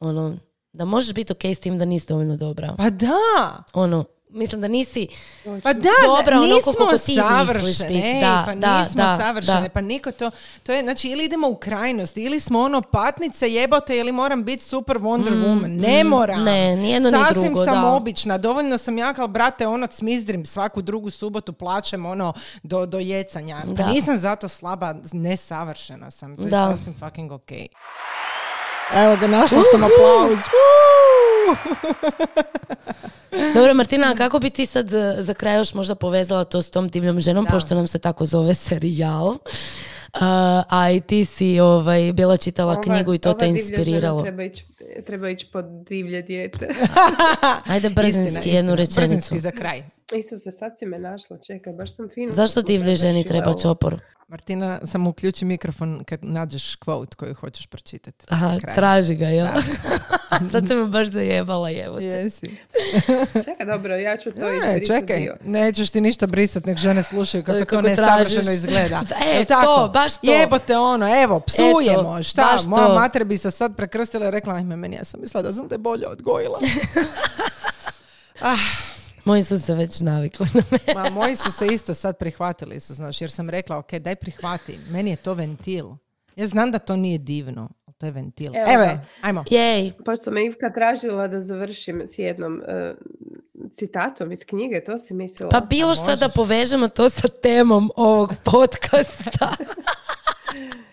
ono, 0.00 0.36
da 0.72 0.84
možeš 0.84 1.14
biti 1.14 1.32
ok 1.32 1.44
s 1.44 1.60
tim 1.60 1.78
da 1.78 1.84
nisi 1.84 2.06
dovoljno 2.08 2.36
dobra. 2.36 2.74
Pa 2.78 2.90
da, 2.90 3.62
Ono, 3.72 4.04
mislim 4.32 4.60
da 4.60 4.68
nisi 4.68 5.08
pa 5.44 5.72
da, 5.72 5.90
Dobra, 6.06 6.34
da, 6.34 6.40
nismo 6.40 6.72
koliko 6.72 6.86
ti 6.86 6.92
misliš 6.92 7.16
savršene, 7.16 7.88
biti. 7.88 8.20
Da, 8.20 8.42
pa 8.46 8.54
da, 8.54 8.82
nismo 8.82 9.02
da, 9.02 9.18
savršene, 9.20 9.60
da. 9.62 9.68
pa 9.68 9.80
niko 9.80 10.12
to, 10.12 10.30
to 10.62 10.72
je, 10.72 10.82
znači 10.82 11.08
ili 11.08 11.24
idemo 11.24 11.48
u 11.48 11.56
krajnost, 11.56 12.16
ili 12.16 12.40
smo 12.40 12.60
ono 12.60 12.82
patnice 12.82 13.52
jebote, 13.52 13.98
ili 13.98 14.12
moram 14.12 14.44
biti 14.44 14.64
super 14.64 14.96
Wonder 14.98 15.44
Woman, 15.44 15.80
ne 15.80 16.04
mm, 16.04 16.08
moram. 16.08 16.44
ne, 16.44 16.76
ni 16.76 16.90
jedno 16.90 17.10
ni 17.10 17.16
Sasvim 17.16 17.44
drugo, 17.44 17.64
sam 17.64 17.82
da. 17.82 17.88
obična, 17.88 18.38
dovoljno 18.38 18.78
sam 18.78 18.98
jaka, 18.98 19.22
ali 19.22 19.30
brate, 19.30 19.66
ono 19.66 19.86
cmizdrim 19.86 20.46
svaku 20.46 20.82
drugu 20.82 21.10
subotu, 21.10 21.52
plaćem 21.52 22.06
ono 22.06 22.32
do, 22.62 22.86
do 22.86 22.98
jecanja. 22.98 23.62
Pa 23.76 23.86
nisam 23.86 24.18
zato 24.18 24.48
slaba, 24.48 24.94
nesavršena 25.12 26.10
sam, 26.10 26.36
to 26.36 26.42
je 26.42 26.50
Da. 26.50 26.76
sasvim 26.76 26.94
fucking 27.00 27.32
ok. 27.32 27.50
Evo 28.94 29.16
ga, 29.16 29.26
našla 29.26 29.62
sam 29.72 29.84
aplauz. 29.84 30.38
Dobro, 33.54 33.74
Martina, 33.74 34.10
a 34.10 34.14
kako 34.14 34.38
bi 34.38 34.50
ti 34.50 34.66
sad 34.66 34.92
eh, 34.92 35.16
za 35.18 35.34
kraj 35.34 35.56
još 35.56 35.74
možda 35.74 35.94
povezala 35.94 36.44
to 36.44 36.62
s 36.62 36.70
tom 36.70 36.88
divljom 36.88 37.20
ženom, 37.20 37.46
pošto 37.46 37.74
nam 37.74 37.86
se 37.86 37.98
tako 37.98 38.26
zove 38.26 38.54
serijal. 38.54 39.36
A, 40.12 40.62
a 40.68 40.90
i 40.90 41.00
ti 41.00 41.24
si 41.24 41.60
ovaj, 41.60 42.12
bila 42.12 42.36
čitala 42.36 42.72
Ova- 42.72 42.82
knjigu 42.82 43.14
i 43.14 43.18
to 43.18 43.32
te 43.32 43.48
inspiriralo. 43.48 44.22
Treba 44.22 44.42
ići, 44.42 44.64
treba 45.02 45.28
ići 45.28 45.46
pod 45.46 45.64
divlje 45.64 46.22
dijete. 46.22 46.68
Ajde 47.66 47.90
brzinski 47.90 48.28
Istina, 48.30 48.56
jednu 48.56 48.72
istina. 48.72 48.74
rečenicu. 48.76 49.00
Brzinski 49.08 49.40
za 49.40 49.50
kraj. 49.50 49.82
Isuse, 50.14 50.50
sad 50.50 50.78
si 50.78 50.86
me 50.86 50.98
našla, 50.98 51.38
čekaj, 51.38 51.72
baš 51.72 51.96
sam 51.96 52.08
fino. 52.08 52.32
Zašto 52.32 52.62
divljoj 52.62 52.94
ženi 52.96 53.12
završila 53.12 53.28
treba 53.30 53.50
ovo. 53.50 53.58
čopor? 53.60 54.00
Martina, 54.28 54.80
samo 54.84 55.10
uključi 55.10 55.44
mikrofon 55.44 56.04
kad 56.04 56.24
nađeš 56.24 56.76
quote 56.76 57.14
koju 57.14 57.34
hoćeš 57.34 57.66
pročitati. 57.66 58.24
Aha, 58.28 58.54
traži 58.74 59.14
ga, 59.14 59.26
jel? 59.26 59.46
Sad 60.52 60.68
se 60.68 60.74
me 60.74 60.84
baš 60.84 61.06
zajebala, 61.08 61.70
evo 61.72 61.98
te. 61.98 62.04
Jesi. 62.04 62.46
Čekaj, 63.44 63.66
dobro, 63.66 63.96
ja 63.96 64.16
ću 64.16 64.30
to 64.30 64.48
E, 64.48 64.56
izbrisati 64.56 64.86
čekaj, 65.00 65.18
dio. 65.18 65.36
nećeš 65.44 65.90
ti 65.90 66.00
ništa 66.00 66.26
brisat, 66.26 66.66
nek 66.66 66.78
žene 66.78 67.02
slušaju 67.02 67.44
kako, 67.44 67.58
Kako 67.58 67.76
to 67.76 67.82
nesavršeno 67.82 68.52
izgleda. 68.52 69.00
E, 69.26 69.34
Jel 69.34 69.44
to, 69.44 69.90
baš 69.92 70.12
to. 70.14 70.32
Jebote 70.32 70.76
ono, 70.76 71.22
evo, 71.22 71.40
psujemo, 71.40 72.14
Eto, 72.14 72.22
šta, 72.22 72.42
baš 72.52 72.66
moja 72.66 72.86
to. 72.86 72.94
mater 72.94 73.24
bi 73.24 73.38
se 73.38 73.50
sad 73.50 73.76
prekrstila 73.76 74.28
i 74.28 74.30
rekla, 74.30 74.54
ajme, 74.54 74.71
meni 74.76 74.96
ja 74.96 75.04
sam 75.04 75.20
mislila 75.20 75.42
da 75.42 75.52
sam 75.52 75.68
te 75.68 75.78
bolje 75.78 76.08
odgojila. 76.08 76.58
Moji 79.24 79.44
su 79.44 79.58
se 79.58 79.74
već 79.74 80.00
navikli 80.00 80.46
na 80.54 80.62
mene. 80.70 81.00
Ma, 81.00 81.10
moji 81.10 81.36
su 81.36 81.52
se 81.52 81.66
isto 81.66 81.94
sad 81.94 82.18
prihvatili 82.18 82.80
su, 82.80 82.94
znaš, 82.94 83.20
jer 83.20 83.30
sam 83.30 83.50
rekla, 83.50 83.78
ok, 83.78 83.92
daj 83.92 84.16
prihvati, 84.16 84.78
meni 84.90 85.10
je 85.10 85.16
to 85.16 85.34
ventil. 85.34 85.86
Ja 86.36 86.46
znam 86.46 86.70
da 86.70 86.78
to 86.78 86.96
nije 86.96 87.18
divno, 87.18 87.68
ali 87.86 87.94
To 88.02 88.06
je 88.06 88.12
ventil. 88.12 88.52
Evo 88.56 88.72
Evo 88.72 88.82
je, 88.82 89.00
ajmo. 89.20 89.44
Jej. 89.50 89.92
Pošto 90.04 90.30
me 90.30 90.44
Ivka 90.46 90.72
tražila 90.72 91.28
da 91.28 91.40
završim 91.40 92.02
s 92.06 92.18
jednom 92.18 92.62
e, 92.66 92.94
citatom 93.70 94.32
iz 94.32 94.44
knjige, 94.46 94.84
to 94.84 94.98
si 94.98 95.14
mislila? 95.14 95.50
Pa 95.50 95.60
bilo 95.60 95.94
šta 95.94 96.16
da 96.16 96.26
možeš. 96.26 96.34
povežemo 96.34 96.88
to 96.88 97.08
sa 97.10 97.28
temom 97.28 97.90
ovog 97.96 98.34
podcasta. 98.44 99.56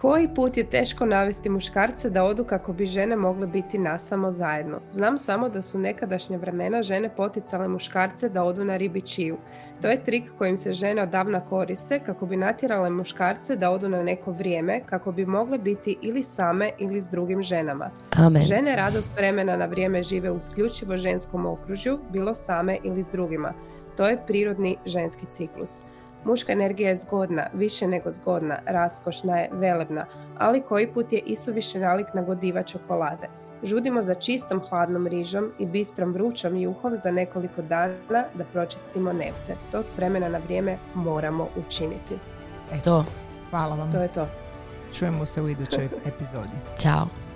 Koji 0.00 0.28
put 0.34 0.56
je 0.56 0.70
teško 0.70 1.06
navesti 1.06 1.48
muškarce 1.48 2.10
da 2.10 2.24
odu 2.24 2.44
kako 2.44 2.72
bi 2.72 2.86
žene 2.86 3.16
mogle 3.16 3.46
biti 3.46 3.78
nasamo 3.78 4.30
zajedno? 4.32 4.80
Znam 4.90 5.18
samo 5.18 5.48
da 5.48 5.62
su 5.62 5.78
nekadašnje 5.78 6.38
vremena 6.38 6.82
žene 6.82 7.10
poticale 7.16 7.68
muškarce 7.68 8.28
da 8.28 8.44
odu 8.44 8.64
na 8.64 8.76
ribičiju. 8.76 9.36
To 9.82 9.88
je 9.88 10.04
trik 10.04 10.30
kojim 10.38 10.58
se 10.58 10.72
žene 10.72 11.02
odavna 11.02 11.40
koriste 11.40 11.98
kako 11.98 12.26
bi 12.26 12.36
natjerale 12.36 12.90
muškarce 12.90 13.56
da 13.56 13.70
odu 13.70 13.88
na 13.88 14.02
neko 14.02 14.32
vrijeme 14.32 14.80
kako 14.86 15.12
bi 15.12 15.26
mogle 15.26 15.58
biti 15.58 15.96
ili 16.02 16.22
same 16.22 16.70
ili 16.78 17.00
s 17.00 17.10
drugim 17.10 17.42
ženama. 17.42 17.90
Amen. 18.16 18.42
Žene 18.42 18.76
rado 18.76 19.02
s 19.02 19.16
vremena 19.16 19.56
na 19.56 19.66
vrijeme 19.66 20.02
žive 20.02 20.30
u 20.30 20.36
isključivo 20.36 20.96
ženskom 20.96 21.46
okružju, 21.46 21.98
bilo 22.10 22.34
same 22.34 22.78
ili 22.82 23.02
s 23.02 23.10
drugima. 23.10 23.52
To 23.96 24.06
je 24.06 24.26
prirodni 24.26 24.76
ženski 24.86 25.26
ciklus. 25.26 25.82
Muška 26.24 26.52
energija 26.52 26.88
je 26.88 26.96
zgodna, 26.96 27.46
više 27.54 27.86
nego 27.86 28.12
zgodna, 28.12 28.58
raskošna 28.66 29.38
je, 29.38 29.48
velebna, 29.52 30.06
ali 30.38 30.60
koji 30.60 30.92
put 30.92 31.12
je 31.12 31.18
isuviše 31.18 31.78
nalik 31.78 32.06
na 32.14 32.22
godiva 32.22 32.62
čokolade. 32.62 33.28
Žudimo 33.62 34.02
za 34.02 34.14
čistom 34.14 34.60
hladnom 34.68 35.06
rižom 35.06 35.52
i 35.58 35.66
bistrom 35.66 36.12
vrućom 36.12 36.56
juhom 36.56 36.96
za 36.96 37.10
nekoliko 37.10 37.62
dana 37.62 38.24
da 38.34 38.44
pročistimo 38.52 39.12
nevce. 39.12 39.54
To 39.72 39.82
s 39.82 39.96
vremena 39.96 40.28
na 40.28 40.38
vrijeme 40.38 40.78
moramo 40.94 41.48
učiniti. 41.66 42.14
Eto, 42.72 42.84
To. 42.84 43.04
hvala 43.50 43.76
vam. 43.76 43.92
To 43.92 44.02
je 44.02 44.08
to. 44.08 44.26
Čujemo 44.92 45.26
se 45.26 45.42
u 45.42 45.48
idućoj 45.48 45.88
epizodi. 46.06 46.56
Ćao. 46.78 47.29